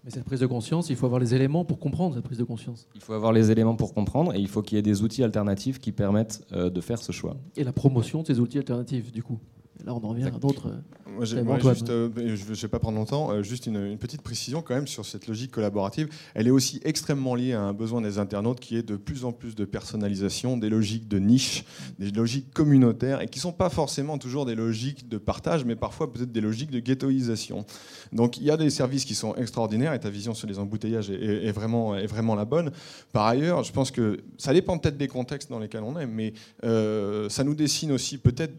Mais 0.04 0.10
cette 0.10 0.24
prise 0.24 0.40
de 0.40 0.46
conscience, 0.46 0.90
il 0.90 0.96
faut 0.96 1.06
avoir 1.06 1.20
les 1.20 1.34
éléments 1.34 1.64
pour 1.64 1.78
comprendre 1.78 2.14
cette 2.14 2.24
prise 2.24 2.38
de 2.38 2.44
conscience. 2.44 2.88
Il 2.94 3.00
faut 3.00 3.12
avoir 3.12 3.32
les 3.32 3.50
éléments 3.50 3.76
pour 3.76 3.94
comprendre 3.94 4.34
et 4.34 4.38
il 4.38 4.48
faut 4.48 4.62
qu'il 4.62 4.76
y 4.76 4.78
ait 4.78 4.82
des 4.82 5.02
outils 5.02 5.22
alternatifs 5.24 5.78
qui 5.78 5.92
permettent 5.92 6.46
euh, 6.52 6.70
de 6.70 6.80
faire 6.80 6.98
ce 6.98 7.12
choix. 7.12 7.36
Et 7.56 7.64
la 7.64 7.72
promotion 7.72 8.22
de 8.22 8.26
ces 8.26 8.40
outils 8.40 8.58
alternatifs, 8.58 9.12
du 9.12 9.22
coup. 9.22 9.38
Et 9.80 9.84
là, 9.84 9.94
on 9.94 10.02
en 10.04 10.08
revient 10.08 10.24
à 10.24 10.30
d'autres. 10.30 10.72
Moi, 11.18 11.24
j'ai- 11.26 11.36
T'aimes 11.36 11.44
moi, 11.46 11.56
Antoine. 11.56 11.74
juste, 11.74 11.90
euh, 11.90 12.08
je 12.16 12.48
ne 12.50 12.54
vais 12.54 12.68
pas 12.68 12.78
prendre 12.78 12.96
longtemps, 12.96 13.30
euh, 13.32 13.42
juste 13.42 13.66
une, 13.66 13.76
une 13.76 13.98
petite 13.98 14.22
précision 14.22 14.62
quand 14.62 14.74
même 14.74 14.86
sur 14.86 15.04
cette 15.04 15.26
logique 15.26 15.50
collaborative. 15.50 16.08
Elle 16.34 16.46
est 16.46 16.50
aussi 16.52 16.80
extrêmement 16.84 17.34
liée 17.34 17.52
à 17.54 17.60
un 17.60 17.72
besoin 17.72 18.00
des 18.00 18.18
internautes 18.18 18.60
qui 18.60 18.76
est 18.76 18.82
de 18.82 18.96
plus 18.96 19.24
en 19.24 19.32
plus 19.32 19.54
de 19.56 19.64
personnalisation, 19.64 20.56
des 20.56 20.70
logiques 20.70 21.08
de 21.08 21.18
niche, 21.18 21.64
des 21.98 22.10
logiques 22.12 22.52
communautaires 22.54 23.20
et 23.20 23.26
qui 23.26 23.38
ne 23.40 23.42
sont 23.42 23.52
pas 23.52 23.68
forcément 23.68 24.16
toujours 24.16 24.46
des 24.46 24.54
logiques 24.54 25.08
de 25.08 25.18
partage, 25.18 25.64
mais 25.64 25.74
parfois 25.76 26.12
peut-être 26.12 26.30
des 26.32 26.40
logiques 26.40 26.70
de 26.70 26.78
ghettoisation. 26.78 27.66
Donc 28.12 28.38
il 28.38 28.44
y 28.44 28.50
a 28.50 28.56
des 28.56 28.70
services 28.70 29.04
qui 29.04 29.14
sont 29.16 29.34
extraordinaires 29.34 29.92
et 29.94 30.00
ta 30.00 30.10
vision 30.10 30.34
sur 30.34 30.46
les 30.46 30.58
embouteillages 30.58 31.10
est, 31.10 31.14
est- 31.20 31.46
est 31.46 31.52
vraiment, 31.52 31.96
est 31.96 32.06
vraiment 32.06 32.36
la 32.36 32.44
bonne. 32.44 32.70
Par 33.12 33.26
ailleurs, 33.26 33.64
je 33.64 33.72
pense 33.72 33.90
que 33.90 34.18
ça 34.36 34.52
dépend 34.52 34.78
peut-être 34.78 34.96
des 34.96 35.08
contextes 35.08 35.50
dans 35.50 35.58
lesquels 35.58 35.82
on 35.82 35.98
est, 35.98 36.06
mais 36.06 36.32
euh, 36.64 37.28
ça 37.28 37.42
nous 37.42 37.54
dessine 37.54 37.90
aussi 37.90 38.18
peut-être 38.18 38.54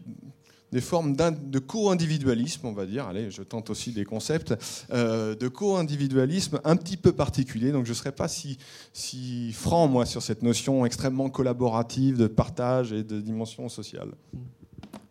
des 0.72 0.80
formes 0.80 1.16
de 1.16 1.58
co-individualisme, 1.58 2.66
on 2.66 2.72
va 2.72 2.86
dire. 2.86 3.06
Allez, 3.06 3.30
je 3.30 3.42
tente 3.42 3.70
aussi 3.70 3.92
des 3.92 4.04
concepts 4.04 4.54
euh, 4.92 5.34
de 5.34 5.48
co-individualisme 5.48 6.60
un 6.64 6.76
petit 6.76 6.96
peu 6.96 7.12
particuliers. 7.12 7.72
Donc 7.72 7.86
je 7.86 7.90
ne 7.90 7.94
serais 7.94 8.12
pas 8.12 8.28
si, 8.28 8.58
si 8.92 9.52
franc, 9.52 9.88
moi, 9.88 10.06
sur 10.06 10.22
cette 10.22 10.42
notion 10.42 10.86
extrêmement 10.86 11.28
collaborative 11.28 12.16
de 12.16 12.26
partage 12.26 12.92
et 12.92 13.02
de 13.02 13.20
dimension 13.20 13.68
sociale. 13.68 14.10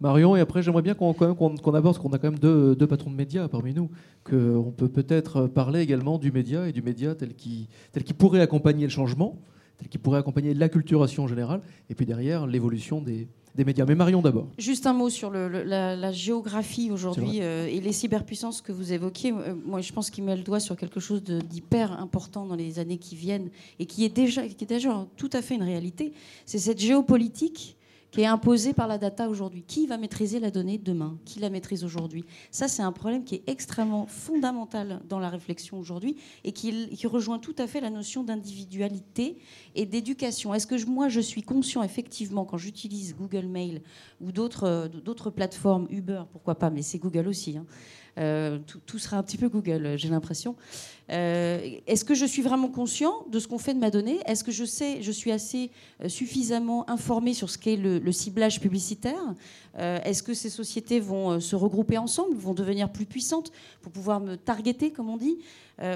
Marion, 0.02 0.36
et 0.38 0.40
après 0.40 0.62
j'aimerais 0.64 0.82
bien 0.82 0.94
qu'on 0.94 1.14
qu 1.14 1.24
aborde, 1.26 1.84
parce 1.84 2.00
qu'on 2.00 2.10
a 2.14 2.18
quand 2.18 2.32
même 2.32 2.40
deux, 2.40 2.74
deux, 2.74 2.88
patrons 2.88 3.12
de 3.12 3.16
médias 3.16 3.50
parmi 3.50 3.74
nous, 3.74 3.90
qu'on 4.24 4.74
peut 4.76 4.88
peut-être 4.88 5.48
parler 5.48 5.82
également 5.82 6.18
du 6.18 6.32
média 6.32 6.68
et 6.70 6.72
du 6.72 6.82
média 6.82 7.16
tel 7.16 7.34
qui, 7.36 7.68
tel 7.92 8.04
qui 8.04 8.14
pourrait 8.14 8.40
accompagner 8.40 8.86
le 8.86 8.92
changement, 8.92 9.38
tel 9.78 9.90
qui 9.90 9.98
pourrait 9.98 10.20
accompagner 10.20 10.54
l'acculturation 10.54 11.28
générale, 11.28 11.62
et 11.90 11.96
puis 11.96 12.06
derrière 12.06 12.48
l'évolution 12.48 13.02
des, 13.02 13.28
des 13.56 13.66
médias. 13.66 13.86
Mais 13.86 13.96
Marion 13.96 14.22
d'abord. 14.22 14.48
Juste 14.58 14.86
un 14.88 14.94
mot 14.94 15.10
sur 15.10 15.30
le, 15.30 15.48
le, 15.48 15.64
la, 15.64 15.96
la, 15.96 16.12
géographie 16.12 16.92
aujourd'hui 16.92 17.40
euh, 17.42 17.68
et 17.68 17.80
les 17.80 17.92
cyberpuissances 17.92 18.62
que 18.62 18.72
vous 18.72 18.94
évoquiez. 18.94 19.32
Euh, 19.32 19.56
moi, 19.66 19.82
je 19.82 19.92
pense 19.92 20.10
qu'il 20.10 20.24
met 20.24 20.36
le 20.36 20.44
doigt 20.44 20.60
sur 20.60 20.76
quelque 20.76 21.00
chose 21.00 21.24
d'hyper 21.24 22.00
important 22.00 22.46
dans 22.46 22.56
les 22.56 22.80
années 22.80 22.98
qui 22.98 23.16
viennent 23.16 23.50
et 23.80 23.86
qui 23.86 24.06
est 24.06 24.16
déjà, 24.16 24.48
qui 24.48 24.64
est 24.64 24.68
déjà 24.68 25.08
tout 25.18 25.30
à 25.34 25.42
fait 25.42 25.56
une 25.56 25.64
réalité. 25.64 26.14
C'est 26.46 26.60
cette 26.60 26.80
géopolitique 26.80 27.78
qui 28.12 28.22
est 28.22 28.26
imposée 28.26 28.74
par 28.74 28.88
la 28.88 28.98
data 28.98 29.30
aujourd'hui. 29.30 29.64
Qui 29.64 29.88
va 29.88 29.98
maîtriser 29.98 30.40
la 30.40 30.52
donnée 30.52 30.78
demain 30.78 31.18
Qui 31.26 31.40
la 31.40 31.50
maîtrise 31.50 31.84
aujourd'hui 31.84 32.26
Ça, 32.52 32.68
c'est 32.68 32.82
un 32.82 32.92
problème 32.92 33.24
qui 33.24 33.36
est 33.36 33.44
extrêmement 33.48 34.08
fondamental 34.08 35.02
dans 35.08 35.20
la 35.20 35.30
réflexion 35.30 35.78
aujourd'hui 35.80 36.18
et 36.44 36.52
qui, 36.52 36.90
rejoint 37.08 37.40
tout 37.40 37.56
à 37.58 37.68
fait 37.68 37.82
la 37.82 37.90
notion 37.90 38.24
d'individualité 38.24 39.38
et 39.76 39.86
d'éducation. 39.86 40.54
Est-ce 40.54 40.68
que 40.68 40.86
moi, 40.86 41.10
je 41.10 41.20
suis 41.20 41.44
conscient 41.44 41.84
effectivement 41.84 42.46
quand 42.46 42.58
j'utilise 42.58 43.16
Google 43.16 43.48
Mail 43.48 43.82
ou 44.22 44.32
d'autres 44.32 45.30
plateformes, 45.30 45.88
Uber, 45.90 46.24
pourquoi 46.32 46.56
pas, 46.56 46.70
mais 46.70 46.82
c'est 46.82 47.00
Google 47.00 47.28
aussi. 47.28 47.58
Hein, 47.58 47.66
euh, 48.18 48.60
tout, 48.86 49.00
sera 49.00 49.18
un 49.18 49.24
petit 49.24 49.38
peu 49.38 49.50
Google, 49.50 49.98
j'ai 49.98 50.10
l'impression. 50.10 50.56
Euh, 51.12 51.78
Est-ce 51.88 52.06
que 52.06 52.14
je 52.14 52.26
suis 52.26 52.42
vraiment 52.42 52.68
conscient 52.68 53.26
de 53.32 53.40
ce 53.40 53.48
qu'on 53.48 53.58
fait 53.58 53.74
de 53.74 53.80
ma 53.80 53.90
donnée? 53.90 54.20
Est-ce 54.26 54.44
que 54.44 54.52
je 54.52 54.66
sais, 54.66 55.02
je 55.02 55.12
suis 55.12 55.32
assez 55.32 55.72
euh, 56.04 56.10
suffisamment 56.10 56.90
informé 56.90 57.34
sur 57.34 57.50
ce 57.50 57.58
qu'est 57.58 57.78
le, 57.78 58.12
ciblage 58.12 58.60
publicitaire? 58.60 59.36
Euh, 59.78 60.00
Est-ce 60.04 60.24
que 60.24 60.34
ces 60.34 60.50
sociétés 60.50 61.00
vont 61.00 61.40
se 61.40 61.56
regrouper 61.56 61.98
ensemble, 61.98 62.36
vont 62.36 62.54
devenir 62.54 62.92
plus 62.92 63.06
puissantes 63.06 63.52
pour 63.82 63.92
pouvoir 63.92 64.20
me 64.20 64.36
targeter, 64.36 64.92
comme 64.92 65.10
on 65.10 65.18
dit? 65.18 65.40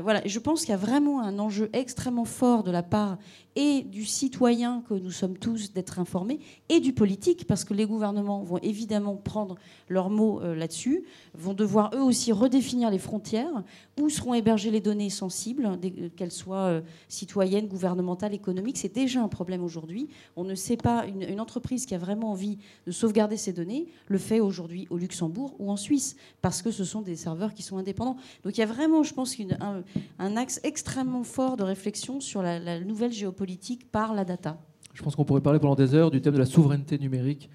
Voilà, 0.02 0.22
je 0.26 0.40
pense 0.40 0.62
qu'il 0.62 0.70
y 0.70 0.74
a 0.74 0.78
vraiment 0.78 1.22
un 1.22 1.40
enjeu 1.40 1.70
extrêmement 1.74 2.24
fort 2.24 2.64
de 2.64 2.72
la 2.72 2.84
part 2.84 3.18
et 3.56 3.82
du 3.82 4.06
citoyen 4.06 4.84
que 4.88 4.94
nous 4.94 5.12
sommes 5.12 5.38
tous 5.38 5.74
d'être 5.74 6.00
informés 6.00 6.40
et 6.70 6.80
du 6.80 6.94
politique, 6.94 7.46
parce 7.46 7.64
que 7.64 7.74
les 7.74 7.86
gouvernements 7.86 8.42
vont 8.42 8.58
évidemment 8.60 9.16
prendre 9.16 9.56
leurs 9.90 10.10
mots 10.10 10.42
euh, 10.42 10.56
là-dessus, 10.56 11.04
vont 11.36 11.54
devoir 11.54 11.92
eux 11.94 12.02
aussi 12.02 12.32
redéfinir 12.32 12.90
les 12.90 12.98
frontières, 12.98 13.64
où 14.00 14.10
seront 14.10 14.34
hébergées 14.34 14.72
les 14.72 14.82
données 14.82 15.03
sensibles, 15.10 15.66
euh, 15.66 16.10
qu'elles 16.16 16.32
soient 16.32 16.68
euh, 16.68 16.82
citoyennes, 17.08 17.68
gouvernementales, 17.68 18.34
économiques. 18.34 18.78
C'est 18.78 18.94
déjà 18.94 19.22
un 19.22 19.28
problème 19.28 19.64
aujourd'hui. 19.64 20.10
On 20.36 20.44
ne 20.44 20.56
sait 20.56 20.78
pas, 20.78 21.06
une, 21.06 21.24
une, 21.24 21.40
entreprise 21.40 21.86
qui 21.86 21.96
a 21.96 21.98
vraiment 21.98 22.32
envie 22.32 22.58
de 22.86 22.92
sauvegarder 22.92 23.38
ses 23.38 23.54
données 23.54 23.88
le 24.08 24.18
fait 24.18 24.40
aujourd'hui 24.40 24.88
au 24.90 24.98
Luxembourg 24.98 25.56
ou 25.60 25.72
en 25.72 25.78
Suisse, 25.78 26.16
parce 26.42 26.62
que 26.62 26.72
ce 26.72 26.84
sont 26.84 27.02
des 27.02 27.16
serveurs 27.16 27.54
qui 27.54 27.64
sont 27.64 27.78
indépendants. 27.78 28.18
Donc 28.44 28.58
il 28.58 28.60
y 28.60 28.64
a 28.64 28.68
vraiment, 28.68 29.04
je 29.04 29.14
pense, 29.14 29.38
une, 29.40 29.58
un, 29.60 29.84
un, 30.20 30.38
axe 30.38 30.60
extrêmement 30.64 31.24
fort 31.24 31.58
de 31.58 31.64
réflexion 31.64 32.20
sur 32.20 32.42
la, 32.42 32.60
la 32.60 32.80
nouvelle 32.80 33.12
géopolitique 33.12 33.92
par 33.92 34.14
la 34.14 34.26
data. 34.26 34.58
Je 34.94 35.02
pense 35.02 35.16
qu'on 35.16 35.26
pourrait 35.26 35.42
parler 35.42 35.60
pendant 35.60 35.76
des 35.76 35.96
heures 35.96 36.12
du 36.12 36.22
thème 36.22 36.36
de 36.36 36.40
la 36.40 36.46
souveraineté 36.46 37.00
numérique. 37.00 37.50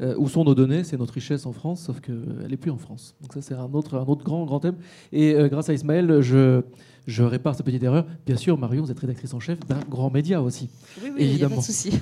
Euh, 0.00 0.14
où 0.16 0.28
sont 0.28 0.44
nos 0.44 0.54
données 0.54 0.84
C'est 0.84 0.96
notre 0.96 1.14
richesse 1.14 1.44
en 1.44 1.52
France, 1.52 1.82
sauf 1.82 2.00
qu'elle 2.00 2.46
n'est 2.48 2.56
plus 2.56 2.70
en 2.70 2.78
France. 2.78 3.16
Donc 3.20 3.32
ça, 3.32 3.42
c'est 3.42 3.54
un 3.54 3.72
autre, 3.74 3.96
un 3.96 4.06
autre 4.06 4.22
grand, 4.22 4.44
grand 4.44 4.60
thème. 4.60 4.76
Et 5.12 5.34
euh, 5.34 5.48
grâce 5.48 5.68
à 5.68 5.74
Ismaël, 5.74 6.20
je, 6.20 6.62
je 7.06 7.22
répare 7.22 7.54
cette 7.54 7.66
petite 7.66 7.82
erreur. 7.82 8.06
Bien 8.26 8.36
sûr, 8.36 8.58
Marion, 8.58 8.82
vous 8.82 8.90
êtes 8.90 8.98
rédactrice 8.98 9.34
en 9.34 9.40
chef 9.40 9.58
d'un 9.66 9.80
grand 9.88 10.10
média 10.10 10.40
aussi. 10.40 10.70
Oui, 11.02 11.10
oui, 11.14 11.22
évidemment. 11.22 11.26
Il 11.26 11.36
n'y 11.38 11.44
a 11.44 11.48
pas 11.48 11.56
de 11.56 11.60
souci. 11.62 12.00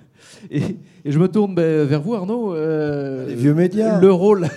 et, 0.50 0.62
et, 1.04 1.12
je 1.12 1.18
me 1.18 1.28
tourne 1.28 1.54
ben, 1.54 1.84
vers 1.86 2.02
vous, 2.02 2.14
Arnaud. 2.14 2.54
Euh, 2.54 3.28
Les 3.28 3.34
vieux 3.34 3.54
médias. 3.54 4.00
Le 4.00 4.12
rôle... 4.12 4.48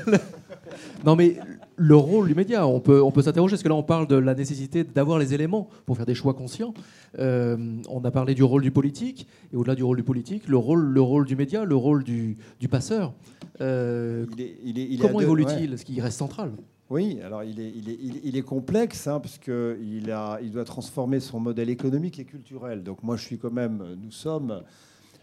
non, 1.06 1.16
mais 1.16 1.38
le 1.78 1.96
rôle 1.96 2.28
du 2.28 2.36
média. 2.36 2.68
On 2.68 2.80
peut, 2.80 3.02
on 3.02 3.12
peut 3.12 3.22
s'interroger, 3.22 3.54
parce 3.54 3.64
que 3.64 3.70
là, 3.70 3.76
on 3.76 3.84
parle 3.84 4.08
de 4.08 4.16
la 4.16 4.34
nécessité 4.36 4.84
d'avoir 4.84 5.20
les 5.20 5.34
éléments 5.34 5.70
pour 5.86 5.98
faire 5.98 6.06
des 6.06 6.16
choix 6.16 6.34
conscients. 6.34 6.74
Euh, 7.20 7.58
on 7.90 8.04
a 8.04 8.12
parlé 8.12 8.34
du 8.34 8.44
rôle 8.44 8.62
du 8.62 8.72
politique, 8.72 9.28
et 9.54 9.56
au-delà 9.56 9.76
du 9.76 9.84
rôle 9.84 9.98
du 9.98 10.04
politique, 10.04 10.48
le 10.48 10.58
rôle, 10.58 10.84
le 10.84 11.02
rôle 11.02 11.26
du 11.26 11.36
média, 11.36 11.64
le 11.64 11.76
rôle 11.76 12.04
du, 12.04 12.38
du 12.60 12.68
passeur. 12.68 13.14
Euh, 13.62 14.26
il 14.38 14.42
est, 14.42 14.58
il 14.64 14.80
est, 14.80 14.88
il 14.90 15.00
comment 15.00 15.22
évolue-t-il 15.22 15.72
ouais. 15.72 15.78
Ce 15.78 15.86
qui 15.86 16.00
reste 16.02 16.18
central? 16.18 16.52
Oui, 16.90 17.20
alors 17.24 17.44
il 17.44 18.36
est, 18.38 18.42
complexe 18.44 19.08
hein, 19.08 19.20
parce 19.20 19.38
qu'il 19.38 20.14
il 20.42 20.52
doit 20.52 20.66
transformer 20.66 21.20
son 21.20 21.40
modèle 21.40 21.70
économique 21.70 22.20
et 22.20 22.26
culturel. 22.26 22.84
Donc 22.84 23.02
moi, 23.02 23.18
je 23.18 23.24
suis 23.24 23.40
quand 23.40 23.52
même, 23.52 23.96
nous 24.02 24.12
sommes 24.12 24.62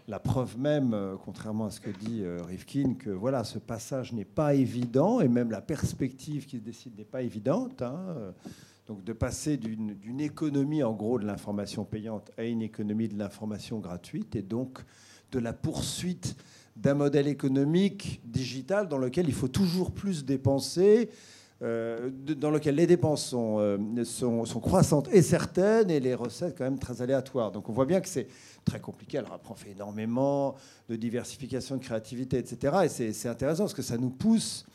la 0.09 0.19
preuve 0.19 0.57
même, 0.57 0.93
contrairement 1.23 1.67
à 1.67 1.71
ce 1.71 1.79
que 1.79 1.89
dit 1.89 2.23
Rifkin, 2.47 2.95
que 2.95 3.09
voilà, 3.09 3.45
ce 3.45 3.59
passage 3.59 4.11
n'est 4.11 4.25
pas 4.25 4.53
évident 4.55 5.21
et 5.21 5.29
même 5.29 5.51
la 5.51 5.61
perspective 5.61 6.45
qui 6.45 6.57
se 6.57 6.63
décide 6.63 6.97
n'est 6.97 7.05
pas 7.05 7.21
évidente. 7.21 7.81
Hein. 7.81 8.33
Donc 8.87 9.05
de 9.05 9.13
passer 9.13 9.55
d'une 9.55 10.19
économie 10.19 10.83
en 10.83 10.93
gros 10.93 11.17
de 11.17 11.25
l'information 11.25 11.85
payante 11.85 12.31
à 12.37 12.43
une 12.43 12.61
économie 12.61 13.07
de 13.07 13.17
l'information 13.17 13.79
gratuite 13.79 14.35
et 14.35 14.41
donc 14.41 14.79
de 15.31 15.39
la 15.39 15.53
poursuite 15.53 16.35
d'un 16.75 16.95
modèle 16.95 17.27
économique 17.27 18.21
digital 18.25 18.89
dans 18.89 18.97
lequel 18.97 19.27
il 19.27 19.33
faut 19.33 19.47
toujours 19.47 19.91
plus 19.91 20.25
dépenser, 20.25 21.09
euh, 21.63 22.09
dans 22.11 22.51
lequel 22.51 22.75
les 22.75 22.87
dépenses 22.87 23.25
sont, 23.25 23.57
euh, 23.59 23.77
sont, 24.03 24.45
sont, 24.45 24.59
croissantes 24.59 25.07
et 25.13 25.21
certaines 25.21 25.89
et 25.89 25.99
les 25.99 26.13
recettes 26.13 26.55
quand 26.57 26.65
même 26.65 26.79
très 26.79 27.01
aléatoires. 27.01 27.51
Donc 27.51 27.69
on 27.69 27.73
voit 27.73 27.85
bien 27.85 28.01
que 28.01 28.07
c'est 28.07 28.27
très 28.65 28.79
compliqué. 28.79 29.17
Alors 29.17 29.33
après, 29.33 29.51
on 29.51 29.55
fait 29.55 29.71
énormément 29.71 30.55
de 30.89 30.95
diversification, 30.95 31.77
de 31.77 31.81
créativité, 31.81 32.37
etc. 32.37 32.77
Et 32.83 33.13
c'est 33.13 33.29
intéressant 33.29 33.63
parce 33.63 33.73
que 33.73 33.81
ça 33.81 33.97
nous 33.97 34.09
pousse 34.09 34.65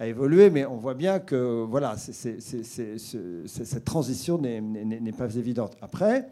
à 0.00 0.06
évoluer, 0.06 0.50
mais 0.50 0.66
on 0.66 0.76
voit 0.76 0.94
bien 0.94 1.20
que 1.20 1.64
voilà, 1.68 1.96
cette 1.96 3.84
transition 3.84 4.38
n'est 4.38 5.12
pas 5.12 5.34
évidente. 5.36 5.76
Après, 5.80 6.28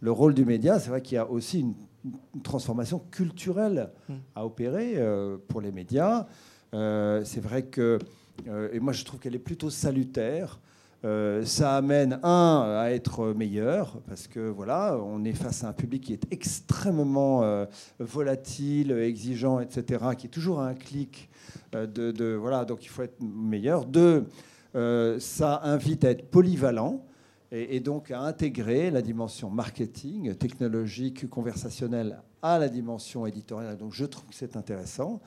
le 0.00 0.12
rôle 0.12 0.34
du 0.34 0.44
média, 0.44 0.78
c'est 0.78 0.90
vrai 0.90 1.02
qu'il 1.02 1.14
y 1.16 1.18
a 1.18 1.28
aussi 1.28 1.60
une, 1.60 1.74
une, 2.04 2.42
transformation 2.42 3.00
culturelle 3.10 3.90
à 4.34 4.44
opérer 4.44 4.94
euh, 4.96 5.38
pour 5.48 5.60
les 5.60 5.72
médias. 5.72 6.26
Euh, 6.74 7.22
c'est 7.24 7.40
vrai 7.40 7.62
que, 7.62 7.98
et 8.46 8.80
moi 8.80 8.92
je 8.92 9.04
trouve 9.04 9.20
qu'elle 9.20 9.34
est 9.34 9.40
plutôt 9.40 9.70
salutaire. 9.70 10.60
Euh, 11.04 11.44
ça 11.44 11.76
amène 11.76 12.18
un 12.24 12.76
à 12.76 12.90
être 12.90 13.32
meilleur 13.32 14.00
parce 14.08 14.26
que 14.26 14.40
voilà, 14.40 14.98
on 15.00 15.24
est 15.24 15.32
face 15.32 15.62
à 15.62 15.68
un 15.68 15.72
public 15.72 16.02
qui 16.02 16.12
est 16.12 16.26
extrêmement 16.32 17.44
euh, 17.44 17.66
volatile, 18.00 18.90
exigeant, 18.90 19.60
etc., 19.60 20.04
qui 20.16 20.26
est 20.26 20.30
toujours 20.30 20.60
à 20.60 20.66
un 20.66 20.74
clic 20.74 21.30
euh, 21.76 21.86
de, 21.86 22.34
voilà, 22.34 22.64
donc 22.64 22.84
il 22.84 22.88
faut 22.88 23.02
être 23.02 23.22
meilleur. 23.22 23.84
Deux, 23.84 24.26
euh, 24.74 25.20
ça 25.20 25.60
invite 25.62 26.04
à 26.04 26.10
être 26.10 26.28
polyvalent 26.30 27.04
et, 27.52 27.76
et, 27.76 27.80
donc 27.80 28.10
à 28.10 28.22
intégrer 28.22 28.90
la 28.90 29.00
dimension 29.00 29.50
marketing, 29.50 30.34
technologique, 30.34 31.30
conversationnelle 31.30 32.18
à 32.42 32.58
la 32.58 32.68
dimension 32.68 33.24
éditoriale. 33.24 33.76
Donc 33.76 33.92
je 33.92 34.04
trouve 34.04 34.26
que 34.26 34.34
c'est 34.34 34.56
intéressant. 34.56 35.20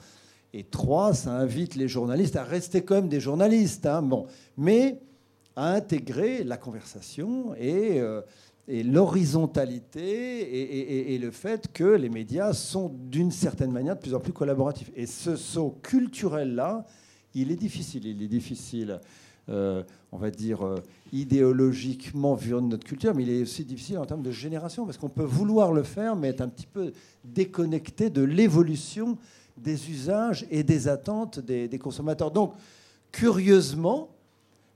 Et 0.53 0.63
trois, 0.63 1.13
ça 1.13 1.31
invite 1.31 1.75
les 1.75 1.87
journalistes 1.87 2.35
à 2.35 2.43
rester 2.43 2.81
comme 2.81 3.07
des 3.07 3.21
journalistes. 3.21 3.85
Hein. 3.85 4.01
Bon, 4.01 4.25
mais 4.57 4.99
à 5.55 5.73
intégrer 5.73 6.43
la 6.43 6.57
conversation 6.57 7.55
et, 7.55 7.99
euh, 7.99 8.21
l'horizontalité 8.67 11.13
et, 11.13 11.17
le 11.17 11.31
fait 11.31 11.71
que 11.73 11.83
les 11.83 12.09
médias 12.09 12.53
sont 12.53 12.91
d'une 13.09 13.31
certaine 13.31 13.71
manière 13.71 13.95
de 13.95 14.01
plus 14.01 14.13
en 14.13 14.19
plus 14.19 14.33
collaboratifs. 14.33 14.91
Et 14.95 15.05
ce 15.05 15.35
saut 15.35 15.77
culturel-là, 15.81 16.85
il 17.33 17.51
est 17.51 17.57
difficile. 17.57 18.05
Il 18.05 18.21
est 18.21 18.27
difficile, 18.27 18.99
euh, 19.49 19.83
on 20.11 20.17
va 20.17 20.31
dire, 20.31 20.65
euh, 20.65 20.75
idéologiquement 21.11 22.35
vu 22.35 22.53
notre 22.53 22.85
culture, 22.85 23.13
mais 23.13 23.23
il 23.23 23.29
est 23.29 23.41
aussi 23.41 23.65
difficile 23.65 23.97
en 23.97 24.05
termes 24.05 24.21
de 24.21 24.31
génération, 24.31 24.85
parce 24.85 24.97
qu'on 24.97 25.09
peut 25.09 25.23
vouloir 25.23 25.73
le 25.73 25.83
faire, 25.83 26.15
mais 26.15 26.29
être 26.29 26.41
un 26.41 26.49
petit 26.49 26.67
peu 26.67 26.93
déconnecté 27.25 28.09
de 28.09 28.21
l'évolution 28.21 29.17
des 29.61 29.89
usages 29.89 30.45
et 30.49 30.63
des 30.63 30.87
attentes 30.87 31.39
des, 31.39 31.67
des 31.67 31.79
consommateurs. 31.79 32.31
Donc, 32.31 32.53
curieusement, 33.11 34.09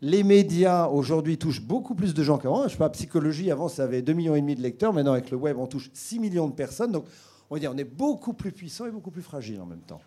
les 0.02 0.24
médias 0.24 0.88
aujourd'hui 0.88 1.38
touchent 1.38 1.62
beaucoup 1.62 1.96
plus 1.96 2.14
de 2.14 2.24
gens 2.24 2.38
qu'avant. 2.38 2.64
Je 2.64 2.70
sais 2.70 2.78
pas, 2.78 2.90
psychologie, 2.90 3.52
avant 3.52 3.68
ça 3.68 3.84
avait 3.84 4.02
2,5 4.02 4.14
millions 4.14 4.36
et 4.36 4.42
demi 4.42 4.56
de 4.56 4.62
lecteurs. 4.62 4.94
Maintenant, 4.94 5.14
avec 5.14 5.32
le 5.32 5.38
web, 5.38 5.58
on 5.58 5.68
touche 5.68 5.90
6 5.94 6.20
millions 6.20 6.48
de 6.48 6.54
personnes. 6.54 6.92
Donc, 6.92 7.06
on 7.50 7.58
dire, 7.58 7.72
on 7.74 7.78
est 7.78 7.84
beaucoup 7.84 8.34
plus 8.34 8.52
puissant 8.52 8.86
et 8.86 8.92
beaucoup 8.92 9.12
plus 9.12 9.22
fragile 9.22 9.62
en 9.62 9.66
même 9.66 9.80
temps. 9.80 10.02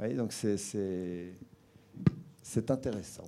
Oui, 0.00 0.14
donc, 0.14 0.32
c'est 0.32 1.30
intéressant. 2.70 3.24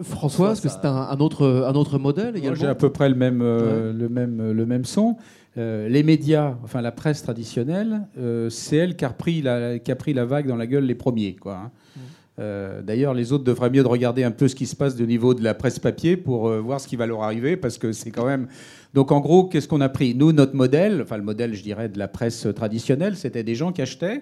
François, 0.00 0.52
est-ce 0.52 0.62
que 0.62 0.68
c'est 0.68 0.84
un, 0.84 0.96
un, 0.96 1.20
autre, 1.20 1.46
un 1.46 1.74
autre 1.74 1.98
modèle 1.98 2.36
également 2.36 2.56
J'ai 2.56 2.66
à 2.66 2.74
peu 2.74 2.90
près 2.90 3.08
le 3.08 3.14
même, 3.14 3.40
euh, 3.40 3.92
le 3.92 4.08
même, 4.08 4.50
le 4.50 4.66
même 4.66 4.84
son. 4.84 5.16
Euh, 5.58 5.88
les 5.88 6.02
médias, 6.02 6.54
enfin 6.64 6.82
la 6.82 6.92
presse 6.92 7.22
traditionnelle, 7.22 8.02
euh, 8.18 8.50
c'est 8.50 8.76
elle 8.76 8.96
qui 8.96 9.04
a, 9.06 9.08
repris 9.08 9.40
la, 9.40 9.78
qui 9.78 9.90
a 9.90 9.96
pris 9.96 10.12
la 10.12 10.26
vague 10.26 10.46
dans 10.46 10.56
la 10.56 10.66
gueule 10.66 10.84
les 10.84 10.94
premiers. 10.94 11.34
Quoi, 11.34 11.54
hein. 11.54 11.70
mmh. 11.96 12.00
Euh, 12.38 12.82
D'ailleurs, 12.82 13.14
les 13.14 13.32
autres 13.32 13.44
devraient 13.44 13.70
mieux 13.70 13.82
de 13.82 13.88
regarder 13.88 14.22
un 14.22 14.30
peu 14.30 14.48
ce 14.48 14.54
qui 14.54 14.66
se 14.66 14.76
passe 14.76 15.00
au 15.00 15.06
niveau 15.06 15.32
de 15.32 15.42
la 15.42 15.54
presse 15.54 15.78
papier 15.78 16.18
pour 16.18 16.50
voir 16.50 16.78
ce 16.78 16.86
qui 16.86 16.96
va 16.96 17.06
leur 17.06 17.22
arriver, 17.22 17.56
parce 17.56 17.78
que 17.78 17.92
c'est 17.92 18.10
quand 18.10 18.26
même. 18.26 18.48
Donc, 18.94 19.12
en 19.12 19.20
gros, 19.20 19.44
qu'est-ce 19.44 19.66
qu'on 19.66 19.80
a 19.80 19.88
pris? 19.88 20.14
Nous, 20.14 20.32
notre 20.32 20.54
modèle, 20.54 21.00
enfin 21.02 21.16
le 21.16 21.22
modèle, 21.22 21.54
je 21.54 21.62
dirais, 21.62 21.88
de 21.88 21.98
la 21.98 22.08
presse 22.08 22.46
traditionnelle, 22.54 23.16
c'était 23.16 23.42
des 23.42 23.54
gens 23.54 23.72
qui 23.72 23.80
achetaient, 23.80 24.20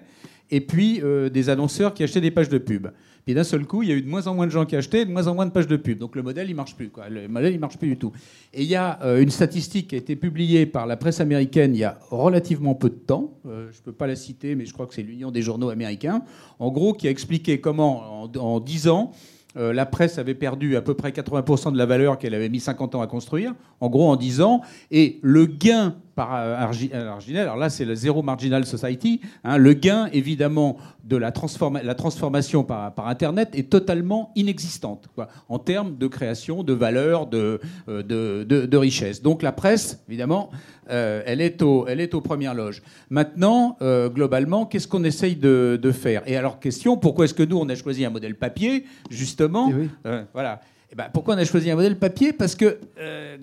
et 0.51 0.61
puis 0.61 1.01
euh, 1.03 1.29
des 1.29 1.49
annonceurs 1.49 1.93
qui 1.93 2.03
achetaient 2.03 2.21
des 2.21 2.31
pages 2.31 2.49
de 2.49 2.57
pub. 2.57 2.87
Puis 3.25 3.33
d'un 3.33 3.43
seul 3.43 3.65
coup, 3.65 3.81
il 3.81 3.89
y 3.89 3.91
a 3.91 3.95
eu 3.95 4.01
de 4.03 4.07
moins 4.07 4.27
en 4.27 4.35
moins 4.35 4.45
de 4.45 4.51
gens 4.51 4.65
qui 4.65 4.75
achetaient, 4.75 5.03
de 5.03 5.11
moins 5.11 5.25
en 5.27 5.33
moins 5.33 5.47
de 5.47 5.51
pages 5.51 5.67
de 5.67 5.77
pub. 5.77 5.97
Donc 5.97 6.15
le 6.15 6.21
modèle, 6.21 6.47
il 6.47 6.55
marche 6.55 6.75
plus. 6.75 6.91
Le 7.09 7.27
modèle, 7.27 7.53
il 7.53 7.59
marche 7.59 7.77
plus 7.77 7.87
du 7.87 7.97
tout. 7.97 8.11
Et 8.53 8.61
il 8.61 8.67
y 8.67 8.75
a 8.75 8.99
euh, 9.03 9.21
une 9.21 9.31
statistique 9.31 9.87
qui 9.87 9.95
a 9.95 9.97
été 9.97 10.15
publiée 10.15 10.67
par 10.67 10.85
la 10.85 10.95
presse 10.95 11.19
américaine 11.19 11.73
il 11.73 11.79
y 11.79 11.83
a 11.83 11.97
relativement 12.11 12.75
peu 12.75 12.89
de 12.89 12.95
temps. 12.95 13.39
Euh, 13.47 13.67
je 13.71 13.79
ne 13.79 13.83
peux 13.83 13.91
pas 13.91 14.05
la 14.05 14.15
citer, 14.15 14.53
mais 14.53 14.65
je 14.65 14.73
crois 14.73 14.85
que 14.85 14.93
c'est 14.93 15.01
l'Union 15.01 15.31
des 15.31 15.41
journaux 15.41 15.69
américains. 15.69 16.21
En 16.59 16.71
gros, 16.71 16.93
qui 16.93 17.07
a 17.07 17.09
expliqué 17.09 17.59
comment, 17.59 18.23
en, 18.23 18.31
en 18.37 18.59
10 18.59 18.87
ans, 18.89 19.11
la 19.57 19.85
presse 19.85 20.17
avait 20.17 20.35
perdu 20.35 20.75
à 20.75 20.81
peu 20.81 20.95
près 20.95 21.11
80% 21.11 21.71
de 21.71 21.77
la 21.77 21.85
valeur 21.85 22.17
qu'elle 22.17 22.33
avait 22.33 22.49
mis 22.49 22.59
50 22.59 22.95
ans 22.95 23.01
à 23.01 23.07
construire, 23.07 23.53
en 23.79 23.87
gros 23.89 24.09
en 24.09 24.17
10 24.17 24.41
ans, 24.41 24.59
et 24.91 25.17
le 25.21 25.45
gain 25.45 25.95
par 26.15 26.33
euh, 26.35 26.55
euh, 26.93 27.05
marginal, 27.05 27.41
alors 27.43 27.57
là 27.57 27.69
c'est 27.69 27.83
le 27.85 27.93
Zero 27.93 28.21
Marginal 28.21 28.65
Society, 28.65 29.19
hein, 29.43 29.57
le 29.57 29.73
gain 29.73 30.07
évidemment 30.13 30.77
de 31.03 31.17
la, 31.17 31.31
transforma- 31.31 31.83
la 31.83 31.93
transformation 31.95 32.63
par, 32.63 32.93
par 32.93 33.07
Internet 33.07 33.49
est 33.53 33.69
totalement 33.69 34.31
inexistante 34.35 35.07
quoi, 35.13 35.27
en 35.49 35.59
termes 35.59 35.97
de 35.97 36.07
création, 36.07 36.63
de 36.63 36.73
valeur, 36.73 37.27
de, 37.27 37.59
euh, 37.89 38.01
de, 38.01 38.43
de- 38.43 38.65
de 38.65 38.77
richesse. 38.77 39.21
Donc 39.21 39.41
la 39.43 39.51
presse, 39.51 39.99
évidemment, 40.07 40.49
euh, 40.89 41.21
elle, 41.25 41.41
est 41.41 41.61
au, 41.61 41.85
elle 41.87 41.99
est 41.99 42.13
aux 42.13 42.21
premières 42.21 42.53
loges. 42.53 42.81
Maintenant, 43.09 43.75
euh, 43.81 44.07
globalement, 44.09 44.65
qu'est-ce 44.65 44.87
qu'on 44.87 45.03
essaye 45.03 45.35
de, 45.35 45.77
de 45.81 45.91
faire? 45.91 46.21
Et 46.27 46.37
alors, 46.37 46.59
question, 46.59 46.95
pourquoi 46.97 47.25
est-ce 47.25 47.33
que 47.33 47.43
nous, 47.43 47.57
on 47.57 47.67
a 47.69 47.75
choisi 47.75 48.05
un 48.05 48.09
modèle 48.09 48.35
papier, 48.35 48.85
justement? 49.09 49.69
Eh 49.71 49.73
oui. 49.73 49.89
Voilà. 50.33 50.61
Eh 50.91 50.95
ben, 50.95 51.05
pourquoi 51.11 51.35
on 51.35 51.37
a 51.39 51.43
choisi 51.45 51.69
un 51.71 51.75
modèle 51.75 51.97
papier? 51.97 52.31
Parce 52.33 52.55
que, 52.55 52.79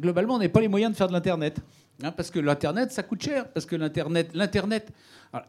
globalement, 0.00 0.34
on 0.34 0.38
n'a 0.38 0.48
pas 0.48 0.60
les 0.60 0.68
moyens 0.68 0.92
de 0.92 0.96
faire 0.96 1.08
de 1.08 1.12
l'Internet. 1.12 1.58
Hein, 2.02 2.12
parce 2.12 2.30
que 2.30 2.40
l'Internet, 2.40 2.90
ça 2.92 3.02
coûte 3.02 3.22
cher. 3.22 3.48
Parce 3.48 3.66
que 3.66 3.76
l'Internet, 3.76 4.30
l'Internet, 4.34 4.92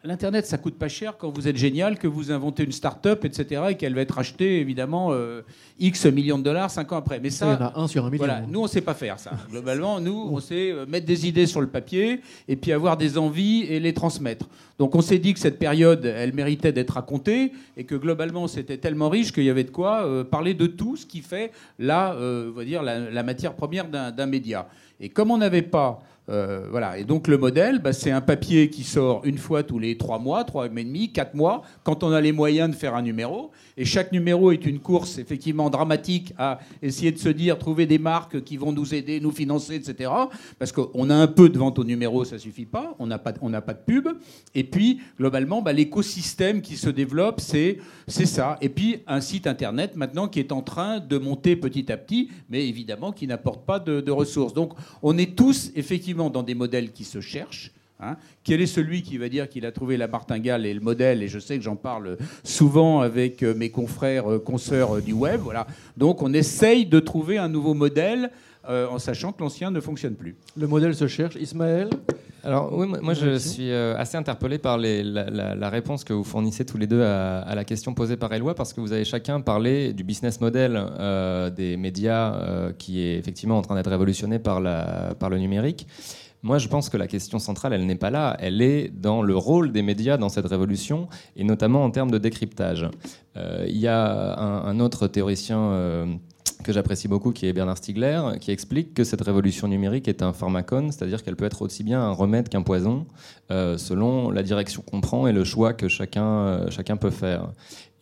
l'Internet, 0.04 0.46
ça 0.46 0.58
coûte 0.58 0.78
pas 0.78 0.88
cher 0.88 1.18
quand 1.18 1.30
vous 1.30 1.48
êtes 1.48 1.58
génial, 1.58 1.98
que 1.98 2.08
vous 2.08 2.32
inventez 2.32 2.64
une 2.64 2.72
start-up, 2.72 3.26
etc., 3.26 3.64
et 3.70 3.76
qu'elle 3.76 3.96
va 3.96 4.02
être 4.02 4.18
achetée, 4.18 4.60
évidemment, 4.60 5.10
euh, 5.12 5.42
X 5.80 6.06
millions 6.06 6.38
de 6.38 6.44
dollars 6.44 6.70
cinq 6.72 6.92
ans 6.92 6.98
après. 6.98 7.20
Mais 7.20 7.30
ça, 7.30 7.46
il 7.48 7.54
y 7.54 7.64
en 7.64 7.68
a 7.68 7.80
un 7.80 7.88
sur 7.88 8.06
un 8.06 8.10
million. 8.10 8.26
voilà, 8.26 8.42
nous 8.48 8.62
on 8.62 8.68
sait 8.68 8.82
pas 8.82 8.94
faire 8.94 9.20
ça. 9.20 9.32
Globalement, 9.50 10.00
nous 10.00 10.30
on 10.32 10.40
sait 10.40 10.72
euh, 10.72 10.86
mettre 10.86 11.06
des 11.06 11.28
idées 11.28 11.48
sur 11.48 11.60
le 11.62 11.68
papier 11.68 12.22
et 12.48 12.56
puis 12.56 12.72
avoir 12.72 12.98
des 12.98 13.18
envies 13.18 13.64
et 13.64 13.80
les 13.80 13.94
transmettre. 13.94 14.48
Donc 14.80 14.96
on 14.96 15.02
s'est 15.02 15.20
dit 15.20 15.34
que 15.34 15.40
cette 15.40 15.60
période, 15.60 16.06
elle 16.06 16.34
méritait 16.34 16.72
d'être 16.72 16.92
racontée 16.92 17.52
et 17.78 17.84
que 17.84 17.96
globalement 17.96 18.48
c'était 18.48 18.78
tellement 18.78 19.10
riche 19.10 19.32
qu'il 19.32 19.44
y 19.44 19.50
avait 19.50 19.64
de 19.64 19.72
quoi 19.72 20.06
euh, 20.06 20.24
parler 20.24 20.54
de 20.54 20.68
tout 20.68 20.96
ce 20.96 21.06
qui 21.06 21.22
fait 21.22 21.52
là, 21.80 22.14
euh, 22.14 22.50
on 22.50 22.58
va 22.58 22.66
dire 22.66 22.84
la, 22.84 23.00
la 23.00 23.24
matière 23.24 23.54
première 23.54 23.88
d'un 23.88 24.26
média. 24.26 24.68
Et 25.00 25.10
comme 25.10 25.32
on 25.32 25.38
n'avait 25.38 25.62
pas 25.64 26.02
euh, 26.30 26.68
voilà. 26.72 26.98
Et 26.98 27.04
donc 27.04 27.28
le 27.28 27.38
modèle, 27.38 27.80
bah, 27.80 27.92
c'est 27.92 28.12
un 28.12 28.22
papier 28.22 28.70
qui 28.70 28.84
sort 28.84 29.22
une 29.26 29.38
fois 29.38 29.64
tous 29.64 29.80
les 29.80 29.98
trois 29.98 30.20
mois, 30.20 30.44
trois 30.46 30.70
mois 30.70 30.82
et 30.82 30.84
demi, 30.86 31.12
quatre 31.12 31.34
mois, 31.34 31.64
quand 31.84 32.04
on 32.04 32.12
a 32.12 32.22
les 32.22 32.32
moyens 32.32 32.70
de 32.70 32.76
faire 32.76 32.96
un 32.96 33.02
numéro. 33.02 33.52
Et 33.76 33.86
chaque 33.86 34.12
numéro 34.12 34.52
est 34.52 34.66
une 34.66 34.80
course 34.80 35.18
effectivement 35.18 35.70
dramatique 35.70 36.34
à 36.38 36.60
essayer 36.82 37.12
de 37.12 37.18
se 37.18 37.30
dire, 37.30 37.58
trouver 37.58 37.86
des 37.86 37.98
marques 37.98 38.42
qui 38.44 38.56
vont 38.56 38.72
nous 38.72 38.94
aider, 38.94 39.20
nous 39.20 39.32
financer, 39.32 39.76
etc. 39.76 40.12
Parce 40.60 40.72
qu'on 40.72 41.10
a 41.10 41.16
un 41.16 41.28
peu 41.28 41.50
de 41.50 41.58
vente 41.58 41.78
au 41.80 41.84
numéro, 41.84 42.24
ça 42.24 42.38
suffit 42.38 42.66
pas. 42.66 42.96
On 43.00 43.08
n'a 43.08 43.20
pas, 43.20 43.34
pas 43.34 43.74
de 43.74 43.84
pub. 43.86 44.08
Et 44.56 44.64
puis 44.64 45.02
globalement, 45.18 45.62
bah, 45.62 45.74
l'écosystème 45.74 46.62
qui 46.62 46.78
se 46.78 46.90
développe, 46.90 47.42
c'est 47.42 47.78
c'est 48.08 48.26
ça. 48.26 48.58
Et 48.62 48.70
puis 48.70 49.00
un 49.08 49.22
site 49.22 49.48
internet 49.48 49.96
maintenant 49.96 50.28
qui 50.28 50.40
est 50.40 50.52
en 50.52 50.62
train 50.62 51.00
de 51.00 51.18
monter 51.18 51.56
petit 51.56 51.92
à 51.92 51.98
petit, 51.98 52.30
mais 52.50 52.68
évidemment 52.68 53.12
qui 53.12 53.28
n'apporte 53.28 53.66
pas 53.66 53.80
de 53.80 54.12
ressources. 54.12 54.54
Donc 54.54 54.74
on 55.02 55.18
est 55.18 55.36
tous 55.36 55.72
effectivement 55.76 56.13
dans 56.14 56.44
des 56.44 56.56
modèles 56.56 56.92
qui 56.92 57.04
se 57.04 57.22
cherchent. 57.22 57.72
hein. 58.00 58.18
Quel 58.44 58.62
est 58.62 58.68
celui 58.68 59.02
qui 59.02 59.18
va 59.18 59.30
dire 59.30 59.50
qu'il 59.50 59.66
a 59.66 59.72
trouvé 59.72 59.98
la 59.98 60.08
martingale 60.08 60.66
et 60.66 60.74
le 60.74 60.80
modèle? 60.82 61.24
Et 61.24 61.28
je 61.28 61.40
sais 61.40 61.58
que 61.58 61.64
j'en 61.64 61.76
parle 61.76 62.18
souvent 62.44 63.02
avec 63.02 63.44
euh, 63.44 63.54
mes 63.54 63.70
confrères, 63.70 64.32
euh, 64.32 64.40
consoeurs 64.40 64.98
euh, 64.98 65.02
du 65.02 65.14
web. 65.14 65.42
Voilà. 65.42 65.68
Donc 65.98 66.22
on 66.22 66.34
essaye 66.34 66.86
de 66.86 67.00
trouver 67.00 67.38
un 67.38 67.50
nouveau 67.50 67.74
modèle 67.74 68.32
euh, 68.70 68.88
en 68.90 69.00
sachant 69.00 69.32
que 69.32 69.42
l'ancien 69.42 69.72
ne 69.72 69.80
fonctionne 69.80 70.16
plus. 70.16 70.36
Le 70.56 70.68
modèle 70.68 70.96
se 70.96 71.08
cherche. 71.08 71.36
Ismaël 71.36 71.90
Alors 72.44 72.72
oui, 72.78 72.88
moi, 72.88 73.00
moi, 73.02 73.14
je 73.14 73.38
suis 73.38 73.72
euh, 73.72 73.96
assez 73.98 74.18
interpellé 74.18 74.58
par 74.58 74.78
les- 74.78 75.04
la, 75.04 75.30
la- 75.30 75.56
la 75.56 75.70
réponse 75.70 76.04
que 76.04 76.14
vous 76.14 76.24
fournissez 76.24 76.66
tous 76.66 76.78
les 76.78 76.88
deux 76.88 77.02
à, 77.04 77.40
à 77.40 77.56
la 77.56 77.64
question 77.64 77.94
posée 77.94 78.18
par 78.18 78.34
Eloi, 78.34 78.54
parce 78.56 78.74
que 78.74 78.82
vous 78.82 78.92
avez 78.94 79.06
chacun 79.06 79.42
parlé 79.42 79.94
du 79.94 80.04
business 80.04 80.42
model 80.42 80.74
euh, 81.00 81.50
des 81.50 81.78
médias 81.78 82.34
euh, 82.36 82.72
qui 82.78 83.02
est 83.02 83.18
effectivement 83.18 83.58
en 83.58 83.62
train 83.62 83.76
d'être 83.76 83.90
révolutionné 83.90 84.40
par, 84.40 84.60
la, 84.62 85.14
par 85.20 85.30
le 85.30 85.38
numérique. 85.40 85.88
Moi, 86.46 86.58
je 86.58 86.68
pense 86.68 86.90
que 86.90 86.98
la 86.98 87.08
question 87.08 87.40
centrale, 87.40 87.72
elle 87.72 87.86
n'est 87.86 87.96
pas 87.96 88.10
là. 88.10 88.36
Elle 88.42 88.62
est 88.62 88.90
dans 88.90 89.22
le 89.22 89.38
rôle 89.38 89.72
des 89.72 89.82
médias 89.82 90.18
dans 90.18 90.28
cette 90.28 90.46
révolution, 90.46 91.08
et 91.38 91.46
notamment 91.46 91.86
en 91.86 91.90
termes 91.92 92.12
de 92.12 92.18
décryptage. 92.18 92.86
Euh, 93.38 93.64
Il 93.70 93.78
y 93.78 93.88
a 93.88 94.38
un, 94.38 94.66
un 94.66 94.80
autre 94.82 95.08
théoricien 95.08 95.58
euh, 95.60 96.06
que 96.64 96.74
j'apprécie 96.74 97.08
beaucoup, 97.08 97.32
qui 97.32 97.48
est 97.48 97.54
Bernard 97.54 97.78
Stiegler, 97.78 98.22
qui 98.40 98.52
explique 98.52 98.94
que 98.94 99.04
cette 99.04 99.22
révolution 99.22 99.68
numérique 99.68 100.08
est 100.08 100.22
un 100.22 100.34
pharmacone, 100.34 100.92
c'est-à-dire 100.92 101.24
qu'elle 101.24 101.36
peut 101.36 101.46
être 101.46 101.62
aussi 101.62 101.84
bien 101.84 102.02
un 102.02 102.12
remède 102.12 102.50
qu'un 102.50 102.62
poison, 102.62 103.06
euh, 103.52 103.78
selon 103.78 104.32
la 104.32 104.44
direction 104.44 104.82
qu'on 104.82 105.02
prend 105.02 105.28
et 105.28 105.34
le 105.34 105.44
choix 105.44 105.74
que 105.74 105.88
chacun, 105.88 106.26
euh, 106.26 106.70
chacun 106.70 106.98
peut 106.98 107.12
faire. 107.12 107.52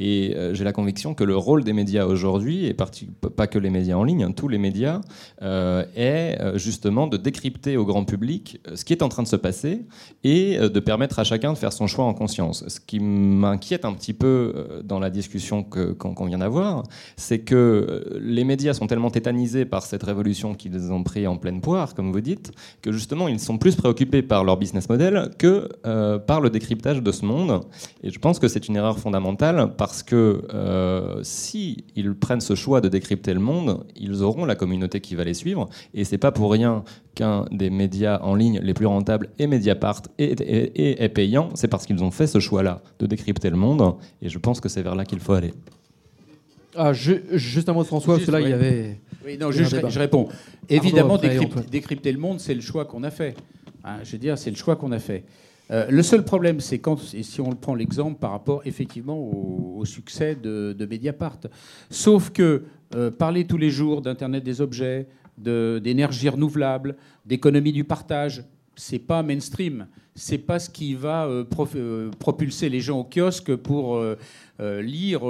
Et 0.03 0.33
euh, 0.35 0.55
j'ai 0.55 0.63
la 0.63 0.73
conviction 0.73 1.13
que 1.13 1.23
le 1.23 1.37
rôle 1.37 1.63
des 1.63 1.73
médias 1.73 2.05
aujourd'hui, 2.05 2.65
et 2.65 2.73
pas 2.73 3.45
que 3.45 3.59
les 3.59 3.69
médias 3.69 3.95
en 3.95 4.03
ligne, 4.03 4.23
hein, 4.23 4.31
tous 4.31 4.47
les 4.47 4.57
médias, 4.57 5.01
euh, 5.43 5.85
est 5.95 6.41
euh, 6.41 6.57
justement 6.57 7.05
de 7.05 7.17
décrypter 7.17 7.77
au 7.77 7.85
grand 7.85 8.03
public 8.03 8.59
ce 8.73 8.83
qui 8.83 8.93
est 8.93 9.03
en 9.03 9.09
train 9.09 9.21
de 9.21 9.27
se 9.27 9.35
passer 9.35 9.85
et 10.23 10.57
de 10.57 10.79
permettre 10.79 11.19
à 11.19 11.23
chacun 11.23 11.53
de 11.53 11.57
faire 11.57 11.71
son 11.71 11.85
choix 11.85 12.05
en 12.05 12.15
conscience. 12.15 12.63
Ce 12.67 12.79
qui 12.79 12.99
m'inquiète 12.99 13.85
un 13.85 13.93
petit 13.93 14.13
peu 14.13 14.81
dans 14.83 14.99
la 14.99 15.11
discussion 15.11 15.63
qu'on 15.63 16.25
vient 16.25 16.39
d'avoir, 16.39 16.83
c'est 17.15 17.39
que 17.39 18.19
les 18.19 18.43
médias 18.43 18.73
sont 18.73 18.87
tellement 18.87 19.11
tétanisés 19.11 19.65
par 19.65 19.83
cette 19.83 20.01
révolution 20.01 20.55
qu'ils 20.55 20.91
ont 20.91 21.03
pris 21.03 21.27
en 21.27 21.37
pleine 21.37 21.61
poire, 21.61 21.93
comme 21.93 22.11
vous 22.11 22.21
dites, 22.21 22.51
que 22.81 22.91
justement 22.91 23.27
ils 23.27 23.39
sont 23.39 23.59
plus 23.59 23.75
préoccupés 23.75 24.23
par 24.23 24.43
leur 24.43 24.57
business 24.57 24.89
model 24.89 25.29
que 25.37 25.69
par 26.17 26.41
le 26.41 26.49
décryptage 26.49 27.03
de 27.03 27.11
ce 27.11 27.23
monde. 27.25 27.61
Et 28.01 28.09
je 28.09 28.19
pense 28.19 28.39
que 28.39 28.47
c'est 28.47 28.67
une 28.67 28.77
erreur 28.77 28.97
fondamentale 28.97 29.73
parce 29.77 29.90
que 30.03 30.43
euh, 30.53 31.19
si 31.23 31.83
ils 31.95 32.13
prennent 32.15 32.41
ce 32.41 32.55
choix 32.55 32.81
de 32.81 32.87
décrypter 32.89 33.33
le 33.33 33.39
monde, 33.39 33.83
ils 33.95 34.23
auront 34.23 34.45
la 34.45 34.55
communauté 34.55 34.99
qui 35.01 35.15
va 35.15 35.23
les 35.23 35.33
suivre. 35.33 35.69
Et 35.93 36.03
c'est 36.03 36.17
pas 36.17 36.31
pour 36.31 36.51
rien 36.51 36.83
qu'un 37.15 37.45
des 37.51 37.69
médias 37.69 38.19
en 38.21 38.33
ligne 38.35 38.59
les 38.63 38.73
plus 38.73 38.85
rentables 38.85 39.29
est 39.37 39.47
Mediapart 39.47 40.01
et, 40.17 40.31
et- 40.31 40.81
et 40.89 41.03
est 41.03 41.09
payant. 41.09 41.49
C'est 41.55 41.67
parce 41.67 41.85
qu'ils 41.85 42.03
ont 42.03 42.11
fait 42.11 42.27
ce 42.27 42.39
choix-là 42.39 42.81
de 42.99 43.05
décrypter 43.05 43.49
le 43.49 43.57
monde. 43.57 43.95
Et 44.21 44.29
je 44.29 44.39
pense 44.39 44.59
que 44.61 44.69
c'est 44.69 44.81
vers 44.81 44.95
là 44.95 45.03
qu'il 45.05 45.19
faut 45.19 45.33
aller. 45.33 45.53
Ah, 46.75 46.93
je- 46.93 47.13
juste 47.37 47.67
un 47.67 47.73
mot 47.73 47.81
de 47.83 47.87
François, 47.87 48.15
parce 48.15 48.25
que 48.25 48.31
là, 48.31 48.37
Juste, 48.39 48.47
il 48.49 48.51
y 48.51 48.53
avait. 48.53 48.99
Oui, 49.25 49.37
non, 49.37 49.47
a 49.47 49.51
je, 49.51 49.99
réponds. 49.99 50.29
Évidemment, 50.69 51.19
décrypter 51.69 52.11
le 52.11 52.17
monde, 52.17 52.39
c'est 52.39 52.53
le 52.55 52.61
choix 52.61 52.85
qu'on 52.85 53.03
a 53.03 53.11
fait. 53.11 53.35
Hein, 53.83 53.97
je 54.03 54.11
veux 54.13 54.17
dire, 54.17 54.37
c'est 54.37 54.49
le 54.51 54.55
choix 54.55 54.75
qu'on 54.75 54.91
a 54.91 54.99
fait. 54.99 55.23
Euh, 55.71 55.85
le 55.89 56.03
seul 56.03 56.23
problème, 56.23 56.59
c'est 56.59 56.79
quand, 56.79 57.13
et 57.13 57.23
si 57.23 57.39
on 57.39 57.51
prend 57.51 57.75
l'exemple 57.75 58.19
par 58.19 58.31
rapport 58.31 58.61
effectivement 58.65 59.17
au, 59.17 59.83
succès 59.85 60.35
de, 60.35 60.87
Mediapart. 60.89 61.39
Sauf 61.89 62.29
que 62.29 62.63
euh, 62.95 63.09
parler 63.09 63.47
tous 63.47 63.57
les 63.57 63.71
jours 63.71 64.01
d'Internet 64.01 64.43
des 64.43 64.61
objets, 64.61 65.07
d'énergie 65.37 66.29
renouvelable, 66.29 66.95
d'économie 67.25 67.71
du 67.71 67.83
partage, 67.83 68.43
c'est 68.75 68.99
pas 68.99 69.23
mainstream. 69.23 69.87
C'est 70.15 70.39
pas 70.39 70.59
ce 70.59 70.69
qui 70.69 70.93
va 70.93 71.25
euh, 71.25 71.45
euh, 71.75 72.11
propulser 72.19 72.67
les 72.67 72.81
gens 72.81 72.99
au 72.99 73.03
kiosque 73.05 73.55
pour 73.55 73.95
euh, 73.95 74.17
lire. 74.81 75.21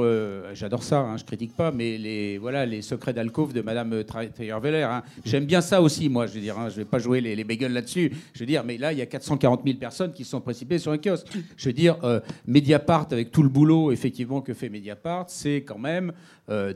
J'adore 0.53 0.83
ça, 0.83 0.99
hein, 0.99 1.17
je 1.17 1.23
critique 1.23 1.55
pas, 1.55 1.71
mais 1.71 1.97
les 1.97 2.37
voilà 2.37 2.65
les 2.65 2.81
secrets 2.81 3.13
d'alcôve 3.13 3.53
de 3.53 3.61
Madame 3.61 4.03
Taylor-Veller. 4.03 4.81
hein. 4.81 5.03
J'aime 5.23 5.45
bien 5.45 5.61
ça 5.61 5.81
aussi, 5.81 6.09
moi. 6.09 6.25
Je 6.25 6.33
veux 6.33 6.41
dire, 6.41 6.57
hein, 6.57 6.69
je 6.69 6.77
vais 6.77 6.85
pas 6.85 6.99
jouer 6.99 7.21
les, 7.21 7.35
les 7.35 7.43
bagels 7.43 7.71
là-dessus. 7.71 8.11
Je 8.33 8.39
veux 8.39 8.45
dire, 8.45 8.63
mais 8.65 8.77
là, 8.77 8.91
il 8.91 8.97
y 8.97 9.01
a 9.01 9.05
440 9.05 9.61
000 9.63 9.77
personnes 9.77 10.11
qui 10.11 10.25
sont 10.25 10.41
précipitées 10.41 10.79
sur 10.79 10.91
un 10.91 10.97
kiosque. 10.97 11.27
Je 11.55 11.69
veux 11.69 11.73
dire, 11.73 11.97
Mediapart, 12.45 13.07
avec 13.11 13.31
tout 13.31 13.43
le 13.43 13.49
boulot 13.49 13.91
effectivement 13.91 14.41
que 14.41 14.53
fait 14.53 14.67
Mediapart, 14.67 15.25
c'est 15.29 15.63
quand 15.63 15.79
même 15.79 16.11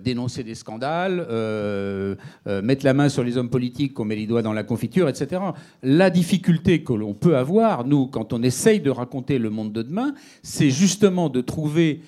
dénoncer 0.01 0.43
des 0.43 0.55
scandales, 0.55 1.27
mettre 2.45 2.85
la 2.85 2.93
main 2.93 3.09
sur 3.09 3.23
les 3.23 3.35
hommes 3.35 3.49
politiques 3.49 3.93
qu'on 3.93 4.05
met 4.05 4.15
les 4.15 4.27
doigts 4.27 4.43
dans 4.43 4.53
la 4.53 4.63
confiture, 4.63 5.09
etc. 5.09 5.41
La 5.83 6.09
difficulté 6.09 6.83
que 6.83 6.93
l'on 6.93 7.13
peut 7.13 7.35
avoir, 7.35 7.83
nous, 7.85 7.94
quand 8.03 8.33
on 8.33 8.43
essaye 8.43 8.79
de 8.79 8.89
raconter 8.89 9.37
le 9.39 9.49
monde 9.49 9.71
de 9.71 9.81
demain, 9.81 10.13
c'est 10.43 10.69
justement 10.69 11.29
de 11.29 11.41
trouver 11.41 12.01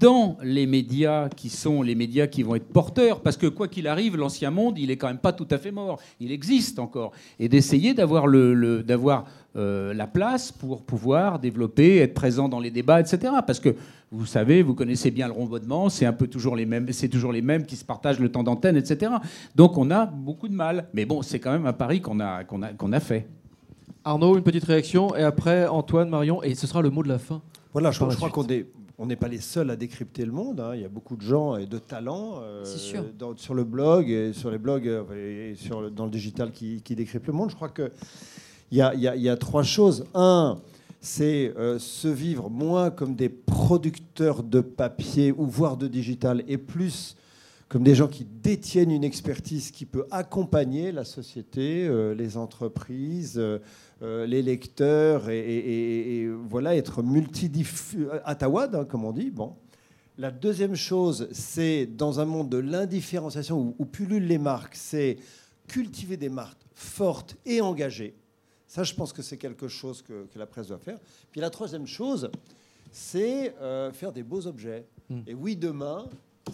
dans 0.00 0.38
les 0.42 0.66
médias 0.66 1.28
qui 1.28 1.48
sont 1.48 1.82
les 1.82 1.94
médias 1.94 2.26
qui 2.26 2.42
vont 2.42 2.54
être 2.54 2.68
porteurs, 2.68 3.20
parce 3.20 3.36
que 3.36 3.46
quoi 3.46 3.68
qu'il 3.68 3.86
arrive, 3.88 4.16
l'ancien 4.16 4.50
monde, 4.50 4.78
il 4.78 4.90
est 4.90 4.96
quand 4.96 5.08
même 5.08 5.18
pas 5.18 5.32
tout 5.32 5.46
à 5.50 5.58
fait 5.58 5.70
mort, 5.70 6.00
il 6.20 6.32
existe 6.32 6.78
encore, 6.78 7.12
et 7.38 7.48
d'essayer 7.48 7.92
d'avoir 7.92 8.26
le, 8.26 8.84
euh, 9.56 9.94
la 9.94 10.06
place 10.06 10.50
pour 10.52 10.82
pouvoir 10.82 11.38
développer, 11.38 11.98
être 11.98 12.14
présent 12.14 12.48
dans 12.48 12.60
les 12.60 12.70
débats, 12.70 13.00
etc. 13.00 13.34
Parce 13.46 13.60
que 13.60 13.74
vous 14.10 14.26
savez, 14.26 14.62
vous 14.62 14.74
connaissez 14.74 15.10
bien 15.10 15.26
le 15.26 15.32
ronronnement, 15.32 15.88
c'est 15.88 16.06
un 16.06 16.12
peu 16.12 16.26
toujours 16.26 16.56
les 16.56 16.66
mêmes, 16.66 16.86
c'est 16.92 17.08
toujours 17.08 17.32
les 17.32 17.42
mêmes 17.42 17.66
qui 17.66 17.76
se 17.76 17.84
partagent 17.84 18.20
le 18.20 18.30
temps 18.30 18.42
d'antenne, 18.42 18.76
etc. 18.76 19.12
Donc 19.54 19.76
on 19.76 19.90
a 19.90 20.06
beaucoup 20.06 20.48
de 20.48 20.54
mal, 20.54 20.88
mais 20.94 21.04
bon, 21.04 21.22
c'est 21.22 21.38
quand 21.38 21.52
même 21.52 21.66
un 21.66 21.72
pari 21.72 22.00
qu'on 22.00 22.20
a, 22.20 22.42
a, 22.42 22.44
qu'on 22.44 22.92
a 22.92 23.00
fait. 23.00 23.26
Arnaud, 24.06 24.36
une 24.36 24.44
petite 24.44 24.62
réaction, 24.64 25.16
et 25.16 25.22
après 25.24 25.66
Antoine, 25.66 26.08
Marion, 26.08 26.40
et 26.44 26.54
ce 26.54 26.68
sera 26.68 26.80
le 26.80 26.90
mot 26.90 27.02
de 27.02 27.08
la 27.08 27.18
fin. 27.18 27.42
Voilà, 27.72 27.90
je, 27.90 27.98
je 28.08 28.16
crois 28.16 28.30
qu'on 28.30 28.46
est 28.46 28.66
on 28.98 29.04
n'est 29.04 29.16
pas 29.16 29.26
les 29.28 29.40
seuls 29.40 29.68
à 29.70 29.76
décrypter 29.76 30.24
le 30.24 30.30
monde. 30.32 30.58
hein. 30.60 30.70
Il 30.74 30.80
y 30.80 30.84
a 30.84 30.88
beaucoup 30.88 31.16
de 31.16 31.22
gens 31.22 31.56
et 31.56 31.66
de 31.66 31.76
talents 31.76 32.36
euh, 32.40 32.64
dans- 33.18 33.36
sur 33.36 33.52
le 33.52 33.64
blog 33.64 34.08
et 34.08 34.32
sur 34.32 34.50
les 34.50 34.56
blogs 34.58 34.86
euh, 34.88 35.50
et 35.50 35.54
sur 35.56 35.82
le- 35.82 35.90
dans 35.90 36.04
le 36.06 36.10
digital 36.10 36.50
qui, 36.52 36.80
qui 36.82 36.94
décryptent 36.94 37.26
le 37.26 37.32
monde. 37.34 37.50
Je 37.50 37.56
crois 37.56 37.68
que 37.68 37.90
il 38.70 38.78
y 38.78 39.00
y 39.00 39.28
a 39.28 39.36
trois 39.36 39.64
choses. 39.64 40.06
Un, 40.14 40.56
c'est 41.00 41.52
euh, 41.58 41.78
se 41.80 42.08
vivre 42.08 42.48
moins 42.48 42.90
comme 42.90 43.16
des 43.16 43.28
producteurs 43.28 44.42
de 44.44 44.60
papier 44.60 45.30
ou 45.36 45.44
voire 45.46 45.76
de 45.76 45.88
digital 45.88 46.42
et 46.48 46.56
plus 46.56 47.16
comme 47.68 47.82
des 47.82 47.94
gens 47.96 48.06
qui 48.08 48.24
détiennent 48.24 48.92
une 48.92 49.02
expertise 49.04 49.70
qui 49.72 49.86
peut 49.86 50.06
accompagner 50.10 50.92
la 50.92 51.04
société, 51.04 51.86
euh, 51.86 52.14
les 52.14 52.36
entreprises, 52.36 53.38
euh, 53.38 53.58
euh, 54.02 54.24
les 54.26 54.40
lecteurs 54.42 55.30
et, 55.30 55.38
et- 55.40 55.58
et- 55.58 56.20
et 56.22 56.28
voilà 56.28 56.76
être 56.76 57.02
multidiff 57.02 57.96
atawad 58.24 58.74
hein, 58.74 58.84
comme 58.84 59.04
on 59.04 59.12
dit. 59.12 59.30
Bon. 59.30 59.56
La 60.18 60.30
deuxième 60.30 60.76
chose, 60.76 61.28
c'est 61.32 61.86
dans 61.86 62.20
un 62.20 62.24
monde 62.24 62.48
de 62.48 62.56
l'indifférenciation 62.58 63.58
où, 63.60 63.74
où 63.78 63.84
pullulent 63.84 64.26
les 64.26 64.38
marques, 64.38 64.74
c'est 64.76 65.16
cultiver 65.66 66.16
des 66.16 66.28
marques 66.30 66.62
fortes 66.74 67.36
et 67.44 67.60
engagées. 67.60 68.14
Ça, 68.68 68.82
je 68.84 68.94
pense 68.94 69.12
que 69.12 69.22
c'est 69.22 69.36
quelque 69.36 69.68
chose 69.68 70.02
que, 70.02 70.26
que 70.26 70.38
la 70.38 70.46
presse 70.46 70.68
doit 70.68 70.78
faire. 70.78 70.98
Puis 71.32 71.40
la 71.40 71.50
troisième 71.50 71.86
chose, 71.86 72.30
c'est 72.92 73.54
euh, 73.60 73.92
faire 73.92 74.12
des 74.12 74.22
beaux 74.22 74.46
objets. 74.46 74.86
Mm. 75.10 75.20
Et 75.26 75.34
oui, 75.34 75.56
demain, 75.56 76.06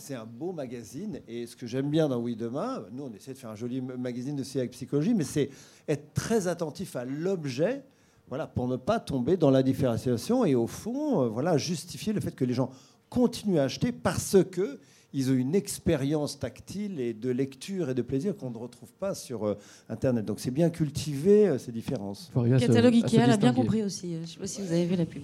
c'est 0.02 0.14
un 0.14 0.26
beau 0.26 0.52
magazine. 0.52 1.20
Et 1.28 1.46
ce 1.46 1.56
que 1.56 1.66
j'aime 1.66 1.90
bien 1.90 2.08
dans 2.08 2.18
Oui 2.18 2.34
Demain, 2.34 2.84
nous, 2.92 3.04
on 3.04 3.12
essaie 3.12 3.32
de 3.32 3.38
faire 3.38 3.50
un 3.50 3.56
joli 3.56 3.80
magazine 3.80 4.38
aussi 4.40 4.58
avec 4.58 4.72
psychologie, 4.72 5.14
mais 5.14 5.24
c'est 5.24 5.50
être 5.88 6.12
très 6.12 6.48
attentif 6.48 6.96
à 6.96 7.04
l'objet, 7.04 7.84
voilà, 8.28 8.46
pour 8.46 8.66
ne 8.66 8.76
pas 8.76 8.98
tomber 8.98 9.36
dans 9.36 9.50
la 9.50 9.62
différenciation 9.62 10.44
et 10.44 10.54
au 10.54 10.66
fond, 10.66 11.22
euh, 11.22 11.28
voilà, 11.28 11.56
justifier 11.56 12.12
le 12.12 12.20
fait 12.20 12.34
que 12.34 12.44
les 12.44 12.54
gens 12.54 12.70
continuent 13.10 13.58
à 13.58 13.64
acheter 13.64 13.92
parce 13.92 14.36
que 14.50 14.80
ils 15.14 15.30
ont 15.30 15.34
une 15.34 15.54
expérience 15.54 16.38
tactile 16.38 16.98
et 16.98 17.12
de 17.12 17.28
lecture 17.28 17.90
et 17.90 17.94
de 17.94 18.00
plaisir 18.00 18.34
qu'on 18.34 18.50
ne 18.50 18.56
retrouve 18.56 18.90
pas 18.94 19.14
sur 19.14 19.46
euh, 19.46 19.58
Internet. 19.90 20.24
Donc 20.24 20.40
c'est 20.40 20.50
bien 20.50 20.70
cultiver 20.70 21.48
euh, 21.48 21.58
ces 21.58 21.70
différences. 21.70 22.32
Catalogue 22.58 22.94
Ikea 22.94 23.26
l'a 23.26 23.36
bien 23.36 23.52
compris 23.52 23.82
aussi. 23.82 24.14
Je 24.14 24.20
ne 24.20 24.26
sais 24.26 24.38
pas 24.38 24.46
si 24.46 24.62
vous 24.62 24.72
avez 24.72 24.86
vu 24.86 24.96
la 24.96 25.04
pub. 25.04 25.22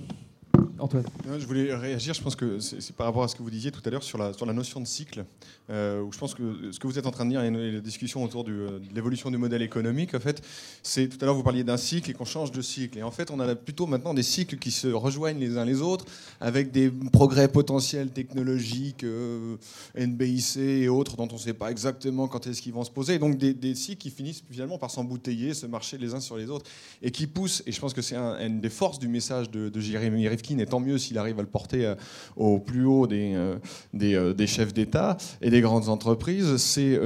Antoine. 0.79 1.05
Je 1.39 1.47
voulais 1.47 1.75
réagir, 1.75 2.15
je 2.15 2.23
pense 2.23 2.37
que 2.37 2.59
c'est 2.61 2.95
par 2.95 3.07
rapport 3.07 3.23
à 3.23 3.29
ce 3.29 3.35
que 3.35 3.43
vous 3.43 3.51
disiez 3.51 3.71
tout 3.71 3.81
à 3.85 3.91
l'heure 3.91 4.03
sur 4.03 4.19
la, 4.19 4.53
notion 4.53 4.81
de 4.81 4.87
cycle, 4.87 5.25
euh, 5.71 6.05
je 6.11 6.19
pense 6.19 6.35
que 6.35 6.73
ce 6.73 6.79
que 6.79 6.87
vous 6.87 6.99
êtes 6.99 7.07
en 7.07 7.11
train 7.11 7.25
de 7.25 7.31
dire 7.31 7.43
et 7.43 7.51
la 7.51 7.81
discussion 7.81 8.23
autour 8.25 8.45
euh, 8.49 8.79
de 8.79 8.95
l'évolution 8.95 9.31
du 9.31 9.37
modèle 9.37 9.63
économique, 9.63 10.15
en 10.15 10.21
fait, 10.21 10.43
c'est 10.83 11.09
tout 11.09 11.19
à 11.21 11.27
l'heure 11.27 11.35
vous 11.35 11.43
parliez 11.43 11.65
d'un 11.65 11.77
cycle 11.77 12.11
et 12.11 12.15
qu'on 12.15 12.25
change 12.25 12.53
de 12.53 12.63
cycle. 12.63 12.99
Et 12.99 13.03
en 13.03 13.11
fait, 13.11 13.31
on 13.31 13.41
a 13.41 13.55
plutôt 13.55 13.87
maintenant 13.87 14.15
des 14.15 14.23
cycles 14.23 14.57
qui 14.57 14.71
se 14.71 14.89
rejoignent 14.89 15.39
les 15.39 15.59
uns 15.59 15.65
les 15.65 15.81
autres 15.81 16.07
avec 16.41 16.71
des 16.71 16.91
progrès 17.13 17.49
potentiels 17.49 18.11
technologiques, 18.11 19.05
euh, 19.05 19.57
NBIC 19.97 20.57
et 20.57 20.89
autres 20.89 21.17
dont 21.17 21.29
on 21.31 21.35
ne 21.35 21.41
sait 21.41 21.55
pas 21.55 21.71
exactement 21.71 22.29
quand 22.29 22.47
est-ce 22.47 22.63
qu'ils 22.63 22.73
vont 22.73 22.85
se 22.85 22.91
poser. 22.91 23.19
Donc 23.19 23.37
des, 23.37 23.75
cycles 23.75 23.99
qui 23.99 24.11
finissent 24.11 24.43
finalement 24.51 24.79
par 24.79 24.91
s'embouteiller, 24.91 25.55
se 25.55 25.67
marcher 25.67 25.99
les 25.99 26.15
uns 26.15 26.21
sur 26.21 26.37
les 26.37 26.49
autres 26.49 26.65
et 27.03 27.11
qui 27.11 27.27
poussent, 27.27 27.63
et 27.67 27.73
je 27.73 27.81
pense 27.81 27.93
que 27.93 28.03
c'est 28.03 28.17
un- 28.17 28.39
une 28.45 28.61
des 28.61 28.71
forces 28.71 28.99
du 28.99 29.09
message 29.09 29.51
de, 29.51 29.69
de 29.69 29.81
Jérémy 29.81 30.27
Rifkin, 30.29 30.59
tant 30.69 30.81
mieux 30.81 30.99
s'il 30.99 31.19
arrive 31.19 31.39
à 31.39 31.43
le 31.43 31.49
porter 31.49 31.85
euh, 31.85 31.95
au 32.37 32.59
plus 32.59 32.85
haut 32.85 33.07
des, 33.07 33.33
euh, 33.35 33.57
euh, 34.01 34.35
des 34.35 34.47
chefs 34.47 34.73
d'État 34.73 35.17
et 35.43 35.51
des 35.51 35.61
grandes 35.61 35.89
entreprises, 35.89 36.57
c'est 36.57 36.99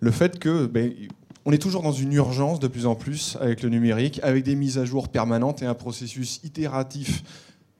le 0.00 0.10
fait 0.10 0.38
que 0.38 0.66
ben, 0.66 0.92
on 1.44 1.52
est 1.52 1.58
toujours 1.58 1.82
dans 1.82 1.92
une 1.92 2.12
urgence 2.12 2.60
de 2.60 2.68
plus 2.68 2.86
en 2.86 2.94
plus 2.94 3.36
avec 3.40 3.62
le 3.62 3.68
numérique, 3.68 4.20
avec 4.22 4.44
des 4.44 4.54
mises 4.54 4.78
à 4.78 4.84
jour 4.84 5.08
permanentes 5.08 5.62
et 5.62 5.66
un 5.66 5.74
processus 5.74 6.40
itératif 6.44 7.22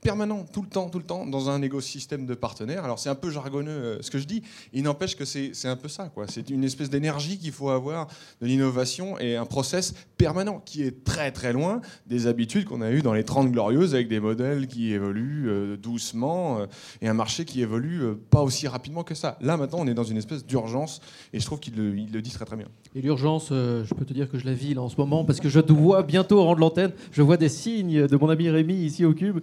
permanent, 0.00 0.44
tout 0.52 0.62
le 0.62 0.68
temps, 0.68 0.88
tout 0.88 0.98
le 0.98 1.04
temps, 1.04 1.26
dans 1.26 1.50
un 1.50 1.62
écosystème 1.62 2.26
de 2.26 2.34
partenaires. 2.34 2.84
Alors 2.84 2.98
c'est 2.98 3.08
un 3.08 3.14
peu 3.14 3.30
jargonneux 3.30 3.70
euh, 3.70 4.02
ce 4.02 4.10
que 4.10 4.18
je 4.18 4.24
dis, 4.24 4.42
il 4.72 4.82
n'empêche 4.82 5.16
que 5.16 5.24
c'est 5.24 5.52
un 5.64 5.76
peu 5.76 5.88
ça. 5.88 6.08
quoi. 6.08 6.26
C'est 6.28 6.50
une 6.50 6.64
espèce 6.64 6.90
d'énergie 6.90 7.38
qu'il 7.38 7.52
faut 7.52 7.70
avoir, 7.70 8.08
de 8.40 8.46
l'innovation 8.46 9.18
et 9.18 9.36
un 9.36 9.44
process 9.44 9.94
permanent 10.16 10.60
qui 10.64 10.82
est 10.82 11.04
très 11.04 11.32
très 11.32 11.52
loin 11.52 11.80
des 12.06 12.26
habitudes 12.26 12.64
qu'on 12.64 12.80
a 12.80 12.90
eues 12.90 13.02
dans 13.02 13.12
les 13.12 13.24
30 13.24 13.50
glorieuses 13.50 13.94
avec 13.94 14.08
des 14.08 14.20
modèles 14.20 14.66
qui 14.66 14.92
évoluent 14.92 15.48
euh, 15.48 15.76
doucement 15.76 16.60
euh, 16.60 16.66
et 17.02 17.08
un 17.08 17.14
marché 17.14 17.44
qui 17.44 17.60
évolue 17.60 18.14
pas 18.30 18.42
aussi 18.42 18.68
rapidement 18.68 19.04
que 19.04 19.14
ça. 19.14 19.36
Là 19.40 19.56
maintenant 19.56 19.78
on 19.80 19.86
est 19.86 19.94
dans 19.94 20.04
une 20.04 20.16
espèce 20.16 20.44
d'urgence 20.44 21.00
et 21.32 21.40
je 21.40 21.44
trouve 21.44 21.60
qu'il 21.60 21.76
le, 21.76 21.90
le 21.90 22.22
dit 22.22 22.30
très 22.30 22.44
très 22.44 22.56
bien. 22.56 22.68
Et 22.94 23.02
l'urgence, 23.02 23.48
je 23.50 23.94
peux 23.94 24.04
te 24.04 24.12
dire 24.12 24.30
que 24.30 24.38
je 24.38 24.46
la 24.46 24.52
vis 24.52 24.74
là 24.74 24.82
en 24.82 24.88
ce 24.88 24.96
moment 24.96 25.24
parce 25.24 25.40
que 25.40 25.48
je 25.48 25.60
dois 25.60 26.02
bientôt 26.02 26.42
rendre 26.42 26.60
l'antenne. 26.60 26.92
Je 27.12 27.22
vois 27.22 27.36
des 27.36 27.48
signes 27.48 28.06
de 28.06 28.16
mon 28.16 28.28
ami 28.28 28.48
Rémi 28.50 28.74
ici 28.74 29.04
au 29.04 29.14
Cube. 29.14 29.40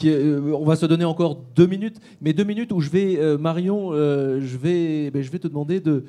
Qui, 0.00 0.08
euh, 0.10 0.40
on 0.58 0.64
va 0.64 0.76
se 0.76 0.86
donner 0.86 1.04
encore 1.04 1.36
deux 1.54 1.66
minutes, 1.66 1.98
mais 2.22 2.32
deux 2.32 2.44
minutes 2.44 2.72
où 2.72 2.80
je 2.80 2.88
vais, 2.88 3.18
euh, 3.18 3.36
Marion, 3.36 3.90
euh, 3.92 4.40
je, 4.40 4.56
vais, 4.56 5.10
ben, 5.10 5.22
je 5.22 5.30
vais 5.30 5.38
te 5.38 5.46
demander 5.46 5.78
de, 5.78 6.04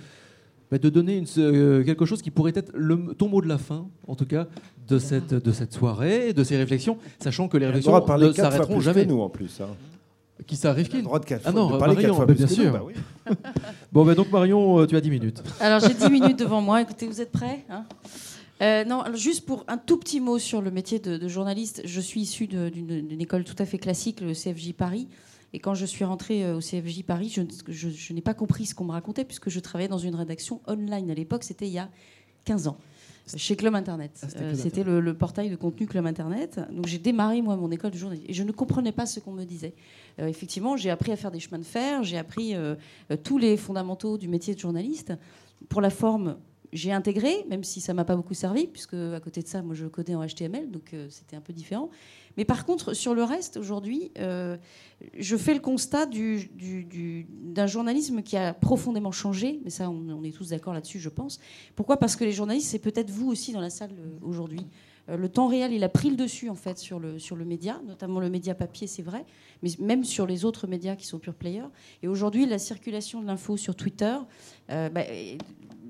ben, 0.71 0.79
de 0.79 0.87
donner 0.89 1.17
une, 1.17 1.25
euh, 1.37 1.83
quelque 1.83 2.05
chose 2.05 2.21
qui 2.21 2.31
pourrait 2.31 2.53
être 2.55 2.71
le, 2.73 3.13
ton 3.17 3.27
mot 3.27 3.41
de 3.41 3.49
la 3.49 3.57
fin, 3.57 3.85
en 4.07 4.15
tout 4.15 4.25
cas, 4.25 4.47
de 4.87 4.97
cette, 4.97 5.33
de 5.33 5.51
cette 5.51 5.73
soirée, 5.73 6.31
de 6.31 6.43
ces 6.45 6.55
réflexions, 6.55 6.97
sachant 7.19 7.49
que 7.49 7.57
les 7.57 7.65
réflexions 7.65 7.91
ne 7.93 8.31
s'arrêteront 8.31 8.79
jamais. 8.79 9.03
que 9.05 9.09
nous 9.09 9.19
en 9.21 9.29
plus. 9.29 9.59
hein. 9.59 9.67
Qui 10.47 10.55
ça 10.55 10.69
arrive 10.71 10.87
On 10.91 10.95
a 10.95 10.97
le 10.97 11.03
droit 11.03 11.19
de, 11.19 11.25
quatre 11.25 11.41
Ah 11.45 11.51
non, 11.51 11.71
de 11.71 11.77
parler 11.77 11.93
Marion, 11.95 12.07
quatre 12.09 12.15
fois 12.15 12.25
plus 12.25 12.35
bien 12.35 12.47
nous, 12.47 12.53
sûr. 12.53 12.71
bah 12.71 12.81
oui. 12.83 12.93
Bon, 13.91 14.05
ben 14.05 14.15
donc 14.15 14.31
Marion, 14.31 14.87
tu 14.87 14.95
as 14.95 15.01
10 15.01 15.09
minutes. 15.11 15.43
Alors 15.59 15.81
j'ai 15.81 15.93
10 15.93 16.09
minutes 16.09 16.39
devant 16.39 16.61
moi. 16.61 16.81
Écoutez, 16.81 17.05
vous 17.05 17.19
êtes 17.21 17.31
prêts 17.31 17.63
hein? 17.69 17.83
Euh, 18.61 18.83
non, 18.85 19.01
alors, 19.01 19.17
juste 19.17 19.45
pour 19.45 19.63
un 19.67 19.77
tout 19.77 19.97
petit 19.97 20.19
mot 20.19 20.37
sur 20.37 20.61
le 20.61 20.69
métier 20.71 20.99
de, 20.99 21.17
de 21.17 21.27
journaliste. 21.27 21.81
Je 21.85 21.99
suis 21.99 22.21
issue 22.21 22.47
d'une 22.47 23.19
école 23.21 23.43
tout 23.43 23.55
à 23.57 23.65
fait 23.65 23.79
classique, 23.79 24.21
le 24.21 24.33
CFJ 24.33 24.73
Paris. 24.73 25.07
Et 25.53 25.59
quand 25.59 25.73
je 25.73 25.85
suis 25.85 26.05
rentrée 26.05 26.45
euh, 26.45 26.57
au 26.57 26.59
CFJ 26.59 27.03
Paris, 27.03 27.29
je, 27.33 27.41
ne- 27.41 27.47
je- 27.67 27.89
je 27.89 28.13
n'ai 28.13 28.21
pas 28.21 28.33
compris 28.33 28.65
ce 28.67 28.75
qu'on 28.75 28.85
me 28.85 28.91
racontait 28.91 29.25
puisque 29.25 29.49
je 29.49 29.59
travaillais 29.59 29.89
dans 29.89 29.97
une 29.97 30.15
rédaction 30.15 30.61
online 30.67 31.09
à 31.11 31.13
l'époque. 31.13 31.43
C'était 31.43 31.67
il 31.67 31.73
y 31.73 31.79
a 31.79 31.89
15 32.45 32.67
ans. 32.67 32.77
Chez 33.37 33.55
Club 33.55 33.75
Internet. 33.75 34.11
Ah, 34.23 34.27
c'était 34.55 34.81
Euh, 34.81 34.85
le, 34.85 34.99
le 34.99 35.13
portail 35.13 35.49
de 35.49 35.55
contenu 35.55 35.87
Club 35.87 36.05
Internet. 36.05 36.59
Donc 36.71 36.87
j'ai 36.87 36.97
démarré 36.97 37.41
moi 37.41 37.55
mon 37.55 37.69
école 37.71 37.91
de 37.91 37.97
journalisme 37.97 38.25
et 38.29 38.33
je 38.33 38.43
ne 38.43 38.51
comprenais 38.51 38.91
pas 38.91 39.05
ce 39.05 39.19
qu'on 39.19 39.31
me 39.31 39.43
disait. 39.43 39.73
Euh, 40.19 40.27
effectivement, 40.27 40.75
j'ai 40.77 40.89
appris 40.89 41.11
à 41.11 41.15
faire 41.15 41.31
des 41.31 41.39
chemins 41.39 41.59
de 41.59 41.63
fer, 41.63 42.03
j'ai 42.03 42.17
appris 42.17 42.55
euh, 42.55 42.75
tous 43.23 43.37
les 43.37 43.57
fondamentaux 43.57 44.17
du 44.17 44.27
métier 44.27 44.53
de 44.55 44.59
journaliste. 44.59 45.13
Pour 45.69 45.81
la 45.81 45.89
forme, 45.91 46.37
j'ai 46.73 46.91
intégré, 46.93 47.45
même 47.49 47.63
si 47.63 47.81
ça 47.81 47.93
m'a 47.93 48.05
pas 48.05 48.15
beaucoup 48.15 48.33
servi, 48.33 48.65
puisque 48.67 48.93
à 48.93 49.19
côté 49.19 49.41
de 49.41 49.47
ça, 49.47 49.61
moi 49.61 49.75
je 49.75 49.85
codais 49.87 50.15
en 50.15 50.25
HTML, 50.25 50.71
donc 50.71 50.93
euh, 50.93 51.07
c'était 51.09 51.35
un 51.35 51.41
peu 51.41 51.51
différent. 51.53 51.89
Mais 52.37 52.45
par 52.45 52.65
contre, 52.65 52.93
sur 52.93 53.13
le 53.13 53.23
reste, 53.23 53.57
aujourd'hui, 53.57 54.11
euh, 54.17 54.55
je 55.17 55.35
fais 55.35 55.53
le 55.53 55.59
constat 55.59 56.05
du- 56.05 56.49
du- 56.55 56.85
du- 56.85 57.27
d'un 57.29 57.67
journalisme 57.67 58.21
qui 58.21 58.37
a 58.37 58.53
profondément 58.53 59.11
changé, 59.11 59.59
mais 59.65 59.69
ça, 59.69 59.89
on, 59.89 60.23
est 60.23 60.31
tous 60.31 60.49
d'accord 60.49 60.73
là-dessus, 60.73 60.99
je 60.99 61.09
pense. 61.09 61.41
Pourquoi? 61.75 61.97
Parce 61.97 62.15
que 62.15 62.23
les 62.23 62.31
journalistes, 62.31 62.69
c'est 62.69 62.79
peut-être 62.79 63.09
vous 63.09 63.29
aussi 63.29 63.51
dans 63.51 63.59
la 63.59 63.69
salle 63.69 63.91
euh, 63.99 64.17
aujourd'hui. 64.21 64.65
Le 65.07 65.27
temps 65.27 65.47
réel, 65.47 65.73
il 65.73 65.83
a 65.83 65.89
pris 65.89 66.09
le 66.11 66.15
dessus 66.15 66.47
en 66.47 66.55
fait 66.55 66.77
sur 66.77 66.99
le, 66.99 67.19
sur 67.19 67.35
le 67.35 67.43
média, 67.43 67.81
notamment 67.85 68.19
le 68.21 68.29
média 68.29 68.53
papier, 68.55 68.85
c'est 68.87 69.01
vrai, 69.01 69.25
mais 69.61 69.69
même 69.79 70.05
sur 70.05 70.25
les 70.25 70.45
autres 70.45 70.67
médias 70.67 70.95
qui 70.95 71.05
sont 71.05 71.19
pure 71.19 71.33
players. 71.33 71.67
Et 72.01 72.07
aujourd'hui, 72.07 72.45
la 72.45 72.59
circulation 72.59 73.19
de 73.19 73.25
l'info 73.27 73.57
sur 73.57 73.75
Twitter, 73.75 74.15
bah, 74.69 75.01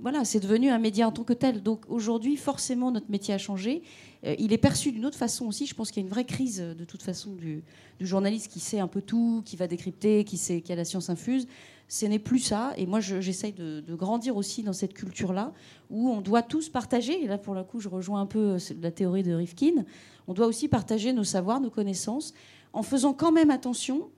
voilà, 0.02 0.26
c'est 0.26 0.40
devenu 0.40 0.70
un 0.70 0.80
média 0.80 1.08
en 1.08 1.12
tant 1.12 1.24
que 1.24 1.34
tel. 1.34 1.62
Donc 1.62 1.86
aujourd'hui, 1.88 2.36
forcément, 2.36 2.92
notre 2.92 3.12
métier 3.12 3.34
a 3.34 3.38
changé. 3.38 3.84
Euh, 4.26 4.36
il 4.40 4.52
est 4.52 4.58
perçu 4.58 4.92
d'une 4.92 5.06
autre 5.06 5.18
façon 5.18 5.46
aussi. 5.46 5.68
Je 5.68 5.76
pense 5.76 5.92
qu'il 5.92 6.02
y 6.02 6.04
a 6.04 6.08
une 6.08 6.14
vraie 6.14 6.26
crise 6.26 6.60
euh, 6.60 6.74
de 6.74 6.86
toute 6.86 7.04
façon 7.04 7.34
du, 7.36 7.64
journaliste 8.00 8.52
qui 8.52 8.60
sait 8.60 8.80
un 8.80 8.88
peu 8.88 9.02
tout, 9.02 9.44
qui 9.46 9.56
va 9.56 9.68
décrypter, 9.68 10.24
qui, 10.24 10.38
sait, 10.38 10.62
qui 10.62 10.74
a 10.74 10.76
la 10.76 10.86
science 10.86 11.12
infuse. 11.12 11.48
Ce 11.88 12.08
n'est 12.08 12.20
plus 12.20 12.40
ça. 12.40 12.74
Et 12.78 12.88
moi, 12.88 13.00
je- 13.00 13.22
j'essaye 13.22 13.54
de, 13.54 13.84
grandir 13.96 14.38
aussi 14.38 14.64
dans 14.64 14.74
cette 14.74 14.94
culture-là, 14.94 15.54
où 15.92 16.10
on 16.10 16.22
doit 16.22 16.42
tous 16.42 16.70
partager. 16.70 17.24
Et 17.24 17.28
là, 17.28 17.38
pour 17.38 17.54
le 17.54 17.64
coup, 17.64 17.80
je 17.80 17.90
rejoins 17.90 18.22
un 18.22 18.26
peu 18.26 18.56
euh, 18.56 18.58
la 18.82 18.90
théorie 18.90 19.24
de 19.24 19.34
Rifkin. 19.34 19.86
On 20.28 20.34
doit 20.34 20.48
aussi 20.48 20.68
partager 20.68 21.14
nos 21.14 21.24
savoirs, 21.24 21.62
nos 21.62 21.70
connaissances, 21.70 22.34
en 22.74 22.82
faisant 22.82 23.14
quand 23.14 23.32
même 23.32 23.52
attention. 23.52 24.10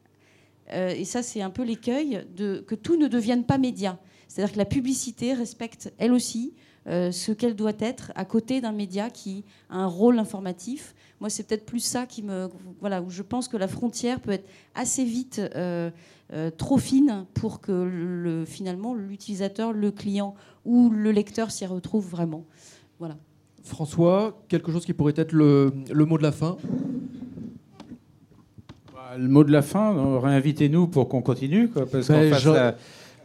et 0.71 1.05
ça, 1.05 1.23
c'est 1.23 1.41
un 1.41 1.49
peu 1.49 1.63
l'écueil 1.63 2.25
que 2.37 2.75
tout 2.75 2.95
ne 2.97 3.07
devienne 3.07 3.43
pas 3.43 3.57
média. 3.57 3.99
C'est-à-dire 4.27 4.53
que 4.53 4.57
la 4.59 4.65
publicité 4.65 5.33
respecte, 5.33 5.93
elle 5.97 6.11
aussi, 6.13 6.53
euh, 6.87 7.11
ce 7.11 7.31
qu'elle 7.31 7.55
doit 7.55 7.71
être 7.79 8.11
à 8.15 8.25
côté 8.25 8.59
d'un 8.61 8.71
média 8.73 9.09
qui 9.09 9.43
a 9.69 9.77
un 9.77 9.85
rôle 9.87 10.19
informatif. 10.19 10.93
Moi, 11.21 11.29
c'est 11.29 11.43
peut-être 11.47 11.65
plus 11.65 11.79
ça 11.79 12.05
qui 12.05 12.21
me, 12.23 12.49
voilà, 12.81 13.01
où 13.01 13.09
je 13.09 13.21
pense 13.21 13.47
que 13.47 13.55
la 13.57 13.67
frontière 13.69 14.19
peut 14.19 14.31
être 14.31 14.49
assez 14.75 15.05
vite 15.05 15.39
euh, 15.55 15.89
euh, 16.33 16.49
trop 16.49 16.77
fine 16.77 17.25
pour 17.35 17.61
que 17.61 17.71
le, 17.71 18.43
finalement 18.45 18.93
l'utilisateur, 18.95 19.71
le 19.71 19.91
client 19.91 20.35
ou 20.65 20.89
le 20.89 21.11
lecteur 21.11 21.51
s'y 21.51 21.65
retrouve 21.65 22.07
vraiment. 22.09 22.43
Voilà. 22.99 23.15
François, 23.63 24.43
quelque 24.49 24.71
chose 24.73 24.83
qui 24.85 24.93
pourrait 24.93 25.13
être 25.15 25.31
le, 25.31 25.71
le 25.89 26.05
mot 26.05 26.17
de 26.17 26.23
la 26.23 26.33
fin? 26.33 26.57
Bah, 28.93 29.17
Le 29.17 29.27
mot 29.27 29.43
de 29.43 29.51
la 29.51 29.61
fin, 29.61 29.95
euh, 29.95 30.19
réinvitez-nous 30.19 30.87
pour 30.87 31.07
qu'on 31.07 31.21
continue. 31.21 31.69
Quoi, 31.69 31.85
parce 31.85 32.07
Ben, 32.07 32.29
qu'en 32.29 32.35
face, 32.35 32.43
je- 32.43 32.49
la- 32.49 32.75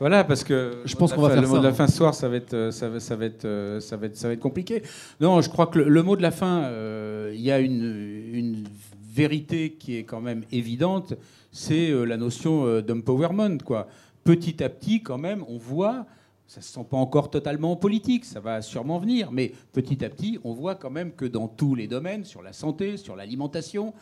Voilà, 0.00 0.22
parce 0.24 0.44
que 0.44 0.82
Je 0.84 0.94
pense 0.94 1.12
qu'on 1.12 1.22
va 1.22 1.30
faire 1.30 1.42
le 1.42 1.48
mot 1.48 1.54
ça, 1.54 1.60
de 1.60 1.64
la 1.64 1.70
hein. 1.70 1.74
fin 1.74 1.86
ce 1.88 1.96
soir, 1.96 2.14
ça 2.14 2.28
va 2.28 2.36
être, 2.36 2.54
euh, 2.54 2.70
ça 2.70 2.88
va, 2.88 3.00
ça 3.00 3.16
va 3.16 3.24
être, 3.24 3.44
euh, 3.44 3.80
ça 3.80 3.96
va 3.96 4.06
être, 4.06 4.16
ça 4.16 4.28
va 4.28 4.34
être 4.34 4.40
compliqué. 4.40 4.82
Non, 5.20 5.40
je 5.40 5.48
crois 5.48 5.66
que 5.66 5.78
le, 5.78 5.88
le 5.88 6.02
mot 6.02 6.16
de 6.16 6.22
la 6.22 6.30
fin, 6.30 6.64
euh, 6.64 7.32
il 7.34 7.40
y 7.40 7.50
a 7.50 7.58
une, 7.58 8.30
une 8.32 8.64
vérité 9.12 9.72
qui 9.72 9.96
est 9.96 10.04
quand 10.04 10.20
même 10.20 10.44
évidente, 10.52 11.14
c'est 11.50 11.90
la 11.90 12.16
notion 12.16 12.80
d'empowerment, 12.80 13.58
quoi. 13.64 13.88
Petit 14.22 14.62
à 14.62 14.68
petit, 14.68 15.02
quand 15.02 15.18
même, 15.18 15.44
on 15.48 15.56
voit. 15.56 16.06
Ça 16.46 16.62
se 16.62 16.72
sent 16.72 16.86
pas 16.88 16.96
encore 16.96 17.30
totalement 17.30 17.76
politique, 17.76 18.24
ça 18.24 18.40
va 18.40 18.62
sûrement 18.62 18.98
venir, 18.98 19.30
mais 19.32 19.52
petit 19.74 20.02
à 20.02 20.08
petit, 20.08 20.38
on 20.44 20.54
voit 20.54 20.76
quand 20.76 20.88
même 20.88 21.12
que 21.12 21.26
dans 21.26 21.46
tous 21.46 21.74
les 21.74 21.86
domaines, 21.88 22.24
sur 22.24 22.40
la 22.40 22.54
santé, 22.54 22.96
sur 22.96 23.16
l'alimentation, 23.16 23.92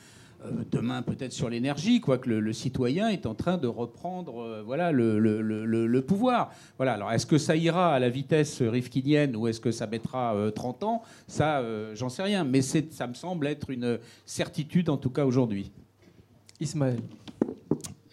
demain 0.70 1.02
peut-être 1.02 1.32
sur 1.32 1.48
l'énergie, 1.50 2.00
quoi 2.00 2.18
que 2.18 2.28
le, 2.28 2.40
le 2.40 2.52
citoyen 2.52 3.08
est 3.08 3.26
en 3.26 3.34
train 3.34 3.56
de 3.58 3.66
reprendre 3.66 4.40
euh, 4.42 4.62
voilà, 4.64 4.92
le, 4.92 5.18
le- 5.18 5.40
le- 5.42 6.02
pouvoir. 6.02 6.52
Voilà. 6.76 6.92
Alors 6.94 7.10
est-ce 7.12 7.26
que 7.26 7.38
ça 7.38 7.56
ira 7.56 7.94
à 7.94 7.98
la 7.98 8.08
vitesse 8.08 8.62
rifkinienne 8.62 9.34
ou 9.34 9.48
est-ce 9.48 9.60
que 9.60 9.72
ça 9.72 9.86
mettra 9.86 10.34
euh, 10.36 10.50
30 10.50 10.82
ans? 10.84 11.02
Ça, 11.26 11.58
euh, 11.60 11.94
j'en 11.94 12.08
sais 12.08 12.22
rien. 12.22 12.44
Mais 12.44 12.62
ça 12.62 13.06
me 13.06 13.14
semble 13.14 13.46
être 13.46 13.70
une 13.70 13.98
certitude 14.24 14.88
en 14.88 14.96
tout 14.96 15.10
cas 15.10 15.24
aujourd'hui. 15.24 15.72
Ismaël. 16.60 17.00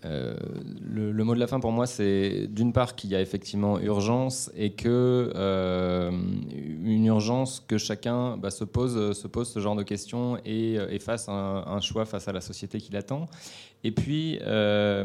Euh, 0.05 0.35
le, 0.81 1.23
mot 1.23 1.33
de 1.33 1.39
la 1.39 1.47
fin 1.47 1.59
pour 1.59 1.71
moi, 1.71 1.87
c'est 1.87 2.47
d'une 2.47 2.73
part 2.73 2.95
qu'il 2.95 3.09
y 3.09 3.15
a 3.15 3.21
effectivement 3.21 3.79
urgence 3.79 4.51
et 4.55 4.71
que 4.71 5.31
euh, 5.35 6.11
une 6.83 7.05
urgence 7.05 7.63
que 7.65 7.77
chacun 7.77 8.37
bah, 8.37 8.51
se 8.51 8.63
pose, 8.63 9.17
se 9.17 9.27
pose 9.27 9.49
ce 9.49 9.59
genre 9.59 9.75
de 9.75 9.83
questions 9.83 10.37
et, 10.45 10.73
et 10.73 10.99
fasse 10.99 11.29
un, 11.29 11.79
choix 11.81 12.05
face 12.05 12.27
à 12.27 12.31
la 12.31 12.41
société 12.41 12.79
qui 12.79 12.91
l'attend. 12.91 13.27
Et 13.85 13.91
puis 13.91 14.39
euh, 14.41 15.03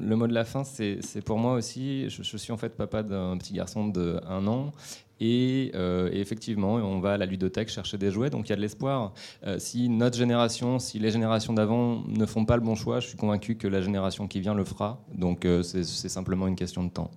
le 0.00 0.16
mot 0.16 0.26
de 0.26 0.34
la 0.34 0.44
fin, 0.44 0.62
c'est 0.62 0.98
c'est 1.00 1.20
pour 1.20 1.38
moi 1.38 1.54
aussi. 1.54 2.08
Je, 2.08 2.22
je 2.22 2.36
suis 2.36 2.52
en 2.52 2.56
fait 2.56 2.76
papa 2.76 3.02
d'un 3.02 3.36
petit 3.38 3.54
garçon 3.54 3.88
de 3.88 4.20
un 4.28 4.46
an. 4.46 4.72
Et, 5.20 5.70
euh, 5.74 6.10
et 6.12 6.20
effectivement, 6.20 6.74
on 6.74 6.98
va 6.98 7.12
à 7.12 7.16
la 7.18 7.26
ludothèque 7.26 7.68
chercher 7.68 7.98
des 7.98 8.10
jouets, 8.10 8.30
donc 8.30 8.48
il 8.48 8.50
y 8.50 8.52
a 8.52 8.56
de 8.56 8.60
l'espoir. 8.60 9.12
Euh, 9.46 9.58
si 9.58 9.88
notre 9.88 10.16
génération, 10.16 10.78
si 10.78 10.98
les 10.98 11.10
générations 11.10 11.52
d'avant 11.52 12.02
ne 12.06 12.24
font 12.26 12.44
pas 12.44 12.56
le 12.56 12.62
bon 12.62 12.74
choix, 12.74 13.00
je 13.00 13.08
suis 13.08 13.18
convaincu 13.18 13.56
que 13.56 13.68
la 13.68 13.82
génération 13.82 14.26
qui 14.26 14.40
vient 14.40 14.54
le 14.54 14.64
fera. 14.64 15.04
Donc 15.14 15.44
euh, 15.44 15.62
c'est 15.62 15.84
simplement 16.08 16.46
une 16.46 16.56
question 16.56 16.84
de 16.84 16.90
temps. 16.90 17.10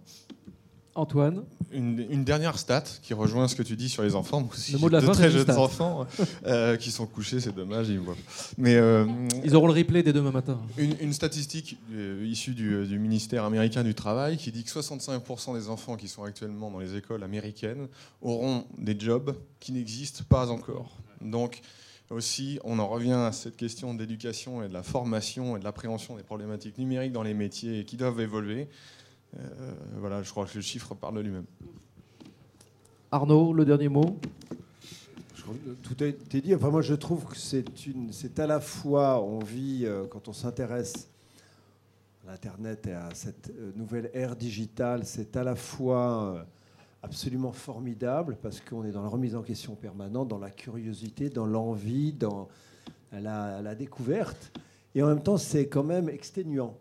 Antoine. 0.96 1.44
Une, 1.72 2.06
une 2.10 2.24
dernière 2.24 2.60
stat 2.60 2.84
qui 3.02 3.16
rejoint 3.16 3.48
ce 3.48 3.56
que 3.56 3.64
tu 3.64 3.76
dis 3.76 3.90
sur 3.90 4.04
les 4.04 4.14
enfants. 4.14 4.42
Moi 4.42 4.50
aussi, 4.54 4.74
Le 4.74 4.78
mot 4.78 4.90
de 4.90 4.94
la 4.94 5.00
j'ai 5.00 5.08
fin, 5.08 5.14
très 5.14 5.32
une 5.32 5.38
jeunes 5.40 5.52
enfants 5.58 6.06
euh, 6.46 6.78
qui 6.78 6.92
sont 6.92 7.08
couchés, 7.08 7.40
c'est 7.40 7.54
dommage, 7.56 7.90
ils 7.90 8.00
me 8.00 8.04
voient. 8.06 8.16
Mais 8.60 8.76
euh, 8.76 9.06
Ils 9.44 9.56
auront 9.56 9.66
le 9.68 9.74
replay 9.74 10.04
dès 10.04 10.14
demain 10.14 10.30
matin. 10.32 10.60
une, 10.78 10.96
une 11.02 11.14
statistique 11.14 11.78
euh, 11.94 12.24
issue 12.28 12.54
du, 12.54 12.86
du 12.86 13.00
ministère 13.00 13.44
américain 13.44 13.84
du 13.84 13.96
Travail 13.96 14.38
qui 14.38 14.52
dit 14.52 14.64
que 14.64 14.70
65% 14.70 15.56
des 15.56 15.68
enfants 15.70 15.96
qui 15.96 16.08
sont 16.08 16.24
actuellement 16.24 16.70
dans 16.70 16.80
les 16.80 16.96
écoles 16.96 17.24
américaines 17.24 17.88
auront 18.22 18.66
des 18.78 18.96
jobs 19.00 19.36
qui 19.60 19.72
n'existent 19.72 20.24
pas 20.30 20.52
encore. 20.52 20.98
Donc 21.22 21.62
aussi, 22.12 22.60
on 22.64 22.78
en 22.78 22.88
revient 22.88 23.14
à 23.14 23.32
cette 23.32 23.58
question 23.58 23.96
d'éducation 23.96 24.62
et 24.64 24.68
de 24.68 24.74
la 24.74 24.84
formation 24.84 25.56
et 25.56 25.60
de 25.60 25.64
l'appréhension 25.64 26.16
des 26.18 26.24
problématiques 26.24 26.78
numériques 26.78 27.14
dans 27.14 27.24
les 27.24 27.34
métiers 27.34 27.86
qui 27.86 27.98
doivent 27.98 28.20
évoluer. 28.20 28.68
Euh, 29.38 29.74
voilà, 29.98 30.22
je 30.24 30.30
crois 30.32 30.46
que 30.46 30.56
le 30.56 30.62
chiffre 30.62 30.94
parle 30.96 31.16
de 31.16 31.22
lui-même. 31.22 31.46
Arnaud, 33.12 33.54
le 33.54 33.64
dernier 33.64 33.90
mot. 33.90 34.18
Tout 35.84 35.96
a 36.00 36.08
été 36.08 36.42
dit. 36.42 36.56
Enfin, 36.56 36.70
moi, 36.70 36.82
je 36.82 36.94
trouve 36.94 37.26
que 37.26 37.36
c'est 37.36 37.86
une, 37.86 38.12
c'est 38.12 38.40
à 38.40 38.48
la 38.48 38.60
fois, 38.60 39.22
on 39.22 39.40
vit 39.40 39.82
euh, 39.84 40.06
quand 40.08 40.28
on 40.28 40.34
s'intéresse 40.34 41.10
à 42.26 42.32
l'internet 42.32 42.88
et 42.88 42.94
à 42.94 43.10
cette 43.14 43.52
euh, 43.52 43.72
nouvelle 43.76 44.10
ère 44.14 44.36
digitale, 44.36 45.06
c'est 45.06 45.36
à 45.36 45.44
la 45.44 45.56
fois 45.56 46.36
euh, 46.36 46.44
absolument 47.04 47.52
formidable 47.52 48.38
parce 48.42 48.62
qu'on 48.62 48.86
est 48.86 48.92
dans 48.92 49.04
la 49.04 49.10
remise 49.10 49.36
en 49.36 49.42
question 49.42 49.76
permanente, 49.76 50.30
dans 50.30 50.40
la 50.40 50.50
curiosité, 50.50 51.30
dans 51.30 51.46
l'envie, 51.46 52.14
dans 52.14 52.48
la, 53.12 53.62
la 53.62 53.76
découverte, 53.76 54.58
et 54.96 55.04
en 55.04 55.08
même 55.08 55.22
temps, 55.22 55.38
c'est 55.38 55.68
quand 55.68 55.84
même 55.84 56.10
exténuant. 56.10 56.78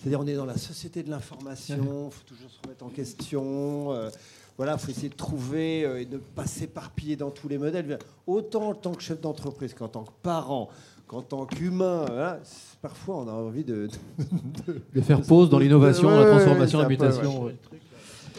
C'est-à-dire, 0.00 0.20
on 0.20 0.26
est 0.26 0.34
dans 0.34 0.44
la 0.46 0.56
société 0.58 1.02
de 1.02 1.10
l'information, 1.10 2.08
il 2.10 2.12
faut 2.14 2.24
toujours 2.26 2.50
se 2.50 2.58
remettre 2.64 2.84
en 2.84 2.88
question. 2.90 3.92
euh, 3.92 4.10
voilà, 4.56 4.74
il 4.74 4.78
faut 4.78 4.90
essayer 4.90 5.08
de 5.08 5.14
trouver 5.14 5.84
euh, 5.84 6.00
et 6.00 6.04
de 6.04 6.14
ne 6.14 6.18
pas 6.20 6.46
s'éparpiller 6.46 7.16
dans 7.16 7.30
tous 7.30 7.48
les 7.48 7.58
modèles. 7.58 7.98
Autant 8.26 8.68
en 8.70 8.74
tant 8.74 8.92
que 8.92 9.02
chef 9.02 9.20
d'entreprise 9.20 9.74
qu'en 9.74 9.88
tant 9.88 10.04
que 10.04 10.12
parent, 10.22 10.68
qu'en 11.08 11.22
tant 11.22 11.44
qu'humain, 11.46 12.04
voilà, 12.06 12.40
c'est- 12.44 12.78
parfois 12.80 13.16
on 13.16 13.28
a 13.28 13.32
envie 13.32 13.64
de. 13.64 13.88
de- 14.66 14.80
De 14.94 15.00
faire 15.00 15.20
pause 15.22 15.50
dans 15.50 15.58
l'innovation, 15.58 16.08
Ouais, 16.08 16.24
la 16.24 16.30
transformation, 16.30 16.88
mutation. 16.88 17.44
ouais. 17.44 17.56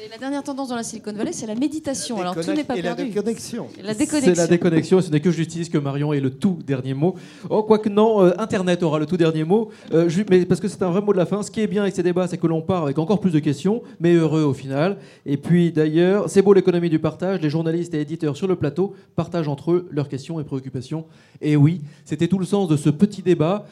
Et 0.07 0.09
la 0.09 0.17
dernière 0.19 0.41
tendance 0.41 0.69
dans 0.69 0.77
la 0.77 0.83
Silicon 0.83 1.11
Valley, 1.11 1.33
c'est 1.33 1.47
la 1.47 1.55
méditation. 1.55 2.21
Alors 2.21 2.33
tout 2.33 2.53
n'est 2.53 2.63
pas 2.63 2.77
et 2.77 2.81
la 2.81 2.95
perdu. 2.95 3.09
déconnexion. 3.11 3.67
La 3.83 3.91
C'est 3.93 3.99
déconnexion. 3.99 4.33
la 4.41 4.47
déconnexion, 4.47 5.01
ce 5.01 5.11
n'est 5.11 5.19
que 5.19 5.31
justice 5.31 5.67
que 5.67 5.77
Marion 5.77 6.13
ait 6.13 6.21
le 6.21 6.29
tout 6.29 6.59
dernier 6.65 6.93
mot. 6.93 7.15
Oh, 7.49 7.63
quoique 7.63 7.89
non, 7.89 8.23
euh, 8.23 8.31
Internet 8.37 8.83
aura 8.83 8.99
le 8.99 9.05
tout 9.05 9.17
dernier 9.17 9.43
mot, 9.43 9.69
Euh, 9.93 10.09
mais 10.29 10.45
parce 10.45 10.61
que 10.61 10.69
c'est 10.69 10.81
un 10.81 10.91
vrai 10.91 11.01
mot 11.01 11.11
de 11.11 11.17
la 11.17 11.25
fin. 11.25 11.43
Ce 11.43 11.51
qui 11.51 11.59
est 11.59 11.67
bien 11.67 11.81
avec 11.81 11.93
ces 11.93 12.03
débats, 12.03 12.25
c'est 12.25 12.37
que 12.37 12.47
l'on 12.47 12.61
part 12.61 12.83
avec 12.83 12.97
encore 12.99 13.19
plus 13.19 13.31
de 13.31 13.39
questions, 13.39 13.81
mais 13.99 14.13
heureux 14.13 14.43
au 14.43 14.53
final. 14.53 14.95
Et 15.25 15.35
puis 15.35 15.73
d'ailleurs, 15.73 16.29
c'est 16.29 16.41
beau 16.41 16.53
l'économie 16.53 16.89
du 16.89 16.99
partage. 16.99 17.41
Les 17.41 17.49
journalistes 17.49 17.93
et 17.93 17.99
éditeurs 17.99 18.37
sur 18.37 18.47
le 18.47 18.55
plateau 18.55 18.93
partagent 19.17 19.49
entre 19.49 19.71
eux 19.73 19.87
leurs 19.91 20.07
questions 20.07 20.39
et 20.39 20.45
préoccupations. 20.45 21.03
Et 21.41 21.57
oui, 21.57 21.81
c'était 22.05 22.29
tout 22.29 22.39
le 22.39 22.45
sens 22.45 22.69
de 22.69 22.77
ce 22.77 22.89
petit 22.89 23.23
débat. 23.23 23.65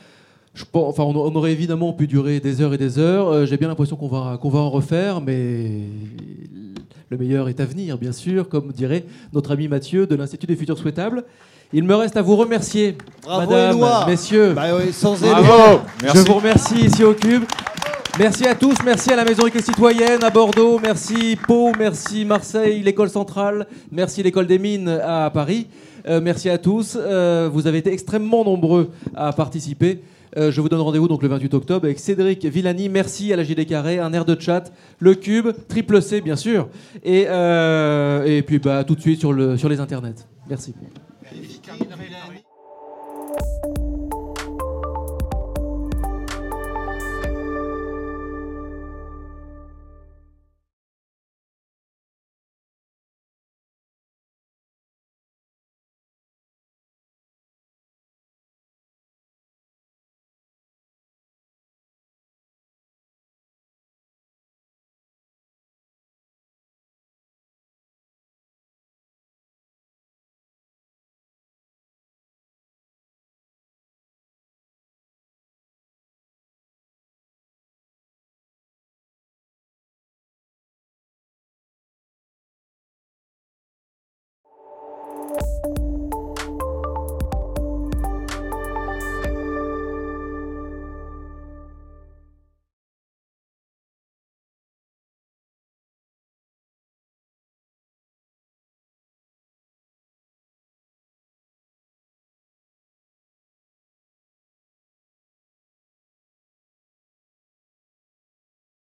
Je 0.55 0.63
pense, 0.71 0.89
enfin, 0.97 1.03
on, 1.03 1.15
on 1.15 1.35
aurait 1.35 1.51
évidemment 1.51 1.93
pu 1.93 2.07
durer 2.07 2.39
des 2.39 2.61
heures 2.61 2.73
et 2.73 2.77
des 2.77 2.97
heures. 2.97 3.27
Euh, 3.27 3.45
J'ai 3.45 3.57
bien 3.57 3.67
l'impression 3.67 3.95
qu'on 3.97 4.07
va, 4.07 4.37
qu'on 4.41 4.49
va 4.49 4.59
en 4.59 4.69
refaire, 4.69 5.21
mais 5.21 5.81
le 7.09 7.17
meilleur 7.17 7.49
est 7.49 7.59
à 7.59 7.65
venir, 7.65 7.97
bien 7.97 8.11
sûr, 8.11 8.47
comme 8.49 8.71
dirait 8.71 9.03
notre 9.33 9.51
ami 9.51 9.67
Mathieu 9.67 10.07
de 10.07 10.15
l'Institut 10.15 10.47
des 10.47 10.55
futurs 10.55 10.77
souhaitables. 10.77 11.23
Il 11.73 11.83
me 11.83 11.95
reste 11.95 12.15
à 12.15 12.21
vous 12.21 12.35
remercier, 12.35 12.97
Bravo, 13.23 13.51
madame, 13.51 13.75
Éloi. 13.77 14.05
messieurs. 14.07 14.53
Bah 14.53 14.63
oui, 14.77 14.93
sans 14.93 15.15
Bravo. 15.19 15.81
Je 16.01 16.19
vous 16.19 16.33
remercie 16.35 16.85
ici 16.85 17.03
au 17.03 17.13
Cube. 17.13 17.43
Merci 18.17 18.45
à 18.47 18.55
tous, 18.55 18.75
merci 18.85 19.11
à 19.11 19.17
la 19.17 19.25
Maison 19.25 19.45
École 19.45 19.61
Citoyenne 19.61 20.23
à 20.23 20.29
Bordeaux, 20.29 20.79
merci 20.81 21.37
Pau, 21.47 21.73
merci 21.77 22.23
Marseille, 22.23 22.81
l'école 22.81 23.09
centrale, 23.09 23.67
merci 23.91 24.23
l'école 24.23 24.47
des 24.47 24.57
mines 24.57 24.87
à 25.03 25.29
Paris. 25.33 25.67
Euh, 26.07 26.21
merci 26.23 26.49
à 26.49 26.57
tous, 26.57 26.97
Euh, 26.97 27.49
vous 27.51 27.67
avez 27.67 27.79
été 27.79 27.91
extrêmement 27.91 28.45
nombreux 28.45 28.89
à 29.15 29.33
participer. 29.33 30.01
Euh, 30.37 30.51
je 30.51 30.59
vous 30.59 30.67
donne 30.67 30.81
rendez-vous 30.81 31.07
donc 31.07 31.21
le 31.21 31.29
28 31.29 31.53
octobre 31.53 31.85
avec 31.85 31.99
Cédric 31.99 32.45
Villani. 32.45 32.89
Merci 32.89 33.31
à 33.31 33.37
la 33.37 33.43
JD 33.43 33.65
Carré, 33.65 33.99
un 33.99 34.11
air 34.13 34.25
de 34.25 34.39
chat, 34.39 34.71
le 34.99 35.15
Cube, 35.15 35.47
Triple 35.67 36.01
C 36.01 36.21
bien 36.21 36.35
sûr, 36.35 36.67
et, 37.03 37.25
euh, 37.27 38.41
puis 38.41 38.59
bah, 38.59 38.83
tout 38.83 38.95
de 38.95 39.01
suite 39.01 39.19
sur 39.21 39.33
les 39.33 39.79
internets. 39.79 40.27
Merci. 40.49 40.73